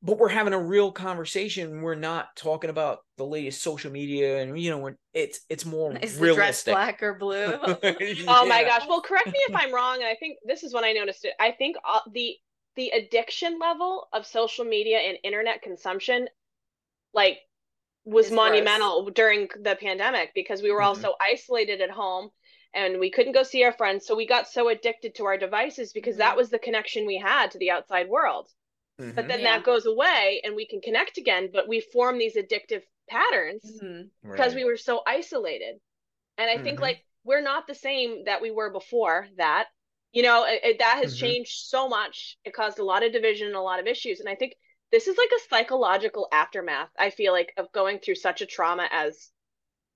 But 0.00 0.16
we're 0.16 0.28
having 0.28 0.52
a 0.52 0.60
real 0.60 0.92
conversation. 0.92 1.82
We're 1.82 1.96
not 1.96 2.28
talking 2.36 2.70
about 2.70 3.00
the 3.16 3.26
latest 3.26 3.64
social 3.64 3.90
media, 3.90 4.40
and 4.40 4.56
you 4.56 4.70
know, 4.70 4.92
it's 5.12 5.40
it's 5.48 5.64
more 5.64 5.90
Is 5.96 6.16
the 6.16 6.26
dress 6.26 6.36
realistic. 6.36 6.74
black 6.74 7.02
or 7.02 7.14
blue? 7.14 7.52
Oh 8.28 8.46
my 8.46 8.62
gosh. 8.62 8.82
Well, 8.88 9.00
correct 9.00 9.26
me 9.26 9.40
if 9.48 9.56
I'm 9.56 9.74
wrong. 9.74 9.96
And 9.96 10.04
I 10.04 10.14
think 10.14 10.38
this 10.44 10.62
is 10.62 10.72
when 10.72 10.84
I 10.84 10.92
noticed 10.92 11.24
it. 11.24 11.32
I 11.40 11.50
think 11.50 11.74
uh, 11.84 11.98
the 12.12 12.36
the 12.78 12.90
addiction 12.90 13.60
level 13.60 14.08
of 14.14 14.26
social 14.26 14.64
media 14.66 14.98
and 15.00 15.18
internet 15.24 15.62
consumption, 15.62 16.30
like, 17.12 17.40
was 18.04 18.30
Is 18.30 18.36
gross. 18.36 18.36
monumental 18.36 19.10
during 19.10 19.48
the 19.60 19.76
pandemic 19.76 20.32
because 20.34 20.62
we 20.62 20.72
were 20.72 20.82
all 20.82 20.94
Mhm. 20.94 21.02
so 21.02 21.14
isolated 21.20 21.80
at 21.82 21.90
home 21.90 22.30
and 22.74 22.98
we 23.00 23.10
couldn't 23.10 23.32
go 23.32 23.42
see 23.44 23.64
our 23.64 23.72
friends. 23.72 24.06
So 24.06 24.16
we 24.16 24.26
got 24.26 24.48
so 24.48 24.68
addicted 24.68 25.14
to 25.16 25.26
our 25.26 25.38
devices 25.38 25.92
because 25.92 26.16
Mhm. 26.16 26.18
that 26.18 26.36
was 26.36 26.50
the 26.50 26.58
connection 26.58 27.06
we 27.06 27.18
had 27.18 27.50
to 27.52 27.58
the 27.58 27.70
outside 27.72 28.08
world. 28.08 28.48
Mhm. 28.98 29.14
But 29.14 29.28
then 29.28 29.42
Yeah. 29.42 29.44
that 29.44 29.64
goes 29.64 29.86
away 29.86 30.40
and 30.44 30.56
we 30.56 30.66
can 30.66 30.80
connect 30.80 31.18
again, 31.18 31.50
but 31.52 31.68
we 31.68 31.80
form 31.80 32.18
these 32.18 32.36
addictive 32.36 32.84
patterns 33.08 33.82
Mhm. 33.82 34.10
because 34.30 34.54
Right. 34.54 34.54
we 34.54 34.64
were 34.64 34.78
so 34.78 35.02
isolated. 35.06 35.80
And 36.38 36.50
I 36.50 36.58
think 36.58 36.80
Mhm. 36.80 36.82
like 36.82 37.04
we're 37.24 37.42
not 37.42 37.66
the 37.66 37.74
same 37.74 38.24
that 38.24 38.42
we 38.42 38.50
were 38.50 38.70
before 38.70 39.28
that. 39.36 39.68
You 40.12 40.22
know, 40.22 40.44
it, 40.44 40.60
it- 40.64 40.78
that 40.80 40.98
has 40.98 41.14
Mhm. 41.14 41.14
changed 41.14 41.52
so 41.66 41.88
much. 41.88 42.38
It 42.44 42.52
caused 42.54 42.78
a 42.78 42.84
lot 42.84 43.04
of 43.04 43.12
division 43.12 43.46
and 43.48 43.56
a 43.56 43.60
lot 43.60 43.80
of 43.80 43.86
issues. 43.86 44.20
And 44.20 44.28
I 44.28 44.34
think 44.34 44.54
this 44.90 45.06
is 45.06 45.16
like 45.18 45.30
a 45.36 45.48
psychological 45.48 46.28
aftermath, 46.32 46.90
I 46.98 47.10
feel 47.10 47.32
like, 47.32 47.52
of 47.56 47.72
going 47.72 47.98
through 47.98 48.16
such 48.16 48.40
a 48.40 48.46
trauma 48.46 48.88
as 48.90 49.30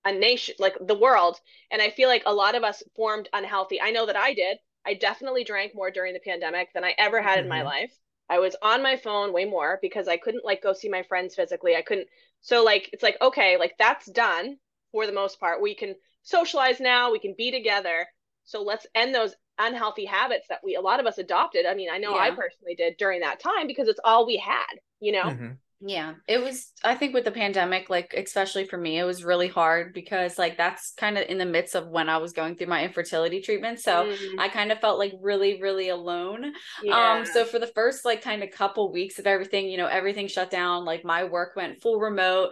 a 0.04 0.12
nation, 0.12 0.54
like 0.58 0.76
the 0.80 0.98
world. 0.98 1.40
And 1.70 1.82
I 1.82 1.90
feel 1.90 2.08
like 2.08 2.22
a 2.26 2.34
lot 2.34 2.54
of 2.54 2.64
us 2.64 2.82
formed 2.96 3.28
unhealthy. 3.32 3.80
I 3.80 3.90
know 3.90 4.06
that 4.06 4.16
I 4.16 4.34
did. 4.34 4.58
I 4.84 4.94
definitely 4.94 5.44
drank 5.44 5.74
more 5.74 5.90
during 5.90 6.12
the 6.14 6.20
pandemic 6.20 6.72
than 6.72 6.84
I 6.84 6.94
ever 6.98 7.22
had 7.22 7.38
in 7.40 7.48
my 7.48 7.62
Mhm. 7.62 7.62
life. 7.62 7.92
I 8.28 8.38
was 8.40 8.56
on 8.62 8.82
my 8.82 8.96
phone 8.96 9.32
way 9.32 9.44
more 9.44 9.78
because 9.82 10.08
I 10.08 10.16
couldn't 10.16 10.44
like 10.44 10.62
go 10.62 10.72
see 10.72 10.88
my 10.88 11.02
friends 11.04 11.34
physically. 11.36 11.76
I 11.76 11.82
couldn't. 11.82 12.08
So 12.40 12.64
like 12.64 12.90
it's 12.92 13.02
like 13.02 13.16
okay, 13.20 13.56
like 13.58 13.76
that's 13.78 14.06
done 14.06 14.58
for 14.92 15.06
the 15.06 15.12
most 15.12 15.38
part. 15.38 15.60
We 15.62 15.74
can 15.74 15.94
socialize 16.22 16.80
now, 16.80 17.12
we 17.12 17.18
can 17.20 17.34
be 17.36 17.50
together. 17.50 18.08
So 18.44 18.62
let's 18.62 18.86
end 18.94 19.14
those 19.14 19.34
unhealthy 19.66 20.04
habits 20.04 20.48
that 20.48 20.60
we 20.64 20.74
a 20.76 20.80
lot 20.80 21.00
of 21.00 21.06
us 21.06 21.18
adopted. 21.18 21.66
I 21.66 21.74
mean, 21.74 21.88
I 21.90 21.98
know 21.98 22.14
I 22.14 22.30
personally 22.30 22.74
did 22.74 22.96
during 22.96 23.20
that 23.20 23.40
time 23.40 23.66
because 23.66 23.88
it's 23.88 24.00
all 24.04 24.26
we 24.26 24.36
had, 24.36 24.80
you 25.00 25.12
know? 25.12 25.30
Mhm. 25.30 25.58
Yeah, 25.84 26.14
it 26.28 26.38
was, 26.38 26.70
I 26.84 26.94
think 26.94 27.12
with 27.12 27.24
the 27.24 27.32
pandemic, 27.32 27.90
like, 27.90 28.14
especially 28.16 28.66
for 28.66 28.78
me, 28.78 29.00
it 29.00 29.04
was 29.04 29.24
really 29.24 29.48
hard 29.48 29.92
because, 29.92 30.38
like, 30.38 30.56
that's 30.56 30.92
kind 30.96 31.18
of 31.18 31.26
in 31.28 31.38
the 31.38 31.44
midst 31.44 31.74
of 31.74 31.88
when 31.88 32.08
I 32.08 32.18
was 32.18 32.32
going 32.32 32.54
through 32.54 32.68
my 32.68 32.84
infertility 32.84 33.40
treatment. 33.40 33.80
So 33.80 34.06
Mm, 34.06 34.38
I 34.38 34.48
kind 34.48 34.70
of 34.70 34.78
felt 34.80 35.00
like 35.00 35.12
really, 35.20 35.60
really 35.60 35.88
alone. 35.88 36.52
yeah. 36.78 37.16
Um, 37.16 37.24
so 37.24 37.44
for 37.44 37.58
the 37.58 37.66
first, 37.66 38.04
like, 38.04 38.22
kind 38.22 38.44
of 38.44 38.52
couple 38.52 38.92
weeks 38.92 39.18
of 39.18 39.26
everything, 39.26 39.68
you 39.68 39.76
know, 39.76 39.86
everything 39.88 40.28
shut 40.28 40.50
down. 40.52 40.84
Like, 40.84 41.04
my 41.04 41.24
work 41.24 41.56
went 41.56 41.82
full 41.82 41.98
remote. 41.98 42.50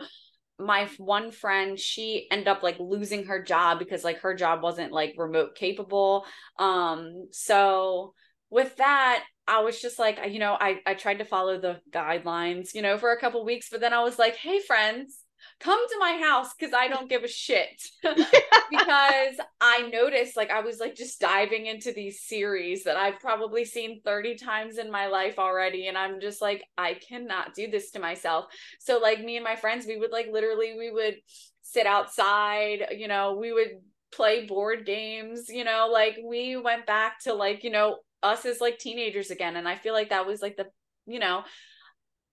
My 0.61 0.89
one 0.99 1.31
friend, 1.31 1.79
she 1.79 2.27
ended 2.31 2.49
up 2.49 2.63
like 2.63 2.79
losing 2.79 3.27
her 3.27 3.43
job 3.43 3.79
because, 3.79 4.05
like, 4.05 4.21
her 4.21 4.35
job 4.35 4.63
wasn't 4.63 4.93
like 4.93 5.15
remote 5.17 5.55
capable. 5.55 6.25
Um, 6.59 7.29
so 7.33 8.15
with 8.51 8.77
that, 8.77 9.25
I 9.49 9.61
was 9.61 9.81
just 9.81 9.99
like, 9.99 10.21
you 10.31 10.39
know, 10.39 10.57
I 10.59 10.81
I 10.87 10.95
tried 10.95 11.19
to 11.19 11.25
follow 11.25 11.61
the 11.61 11.81
guidelines, 11.91 12.75
you 12.75 12.83
know, 12.83 12.99
for 12.99 13.13
a 13.13 13.21
couple 13.21 13.45
weeks, 13.45 13.69
but 13.71 13.81
then 13.81 13.93
I 13.93 14.03
was 14.03 14.19
like, 14.19 14.37
hey 14.37 14.61
friends, 14.61 15.25
come 15.61 15.87
to 15.89 15.99
my 15.99 16.21
house 16.23 16.55
because 16.55 16.75
I 16.75 16.89
don't 16.89 17.09
give 17.09 17.25
a 17.25 17.29
shit. 17.29 17.83
because 18.03 19.35
I 19.61 19.89
noticed 19.93 20.37
like 20.37 20.51
I 20.51 20.61
was 20.61 20.79
like 20.79 20.95
just 20.95 21.21
diving 21.21 21.67
into 21.67 21.93
these 21.93 22.23
series 22.23 22.85
that 22.85 22.97
I've 22.97 23.21
probably 23.21 23.65
seen 23.65 24.01
30 24.05 24.37
times 24.37 24.79
in 24.79 24.91
my 24.91 25.07
life 25.07 25.39
already. 25.39 25.89
And 25.89 25.99
I'm 25.99 26.21
just 26.21 26.41
like, 26.41 26.65
I 26.79 26.95
cannot 26.95 27.55
do 27.55 27.71
this 27.71 27.91
to 27.93 28.01
myself. 28.01 28.47
So 28.79 28.99
like 28.99 29.23
me 29.23 29.37
and 29.37 29.45
my 29.45 29.57
friends, 29.57 29.87
we 29.87 29.99
would 29.99 30.13
like 30.13 30.29
literally 30.33 30.75
we 30.79 30.91
would 30.91 31.17
sit 31.63 31.87
outside, 31.87 32.87
you 32.97 33.09
know, 33.09 33.37
we 33.41 33.53
would 33.53 33.81
play 34.13 34.47
board 34.47 34.85
games, 34.87 35.49
you 35.49 35.65
know, 35.65 35.89
like 35.93 36.19
we 36.25 36.57
went 36.57 36.87
back 36.87 37.21
to 37.23 37.33
like, 37.35 37.65
you 37.65 37.71
know, 37.71 37.99
us 38.23 38.45
as 38.45 38.61
like 38.61 38.79
teenagers 38.79 39.31
again. 39.31 39.57
And 39.57 39.69
I 39.69 39.77
feel 39.77 39.95
like 39.95 40.11
that 40.11 40.27
was 40.27 40.43
like 40.43 40.57
the, 40.57 40.67
you 41.07 41.21
know, 41.21 41.45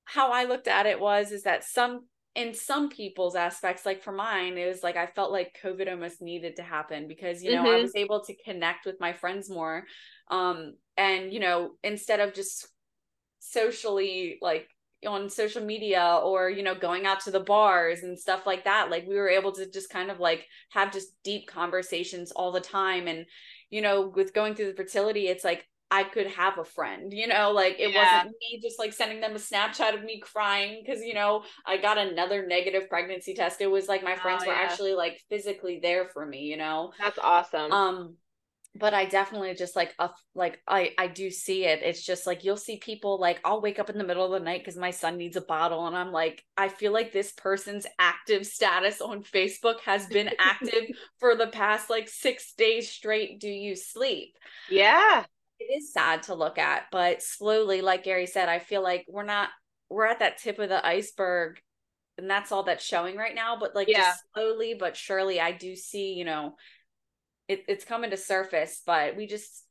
how 0.06 0.32
I 0.32 0.46
looked 0.46 0.68
at 0.68 0.86
it 0.86 1.00
was 1.00 1.32
is 1.32 1.44
that 1.44 1.64
some 1.64 2.06
in 2.38 2.54
some 2.54 2.90
people's 2.90 3.36
aspects, 3.36 3.86
like 3.86 4.04
for 4.04 4.14
mine, 4.14 4.60
it 4.60 4.68
was 4.68 4.84
like 4.84 4.96
I 4.96 5.08
felt 5.08 5.32
like 5.34 5.58
COVID 5.64 5.90
almost 5.90 6.22
needed 6.22 6.58
to 6.58 6.64
happen 6.64 7.08
because 7.10 7.44
you 7.44 7.52
know 7.52 7.64
I 7.64 7.78
Mhm. 7.78 7.82
was 7.82 7.96
able 7.96 8.24
to 8.26 8.36
connect 8.46 8.86
with 8.86 9.00
my 9.02 9.14
friends 9.14 9.50
more, 9.50 9.86
um, 10.30 10.76
and 10.98 11.34
you 11.34 11.40
know 11.42 11.74
instead 11.84 12.20
of 12.22 12.36
just 12.36 12.68
socially 13.40 14.38
like 14.42 14.70
on 15.08 15.30
social 15.30 15.64
media 15.64 16.20
or 16.24 16.50
you 16.50 16.64
know 16.64 16.76
going 16.76 17.06
out 17.06 17.20
to 17.22 17.32
the 17.32 17.40
bars 17.40 18.04
and 18.04 18.18
stuff 18.20 18.46
like 18.48 18.64
that 18.66 18.90
like 18.90 19.08
we 19.08 19.16
were 19.16 19.30
able 19.30 19.52
to 19.52 19.70
just 19.70 19.90
kind 19.92 20.10
of 20.12 20.20
like 20.20 20.48
have 20.72 20.92
just 20.92 21.10
deep 21.24 21.48
conversations 21.48 22.32
all 22.32 22.52
the 22.52 22.60
time 22.62 23.08
and 23.08 23.26
you 23.70 23.82
know 23.82 24.08
with 24.16 24.34
going 24.34 24.56
through 24.56 24.66
the 24.68 24.76
fertility 24.76 25.28
it's 25.28 25.44
like 25.44 25.68
I 25.90 26.04
could 26.04 26.28
have 26.28 26.58
a 26.58 26.66
friend, 26.66 27.14
you 27.14 27.28
know, 27.28 27.52
like 27.52 27.78
it 27.80 27.94
Yeah. 27.94 27.94
wasn't 27.94 28.26
me 28.42 28.60
just 28.62 28.78
like 28.80 28.94
sending 28.94 29.22
them 29.22 29.32
a 29.32 29.40
Snapchat 29.40 29.96
of 29.96 30.04
me 30.04 30.20
crying 30.20 30.84
because, 30.86 31.02
you 31.04 31.14
know, 31.14 31.44
I 31.66 31.78
got 31.78 31.98
another 31.98 32.46
negative 32.46 32.90
pregnancy 32.90 33.34
test. 33.34 33.62
It 33.62 33.68
was 33.72 33.88
like 33.88 34.04
my 34.04 34.16
friends 34.18 34.44
Oh, 34.44 34.46
were 34.46 34.54
yeah. 34.54 34.54
actually 34.54 34.94
like 34.96 35.22
physically 35.30 35.80
there 35.82 36.10
for 36.10 36.26
me, 36.26 36.42
you 36.44 36.58
know. 36.58 36.92
That's 37.00 37.18
awesome. 37.20 37.78
Um 37.78 38.18
but 38.76 38.94
I 38.94 39.06
definitely 39.06 39.56
just 39.56 39.76
like 39.76 39.96
uh, 40.00 40.10
like 40.36 40.62
I 40.68 40.94
I 40.98 41.08
do 41.08 41.32
see 41.32 41.66
it. 41.66 41.82
It's 41.84 42.06
just 42.06 42.28
like 42.28 42.44
you'll 42.44 42.58
see 42.58 42.78
people 42.78 43.20
like 43.20 43.40
I'll 43.44 43.62
wake 43.62 43.80
up 43.80 43.90
in 43.90 43.98
the 43.98 44.04
middle 44.04 44.26
of 44.26 44.32
the 44.32 44.46
night 44.46 44.66
cuz 44.66 44.78
my 44.78 44.92
son 44.92 45.18
needs 45.18 45.36
a 45.36 45.42
bottle 45.42 45.88
and 45.88 45.98
I'm 45.98 46.12
like 46.12 46.46
I 46.58 46.70
feel 46.70 46.94
like 46.94 47.12
this 47.12 47.32
person's 47.34 47.88
active 48.00 48.46
status 48.46 49.02
on 49.02 49.24
Facebook 49.24 49.82
has 49.82 50.08
been 50.08 50.30
active 50.40 50.86
for 51.20 51.36
the 51.36 51.48
past 51.48 51.90
like 51.90 52.08
6 52.10 52.54
days 52.54 52.90
straight. 52.90 53.40
Do 53.40 53.50
you 53.50 53.76
sleep? 53.76 54.38
yeah. 54.68 55.26
It 55.68 55.74
is 55.74 55.92
sad 55.94 56.24
to 56.24 56.36
look 56.36 56.58
at 56.58 56.84
but 56.92 57.22
slowly 57.22 57.82
like 57.82 58.04
gary 58.04 58.26
said 58.26 58.50
i 58.50 58.60
feel 58.60 58.82
like 58.84 59.06
we're 59.08 59.24
not 59.24 59.50
we're 59.90 60.06
at 60.06 60.20
that 60.20 60.38
tip 60.38 60.60
of 60.60 60.70
the 60.70 60.86
iceberg 60.86 61.60
and 62.18 62.30
that's 62.30 62.52
all 62.52 62.64
that's 62.64 62.84
showing 62.84 63.16
right 63.16 63.36
now 63.36 63.58
but 63.60 63.76
like 63.76 63.88
Yeah. 63.88 64.06
just 64.06 64.24
slowly 64.34 64.76
but 64.80 64.96
surely 64.96 65.40
i 65.40 65.52
do 65.52 65.76
see 65.76 66.14
you 66.14 66.26
know 66.26 66.56
it, 67.48 67.64
it's 67.68 67.86
coming 67.86 68.10
to 68.12 68.18
surface 68.18 68.82
but 68.86 69.16
we 69.16 69.28
just 69.28 69.64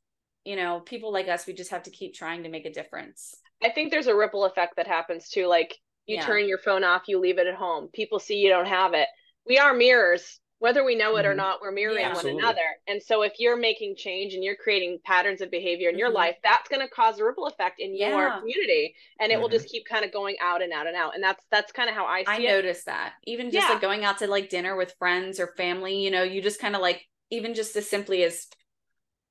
you 0.45 0.55
know 0.55 0.79
people 0.79 1.11
like 1.11 1.27
us 1.27 1.45
we 1.45 1.53
just 1.53 1.71
have 1.71 1.83
to 1.83 1.91
keep 1.91 2.13
trying 2.13 2.43
to 2.43 2.49
make 2.49 2.65
a 2.65 2.73
difference 2.73 3.35
I 3.63 3.71
think 3.71 3.89
there's 3.89 4.05
a 4.05 4.15
ripple 4.15 4.45
effect 4.45 4.75
that 4.75 4.85
happens 4.85 5.29
too. 5.29 5.47
Like 5.47 5.75
you 6.05 6.17
Yeah. 6.17 6.25
turn 6.25 6.47
your 6.47 6.59
phone 6.59 6.83
off, 6.83 7.07
you 7.07 7.19
leave 7.19 7.39
it 7.39 7.47
at 7.47 7.55
home. 7.55 7.89
People 7.91 8.19
see 8.19 8.35
you 8.35 8.49
don't 8.49 8.67
have 8.67 8.93
it. 8.93 9.07
We 9.47 9.57
are 9.57 9.73
mirrors. 9.73 10.39
Whether 10.59 10.83
we 10.83 10.95
know 10.95 11.17
it 11.17 11.25
or 11.25 11.33
Mhm. 11.33 11.37
not, 11.37 11.61
we're 11.61 11.71
mirroring 11.71 11.99
Yeah. 11.99 12.13
one 12.15 12.15
Absolutely. 12.15 12.41
another. 12.43 12.77
And 12.87 13.01
so 13.01 13.21
if 13.21 13.33
you're 13.39 13.55
making 13.55 13.95
change 13.95 14.33
and 14.33 14.43
you're 14.43 14.55
creating 14.55 14.99
patterns 15.03 15.41
of 15.41 15.51
behavior 15.51 15.89
in 15.89 15.97
your 15.99 16.09
Mhm. 16.09 16.13
life, 16.13 16.35
that's 16.43 16.67
going 16.67 16.81
to 16.81 16.87
cause 16.89 17.19
a 17.19 17.25
ripple 17.25 17.45
effect 17.45 17.79
in 17.79 17.95
your 17.95 18.31
community 18.39 18.95
and 19.19 19.31
it 19.31 19.39
will 19.39 19.49
Mhm. 19.49 19.51
just 19.51 19.69
keep 19.69 19.85
kind 19.85 20.03
of 20.03 20.11
going 20.11 20.35
out 20.41 20.63
and 20.63 20.73
out 20.73 20.87
and 20.87 20.95
out. 20.95 21.13
And 21.13 21.23
that's 21.23 21.45
that's 21.51 21.71
kind 21.71 21.89
of 21.89 21.95
how 21.95 22.05
I 22.07 22.23
see 22.23 22.31
I 22.31 22.37
it. 22.47 22.51
noticed 22.51 22.85
that. 22.87 23.13
Even 23.25 23.51
just 23.51 23.69
Yeah. 23.69 23.69
like 23.69 23.81
going 23.81 24.03
out 24.03 24.17
to 24.19 24.27
like 24.27 24.49
dinner 24.49 24.75
with 24.75 24.95
friends 24.99 25.39
or 25.39 25.53
family, 25.57 26.03
you 26.03 26.11
know, 26.11 26.23
you 26.23 26.41
just 26.41 26.59
kind 26.59 26.75
of 26.75 26.81
like 26.81 27.05
even 27.29 27.53
just 27.53 27.75
as 27.75 27.89
simply 27.89 28.23
as 28.23 28.47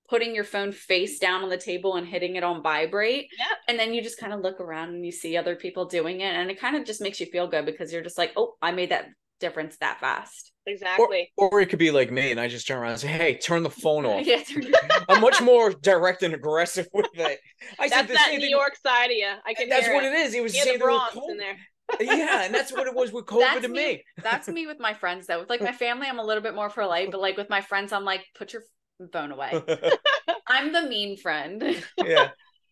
putting 0.09 0.35
your 0.35 0.45
phone 0.45 0.73
face 0.73 1.19
down 1.19 1.43
on 1.43 1.49
the 1.51 1.59
table 1.59 1.97
and 1.97 2.07
hitting 2.07 2.37
it 2.37 2.45
on 2.45 2.63
vibrate. 2.63 3.29
Yep. 3.39 3.59
And 3.69 3.79
then 3.79 3.93
you 3.93 4.03
just 4.03 4.19
kind 4.19 4.33
of 4.33 4.41
look 4.41 4.61
around 4.61 4.91
and 4.95 5.05
you 5.05 5.13
see 5.13 5.37
other 5.37 5.57
people 5.57 5.87
doing 5.87 6.21
it. 6.21 6.33
And 6.35 6.51
it 6.51 6.61
kind 6.61 6.77
of 6.77 6.85
just 6.85 7.01
makes 7.01 7.21
you 7.21 7.27
feel 7.27 7.49
good 7.49 7.67
because 7.67 7.93
you're 7.93 8.03
just 8.03 8.19
like, 8.19 8.33
oh, 8.37 8.55
I 8.63 8.73
made 8.73 8.91
that 8.91 9.09
difference 9.41 9.77
that 9.79 10.01
fast. 10.01 10.53
Exactly. 10.69 11.31
or 11.37 11.61
it 11.61 11.67
could 11.71 11.79
be 11.79 11.93
like 11.93 12.11
me, 12.11 12.33
and 12.33 12.41
I 12.41 12.49
just 12.49 12.67
turn 12.67 12.79
around 12.79 12.91
and 12.93 13.01
say, 13.01 13.07
"Hey, 13.09 13.37
turn 13.37 13.63
the 13.63 13.71
phone 13.71 14.05
off." 14.07 14.27
yeah. 14.27 14.43
turn- 14.43 14.73
I'm 15.09 15.21
much 15.21 15.41
more 15.41 15.71
direct 15.71 16.23
and 16.25 16.35
aggressive 16.35 16.89
with 16.93 17.07
it. 17.15 17.39
I 17.79 17.87
said 17.89 17.99
That's 17.99 18.09
the 18.09 18.15
that 18.15 18.27
same 18.27 18.35
New 18.37 18.41
thing. 18.47 18.51
York 18.51 18.77
side 18.85 19.07
of 19.07 19.17
you. 19.17 19.31
I 19.47 19.55
can 19.55 19.69
That's 19.69 19.87
hear 19.87 19.95
what 19.95 20.05
it. 20.05 20.13
it 20.13 20.17
is. 20.27 20.35
It 20.35 20.43
was 20.43 20.53
the 20.53 20.59
same 20.59 20.75
the 20.75 20.79
thing 20.81 20.89
with 20.89 21.13
Bronx 21.13 21.15
in 21.15 21.21
COVID. 21.23 21.39
there. 21.39 21.57
Yeah, 22.01 22.43
and 22.43 22.53
that's 22.53 22.73
what 22.73 22.89
it 22.89 22.95
was 22.97 23.13
with 23.13 23.27
COVID 23.27 23.39
That's 23.39 23.61
to 23.63 23.69
me. 23.69 24.03
That's 24.21 24.49
me 24.49 24.67
with 24.67 24.81
my 24.81 24.93
friends 24.93 25.29
though. 25.29 25.39
With 25.39 25.49
like 25.51 25.61
my 25.63 25.71
family, 25.71 26.09
I'm 26.09 26.19
a 26.19 26.25
little 26.25 26.43
bit 26.43 26.57
more 26.57 26.69
polite, 26.69 27.13
but 27.13 27.21
like 27.21 27.37
with 27.37 27.49
my 27.49 27.61
friends, 27.61 27.93
I'm 27.93 28.05
like, 28.05 28.25
put 28.37 28.53
your 28.53 28.65
phone 29.13 29.31
away. 29.31 29.63
I'm 30.49 30.73
the 30.73 30.83
mean 30.83 31.17
friend. 31.17 31.63
yeah. 32.05 32.31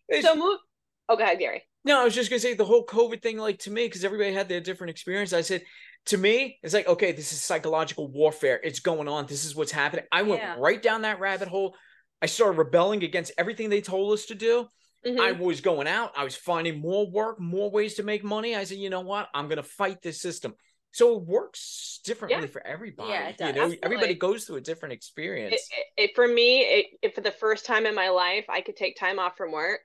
It's- 0.09 0.23
So 0.23 0.35
move 0.35 0.59
Oh, 1.07 1.15
go 1.15 1.23
ahead, 1.23 1.39
Gary. 1.39 1.63
No, 1.85 2.01
I 2.01 2.03
was 2.03 2.13
just 2.15 2.29
gonna 2.29 2.39
say 2.39 2.55
the 2.55 2.65
whole 2.65 2.85
COVID 2.85 3.21
thing, 3.21 3.37
like 3.37 3.59
to 3.59 3.71
me, 3.71 3.85
because 3.85 4.03
everybody 4.03 4.33
had 4.33 4.49
their 4.49 4.59
different 4.59 4.89
experience. 4.91 5.31
I 5.33 5.41
said, 5.41 5.61
to 6.07 6.17
me, 6.17 6.59
it's 6.61 6.73
like, 6.73 6.87
okay, 6.87 7.11
this 7.11 7.33
is 7.33 7.41
psychological 7.41 8.07
warfare. 8.07 8.59
It's 8.63 8.79
going 8.79 9.07
on. 9.07 9.25
This 9.25 9.43
is 9.45 9.55
what's 9.55 9.71
happening. 9.71 10.05
I 10.11 10.21
went 10.21 10.41
Yeah. 10.41 10.55
right 10.59 10.81
down 10.81 11.01
that 11.01 11.19
rabbit 11.19 11.47
hole. 11.47 11.75
I 12.21 12.27
started 12.27 12.57
rebelling 12.57 13.03
against 13.03 13.31
everything 13.37 13.69
they 13.69 13.81
told 13.81 14.13
us 14.13 14.25
to 14.27 14.35
do. 14.35 14.67
Mhm. 15.05 15.19
I 15.19 15.31
was 15.33 15.61
going 15.61 15.87
out. 15.87 16.13
I 16.15 16.23
was 16.23 16.35
finding 16.35 16.79
more 16.79 17.09
work, 17.09 17.39
more 17.39 17.69
ways 17.69 17.95
to 17.95 18.03
make 18.03 18.23
money. 18.23 18.55
I 18.55 18.63
said, 18.63 18.77
you 18.77 18.89
know 18.89 19.01
what? 19.01 19.29
I'm 19.33 19.47
gonna 19.47 19.63
fight 19.63 20.01
this 20.01 20.21
system. 20.21 20.55
So 20.91 21.17
it 21.17 21.23
works 21.23 21.99
differently 22.05 22.41
Yeah. 22.41 22.47
for 22.47 22.65
everybody. 22.65 23.09
Yeah, 23.11 23.27
it 23.29 23.35
you 23.39 23.51
does. 23.53 23.71
know, 23.71 23.77
everybody 23.83 24.13
goes 24.13 24.45
through 24.45 24.55
a 24.57 24.61
different 24.61 24.93
experience. 24.93 25.53
it, 25.55 25.59
it, 25.97 26.03
it- 26.09 26.15
for 26.15 26.27
me 26.27 26.61
it, 26.61 26.85
it 27.01 27.15
for 27.15 27.21
the 27.21 27.31
first 27.31 27.65
time 27.65 27.85
in 27.85 27.93
my 27.95 28.09
life 28.09 28.45
i 28.49 28.61
could 28.61 28.75
take 28.77 28.95
time 28.97 29.19
off 29.19 29.35
from 29.37 29.51
work 29.51 29.81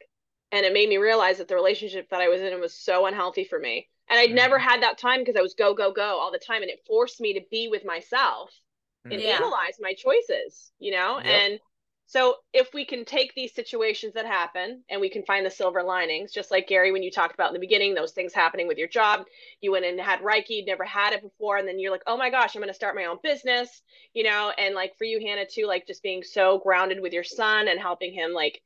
and 0.53 0.65
it 0.65 0.73
made 0.73 0.89
me 0.89 0.97
realize 0.99 1.39
that 1.39 1.49
the 1.49 1.55
relationship 1.55 2.09
that 2.11 2.21
i 2.21 2.29
was 2.29 2.41
in 2.41 2.61
was 2.61 2.75
so 2.75 3.07
unhealthy 3.07 3.45
for 3.45 3.59
me 3.59 3.89
and 4.11 4.19
i'd 4.21 4.33
never 4.33 4.59
had 4.59 4.83
that 4.83 4.99
time 4.99 5.21
because 5.21 5.37
i 5.37 5.43
was 5.43 5.55
go 5.55 5.75
go 5.75 5.93
go 5.93 6.19
all 6.19 6.33
the 6.33 6.39
time 6.39 6.63
and 6.63 6.71
it 6.71 6.85
forced 6.87 7.21
me 7.21 7.35
to 7.35 7.41
be 7.51 7.69
with 7.69 7.85
myself 7.85 8.51
and 9.11 9.21
Mhm. 9.21 9.25
Yeah. 9.25 9.41
analyze 9.43 9.79
my 9.81 9.95
choices 9.95 10.73
you 10.79 10.93
know 10.93 11.21
Yep. 11.25 11.45
and 11.45 11.61
so 12.07 12.37
if 12.53 12.75
we 12.75 12.85
can 12.85 13.05
take 13.05 13.33
these 13.35 13.55
situations 13.55 14.15
that 14.15 14.27
happen 14.27 14.83
and 14.91 15.01
we 15.01 15.09
can 15.09 15.23
find 15.25 15.47
the 15.47 15.51
silver 15.51 15.83
linings 15.83 16.33
just 16.33 16.51
like 16.51 16.67
gary 16.69 16.93
when 16.93 17.03
you 17.03 17.11
talked 17.11 17.35
about 17.35 17.49
in 17.49 17.55
the 17.55 17.61
beginning 17.61 17.95
those 17.95 18.13
things 18.13 18.35
happening 18.35 18.67
with 18.69 18.79
your 18.79 18.89
job 18.89 19.25
you 19.61 19.73
went 19.73 19.85
and 19.85 20.01
had 20.01 20.21
reiki 20.21 20.51
you'd 20.51 20.67
never 20.67 20.85
had 20.85 21.13
it 21.13 21.23
before 21.23 21.57
and 21.57 21.67
then 21.69 21.79
you're 21.79 21.93
like 21.93 22.03
oh 22.07 22.17
my 22.17 22.31
gosh 22.31 22.55
i'm 22.55 22.61
going 22.63 22.69
to 22.69 22.75
start 22.75 22.97
my 22.97 23.05
own 23.07 23.19
business 23.23 23.83
you 24.15 24.23
know 24.25 24.53
and 24.59 24.75
like 24.75 24.97
for 24.99 25.05
you 25.05 25.21
hannah 25.21 25.47
too 25.47 25.67
like 25.67 25.87
just 25.87 26.03
being 26.03 26.23
so 26.23 26.59
grounded 26.59 27.01
with 27.01 27.13
your 27.13 27.25
son 27.25 27.69
and 27.69 27.81
helping 27.81 28.13
him 28.13 28.33
like 28.33 28.61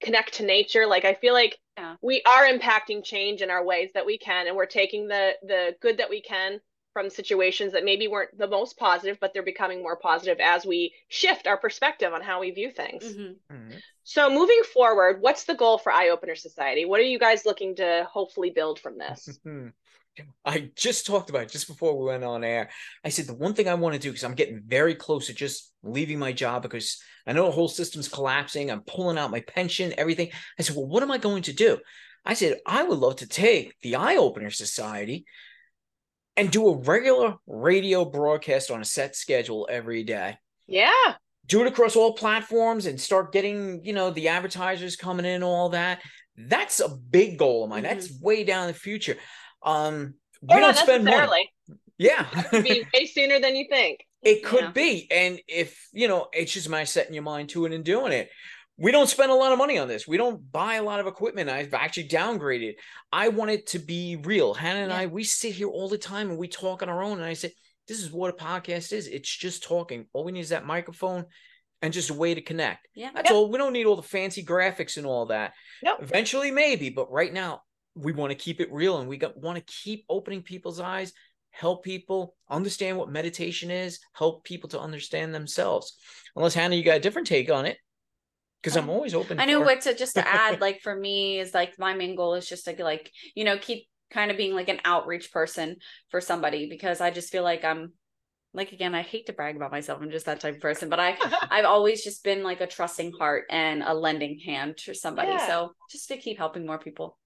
connect 0.00 0.34
to 0.34 0.44
nature 0.44 0.86
like 0.86 1.04
i 1.04 1.14
feel 1.14 1.34
like 1.34 1.58
Yeah. 1.76 1.96
we 2.02 2.22
are 2.26 2.46
impacting 2.46 3.02
change 3.04 3.42
in 3.42 3.50
our 3.50 3.64
ways 3.64 3.90
that 3.94 4.06
we 4.06 4.18
can 4.18 4.46
and 4.46 4.56
we're 4.56 4.66
taking 4.66 5.08
the 5.08 5.32
the 5.42 5.76
good 5.80 5.98
that 5.98 6.10
we 6.10 6.20
can 6.20 6.60
from 6.92 7.10
situations 7.10 7.72
that 7.72 7.84
maybe 7.84 8.06
weren't 8.06 8.36
the 8.38 8.46
most 8.46 8.78
positive 8.78 9.18
but 9.20 9.32
they're 9.34 9.42
becoming 9.42 9.82
more 9.82 9.96
positive 9.96 10.38
as 10.40 10.64
we 10.64 10.94
shift 11.08 11.46
our 11.48 11.56
perspective 11.56 12.12
on 12.12 12.22
how 12.22 12.40
we 12.40 12.52
view 12.52 12.70
things 12.70 13.02
Mhm. 13.04 13.36
Mhm. 13.50 13.82
so 14.04 14.30
moving 14.30 14.62
forward 14.72 15.20
what's 15.20 15.44
the 15.44 15.54
goal 15.54 15.78
for 15.78 15.90
eye 15.90 16.10
opener 16.10 16.36
society 16.36 16.84
what 16.84 17.00
are 17.00 17.04
you 17.04 17.18
guys 17.18 17.44
looking 17.44 17.74
to 17.76 18.06
hopefully 18.10 18.50
build 18.50 18.78
from 18.78 18.96
this 18.98 19.38
I 20.44 20.70
just 20.76 21.06
talked 21.06 21.30
about 21.30 21.42
it 21.42 21.50
just 21.50 21.68
before 21.68 21.98
we 21.98 22.06
went 22.06 22.24
on 22.24 22.44
air. 22.44 22.70
I 23.04 23.08
said 23.08 23.26
the 23.26 23.34
one 23.34 23.54
thing 23.54 23.68
I 23.68 23.74
want 23.74 23.94
to 23.94 24.00
do 24.00 24.10
because 24.10 24.24
I'm 24.24 24.34
getting 24.34 24.62
very 24.66 24.94
close 24.94 25.26
to 25.26 25.34
just 25.34 25.72
leaving 25.82 26.18
my 26.18 26.32
job 26.32 26.62
because 26.62 27.02
I 27.26 27.32
know 27.32 27.46
the 27.46 27.52
whole 27.52 27.68
system's 27.68 28.08
collapsing. 28.08 28.70
I'm 28.70 28.82
pulling 28.82 29.18
out 29.18 29.30
my 29.30 29.40
pension, 29.40 29.94
everything. 29.98 30.30
I 30.58 30.62
said, 30.62 30.76
well, 30.76 30.86
what 30.86 31.02
am 31.02 31.10
I 31.10 31.18
going 31.18 31.42
to 31.44 31.52
do? 31.52 31.78
I 32.24 32.34
said, 32.34 32.58
I 32.66 32.84
would 32.84 32.98
love 32.98 33.16
to 33.16 33.26
take 33.26 33.74
the 33.82 33.96
Eye 33.96 34.16
Opener 34.16 34.50
Society 34.50 35.26
and 36.36 36.50
do 36.50 36.68
a 36.68 36.76
regular 36.76 37.36
radio 37.46 38.04
broadcast 38.04 38.70
on 38.70 38.80
a 38.80 38.84
set 38.84 39.14
schedule 39.14 39.68
every 39.70 40.02
day. 40.04 40.36
yeah 40.66 41.14
Do 41.46 41.62
it 41.62 41.68
across 41.68 41.96
all 41.96 42.14
platforms 42.14 42.86
and 42.86 43.00
start 43.00 43.32
getting, 43.32 43.84
you 43.84 43.92
know, 43.92 44.10
the 44.10 44.28
advertisers 44.28 44.96
coming 44.96 45.26
in, 45.26 45.42
all 45.42 45.70
that. 45.70 46.02
That's 46.36 46.80
a 46.80 46.88
big 46.88 47.38
goal 47.38 47.64
of 47.64 47.70
mine. 47.70 47.84
That's 47.84 48.08
mm-hmm. 48.08 48.24
way 48.24 48.44
down 48.44 48.62
in 48.62 48.68
the 48.68 48.78
future. 48.78 49.16
Um, 49.64 50.14
we 50.42 50.56
or 50.56 50.60
don't 50.60 50.76
spend 50.76 51.04
money. 51.04 51.50
Yeah. 51.98 52.24
Could 52.24 52.64
be 52.64 52.84
way 52.92 53.06
sooner 53.14 53.40
than 53.40 53.56
you 53.56 53.66
think 53.68 54.00
it 54.22 54.42
could 54.44 54.60
Yeah. 54.64 54.70
be. 54.70 55.08
And 55.10 55.40
if, 55.48 55.88
you 55.92 56.08
know, 56.08 56.28
it's 56.32 56.52
just 56.52 56.68
my 56.68 56.84
setting 56.84 57.14
your 57.14 57.22
mind 57.22 57.50
to 57.50 57.66
it 57.66 57.72
and 57.72 57.84
doing 57.84 58.12
it. 58.12 58.30
We 58.76 58.90
don't 58.90 59.08
spend 59.08 59.30
a 59.30 59.34
lot 59.34 59.52
of 59.52 59.58
money 59.58 59.78
on 59.78 59.86
this. 59.86 60.08
We 60.08 60.16
don't 60.16 60.50
buy 60.50 60.74
a 60.74 60.82
lot 60.82 60.98
of 60.98 61.06
equipment. 61.06 61.48
I've 61.48 61.74
actually 61.74 62.08
downgraded. 62.08 62.74
I 63.12 63.28
want 63.28 63.52
it 63.52 63.68
to 63.68 63.78
be 63.78 64.16
real. 64.16 64.52
Hannah 64.54 64.80
and 64.80 64.90
Yeah. 64.90 64.98
I, 64.98 65.06
we 65.06 65.22
sit 65.24 65.52
here 65.54 65.68
all 65.68 65.88
the 65.88 65.98
time 65.98 66.30
and 66.30 66.38
we 66.38 66.48
talk 66.48 66.82
on 66.82 66.88
our 66.88 67.02
own. 67.02 67.18
And 67.18 67.26
I 67.26 67.34
said, 67.34 67.52
this 67.86 68.00
is 68.02 68.10
what 68.10 68.34
a 68.34 68.36
podcast 68.44 68.92
is. 68.92 69.06
It's 69.06 69.28
just 69.28 69.62
talking. 69.62 70.06
All 70.12 70.24
we 70.24 70.32
need 70.32 70.40
is 70.40 70.48
that 70.48 70.66
microphone 70.66 71.26
and 71.82 71.92
just 71.92 72.10
a 72.10 72.14
way 72.14 72.34
to 72.34 72.40
connect. 72.40 72.88
Yeah. 72.94 73.10
That's 73.14 73.28
Yep. 73.30 73.36
all. 73.36 73.50
We 73.50 73.58
don't 73.58 73.74
need 73.74 73.86
all 73.86 73.94
the 73.96 74.02
fancy 74.02 74.42
graphics 74.42 74.96
and 74.96 75.06
all 75.06 75.26
that. 75.26 75.52
Nope. 75.82 75.98
Eventually, 76.00 76.50
maybe, 76.50 76.88
but 76.90 77.12
right 77.12 77.32
now, 77.32 77.62
we 77.94 78.12
want 78.12 78.30
to 78.30 78.34
keep 78.36 78.60
it 78.60 78.72
real 78.72 78.98
and 78.98 79.08
we 79.08 79.16
got 79.16 79.36
want 79.36 79.56
to 79.56 79.64
keep 79.72 80.04
opening 80.08 80.42
people's 80.42 80.80
eyes, 80.80 81.12
help 81.50 81.84
people 81.84 82.34
understand 82.50 82.98
what 82.98 83.10
meditation 83.10 83.70
is, 83.70 84.00
help 84.14 84.44
people 84.44 84.68
to 84.70 84.80
understand 84.80 85.34
themselves. 85.34 85.96
Unless 86.36 86.54
Hannah, 86.54 86.74
you 86.74 86.82
got 86.84 86.96
a 86.96 87.00
different 87.00 87.28
take 87.28 87.50
on 87.50 87.66
it, 87.66 87.78
because 88.62 88.76
I'm 88.76 88.84
Um, 88.84 88.90
always 88.90 89.14
open. 89.14 89.38
I 89.38 89.44
know 89.44 89.60
for- 89.60 89.66
what 89.66 89.80
to 89.82 89.94
just 89.94 90.14
to 90.16 90.26
add, 90.26 90.60
like 90.60 90.80
for 90.80 90.94
me 90.94 91.38
is 91.38 91.54
like 91.54 91.78
my 91.78 91.94
main 91.94 92.16
goal 92.16 92.34
is 92.34 92.48
just 92.48 92.64
to 92.64 92.82
like, 92.82 93.10
you 93.34 93.44
know, 93.44 93.58
keep 93.58 93.86
kind 94.10 94.30
of 94.30 94.36
being 94.36 94.54
like 94.54 94.68
an 94.68 94.80
outreach 94.84 95.32
person 95.32 95.76
for 96.10 96.20
somebody 96.20 96.68
because 96.68 97.00
I 97.00 97.10
just 97.10 97.30
feel 97.32 97.42
like 97.42 97.64
I'm 97.64 97.92
like 98.52 98.70
again, 98.70 98.94
I 98.94 99.02
hate 99.02 99.26
to 99.26 99.32
brag 99.32 99.56
about 99.56 99.72
myself. 99.72 100.00
I'm 100.00 100.10
just 100.12 100.26
that 100.26 100.38
type 100.40 100.54
of 100.56 100.60
person, 100.60 100.88
but 100.88 101.00
I 101.00 101.16
I've 101.50 101.64
always 101.64 102.04
just 102.04 102.22
been 102.24 102.42
like 102.42 102.60
a 102.60 102.66
trusting 102.66 103.12
heart 103.18 103.44
and 103.50 103.82
a 103.82 103.92
lending 103.94 104.38
hand 104.38 104.76
to 104.84 104.94
somebody. 104.94 105.32
Yeah. 105.32 105.46
So 105.46 105.72
just 105.90 106.08
to 106.08 106.16
keep 106.16 106.38
helping 106.38 106.64
more 106.66 106.78
people. 106.78 107.18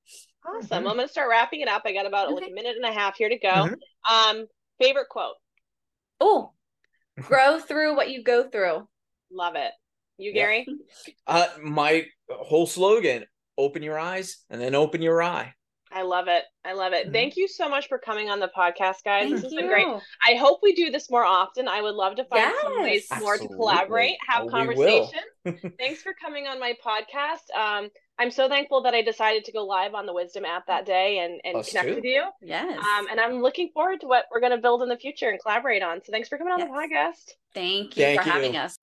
Awesome 0.47 0.83
well, 0.85 0.91
i'm 0.93 0.97
going 0.97 1.07
to 1.07 1.13
start 1.13 1.29
wrapping 1.29 1.61
it 1.61 1.69
up 1.69 1.83
i 1.85 1.93
got 1.93 2.07
about 2.07 2.33
like 2.33 2.49
a 2.49 2.55
minute 2.55 2.77
and 2.77 2.85
a 2.85 2.93
half 2.93 3.17
here 3.17 3.29
to 3.29 3.39
go 3.39 3.49
Mhm. 3.49 3.77
um 4.11 4.47
favorite 4.81 5.09
quote 5.09 5.35
Oh, 6.21 6.53
grow 7.21 7.59
through 7.61 7.95
what 7.97 8.11
you 8.11 8.23
go 8.25 8.49
through. 8.49 8.89
love 9.31 9.55
it 9.57 9.73
you 10.19 10.31
Yeah. 10.33 10.43
gary 10.43 10.67
uh, 11.27 11.47
my 11.63 12.07
whole 12.31 12.67
slogan: 12.67 13.25
open 13.57 13.83
your 13.83 13.99
eyes 13.99 14.45
and 14.51 14.61
then 14.61 14.75
open 14.75 15.01
your 15.03 15.23
eye. 15.23 15.55
I 15.91 16.03
love 16.03 16.29
it. 16.29 16.45
I 16.67 16.75
love 16.75 16.93
it. 16.93 17.09
Mhm. 17.09 17.13
Thank 17.13 17.37
you 17.39 17.49
so 17.49 17.67
much 17.69 17.89
for 17.89 17.99
coming 17.99 18.29
on 18.29 18.41
the 18.41 18.51
podcast, 18.55 19.03
guys. 19.05 19.23
Thank 19.23 19.31
this 19.37 19.43
has 19.45 19.53
you. 19.53 19.59
been 19.61 19.69
great. 19.69 19.87
I 20.23 20.35
hope 20.35 20.61
we 20.63 20.75
do 20.75 20.91
this 20.91 21.09
more 21.11 21.25
often. 21.25 21.67
I 21.67 21.81
would 21.81 21.95
love 21.95 22.17
to 22.17 22.25
find 22.27 22.53
some 22.63 22.83
ways 22.83 23.07
Yes. 23.11 23.21
more 23.23 23.39
to 23.39 23.49
collaborate, 23.49 24.17
have 24.29 24.43
Oh, 24.43 24.47
we 24.47 24.51
conversation. 24.51 25.21
Thanks 25.79 26.03
for 26.03 26.13
coming 26.23 26.47
on 26.47 26.61
my 26.61 26.75
podcast. 26.85 27.51
Um, 27.57 27.89
I'm 28.21 28.33
so 28.33 28.49
thankful 28.49 28.83
that 28.83 28.95
I 28.95 29.03
decided 29.03 29.45
to 29.45 29.53
go 29.53 29.65
live 29.65 29.95
on 29.95 30.05
the 30.05 30.13
Wisdom 30.13 30.45
app 30.45 30.67
that 30.67 30.85
day 30.85 31.21
and, 31.21 31.41
and 31.45 31.57
Us 31.59 31.69
connect 31.69 31.89
too. 31.89 31.95
with 31.95 32.05
you. 32.05 32.25
Yes. 32.43 32.77
Um, 32.77 33.07
and 33.09 33.21
I'm 33.21 33.41
looking 33.43 33.71
forward 33.73 34.01
to 34.01 34.09
what 34.09 34.25
we're 34.33 34.41
going 34.41 34.51
to 34.51 34.59
build 34.59 34.83
in 34.83 34.89
the 34.89 34.97
future 34.97 35.29
and 35.29 35.41
collaborate 35.41 35.85
on. 35.85 36.03
So 36.05 36.11
thanks 36.11 36.29
for 36.29 36.37
coming 36.37 36.53
on 36.53 36.59
the 36.59 36.67
podcast. 36.67 37.35
Thank 37.55 37.97
you 37.97 38.03
Thank 38.03 38.23
for 38.23 38.27
you. 38.27 38.33
having 38.33 38.57
us. 38.57 38.77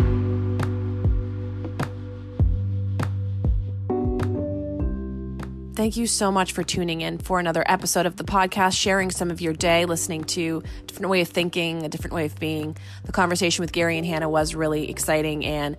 Thank 5.76 5.98
you 5.98 6.08
so 6.08 6.32
much 6.32 6.54
for 6.54 6.64
tuning 6.64 7.02
in 7.02 7.18
for 7.18 7.38
another 7.38 7.66
episode 7.68 8.06
of 8.06 8.16
the 8.16 8.24
podcast, 8.24 8.78
sharing 8.80 9.12
some 9.12 9.30
of 9.30 9.42
your 9.42 9.52
day, 9.52 9.84
listening 9.84 10.24
to 10.24 10.64
a 10.82 10.86
different 10.86 11.10
way 11.10 11.20
of 11.20 11.28
thinking, 11.28 11.84
a 11.84 11.90
different 11.90 12.14
way 12.14 12.24
of 12.26 12.40
being. 12.40 12.78
The 13.04 13.12
conversation 13.12 13.62
with 13.62 13.74
Gary 13.74 13.98
and 13.98 14.08
Hannah 14.08 14.30
was 14.30 14.56
really 14.56 14.90
exciting 14.90 15.44
and 15.46 15.76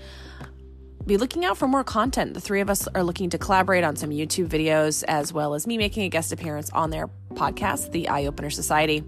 be 1.07 1.17
looking 1.17 1.45
out 1.45 1.57
for 1.57 1.69
more 1.69 1.85
content. 1.85 2.35
The 2.35 2.41
three 2.41 2.61
of 2.61 2.69
us 2.69 2.89
are 2.89 3.05
looking 3.05 3.31
to 3.31 3.39
collaborate 3.39 3.85
on 3.85 3.95
some 3.95 4.11
YouTube 4.11 4.49
videos 4.49 5.05
as 5.07 5.33
well 5.33 5.55
as 5.55 5.67
me 5.67 5.79
making 5.79 6.03
a 6.03 6.09
guest 6.09 6.33
appearance 6.33 6.69
on 6.71 6.91
their 6.91 7.09
podcast, 7.35 7.93
The 7.93 8.09
Eye 8.09 8.27
Opener 8.27 8.51
Society. 8.51 9.05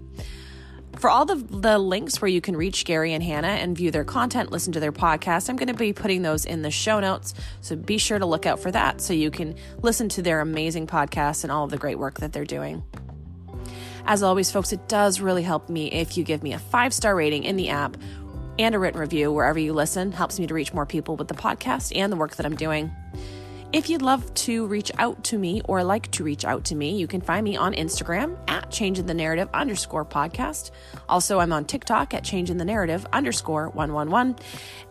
For 0.97 1.09
all 1.09 1.25
the, 1.25 1.35
the 1.35 1.77
links 1.77 2.21
where 2.21 2.29
you 2.29 2.41
can 2.41 2.55
reach 2.55 2.85
Gary 2.85 3.13
and 3.13 3.21
Hannah 3.21 3.47
and 3.47 3.75
view 3.77 3.91
their 3.91 4.05
content, 4.05 4.49
listen 4.49 4.73
to 4.73 4.79
their 4.79 4.93
podcast, 4.93 5.49
I'm 5.49 5.57
going 5.57 5.67
to 5.67 5.73
be 5.73 5.93
putting 5.93 6.21
those 6.21 6.45
in 6.45 6.61
the 6.61 6.71
show 6.71 6.99
notes. 6.99 7.33
So 7.61 7.75
be 7.75 7.97
sure 7.97 8.17
to 8.17 8.25
look 8.25 8.45
out 8.45 8.59
for 8.59 8.71
that 8.71 9.01
so 9.01 9.13
you 9.13 9.29
can 9.29 9.55
listen 9.81 10.07
to 10.09 10.21
their 10.21 10.39
amazing 10.39 10.87
podcasts 10.87 11.43
and 11.43 11.51
all 11.51 11.65
of 11.65 11.69
the 11.69 11.77
great 11.77 11.99
work 11.99 12.19
that 12.19 12.31
they're 12.31 12.45
doing. 12.45 12.83
As 14.05 14.23
always, 14.23 14.51
folks, 14.51 14.73
it 14.73 14.87
does 14.87 15.19
really 15.19 15.43
help 15.43 15.69
me 15.69 15.91
if 15.91 16.17
you 16.17 16.23
give 16.23 16.41
me 16.41 16.53
a 16.53 16.59
five 16.59 16.93
star 16.93 17.15
rating 17.15 17.43
in 17.43 17.57
the 17.57 17.69
app 17.69 17.97
and 18.59 18.75
a 18.75 18.79
written 18.79 18.99
review 18.99 19.31
wherever 19.31 19.57
you 19.57 19.73
listen. 19.73 20.11
Helps 20.11 20.37
me 20.37 20.45
to 20.45 20.53
reach 20.53 20.73
more 20.73 20.85
people 20.85 21.15
with 21.15 21.29
the 21.29 21.33
podcast 21.33 21.95
and 21.95 22.11
the 22.11 22.17
work 22.17 22.35
that 22.35 22.45
I'm 22.45 22.55
doing. 22.55 22.91
If 23.71 23.87
you'd 23.87 24.01
love 24.01 24.33
to 24.33 24.65
reach 24.65 24.91
out 24.97 25.23
to 25.25 25.37
me 25.37 25.61
or 25.65 25.83
like 25.83 26.09
to 26.13 26.23
reach 26.23 26.43
out 26.43 26.65
to 26.65 26.75
me, 26.75 26.97
you 26.97 27.05
can 27.05 27.21
find 27.21 27.43
me 27.43 27.55
on 27.55 27.73
Instagram 27.73 28.35
at 28.49 28.71
changing 28.71 29.05
the 29.05 29.13
narrative 29.13 29.47
underscore 29.53 30.05
podcast. 30.05 30.71
Also, 31.07 31.39
I'm 31.39 31.53
on 31.53 31.65
TikTok 31.65 32.15
at 32.15 32.23
changing 32.23 32.57
the 32.57 32.65
narrative 32.65 33.05
underscore 33.13 33.69
111. 33.69 34.37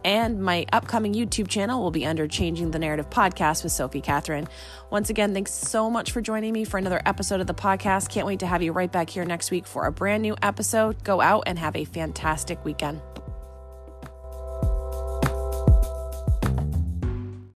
And 0.05 0.41
my 0.41 0.65
upcoming 0.73 1.13
YouTube 1.13 1.49
channel 1.49 1.83
will 1.83 1.91
be 1.91 2.07
under 2.07 2.29
changing 2.29 2.71
the 2.71 2.79
narrative 2.79 3.11
podcast 3.11 3.65
with 3.65 3.73
Sophie 3.73 4.01
Catherine. 4.01 4.47
Once 4.91 5.11
again, 5.11 5.35
thanks 5.35 5.53
so 5.53 5.91
much 5.91 6.13
for 6.13 6.21
joining 6.21 6.53
me 6.53 6.63
for 6.63 6.79
another 6.79 7.03
episode 7.05 7.41
of 7.41 7.49
the 7.49 7.55
podcast. 7.55 8.11
Can't 8.11 8.29
wait 8.29 8.39
to 8.41 8.47
have 8.47 8.63
you 8.63 8.71
right 8.71 8.93
back 8.93 9.11
here 9.11 9.25
next 9.25 9.51
week 9.51 9.67
for 9.67 9.87
a 9.87 9.93
brand 9.93 10.23
new 10.23 10.37
episode. 10.41 11.03
Go 11.03 11.21
out 11.21 11.43
and 11.47 11.59
have 11.59 11.75
a 11.75 11.85
fantastic 11.85 12.65
weekend. 12.65 13.01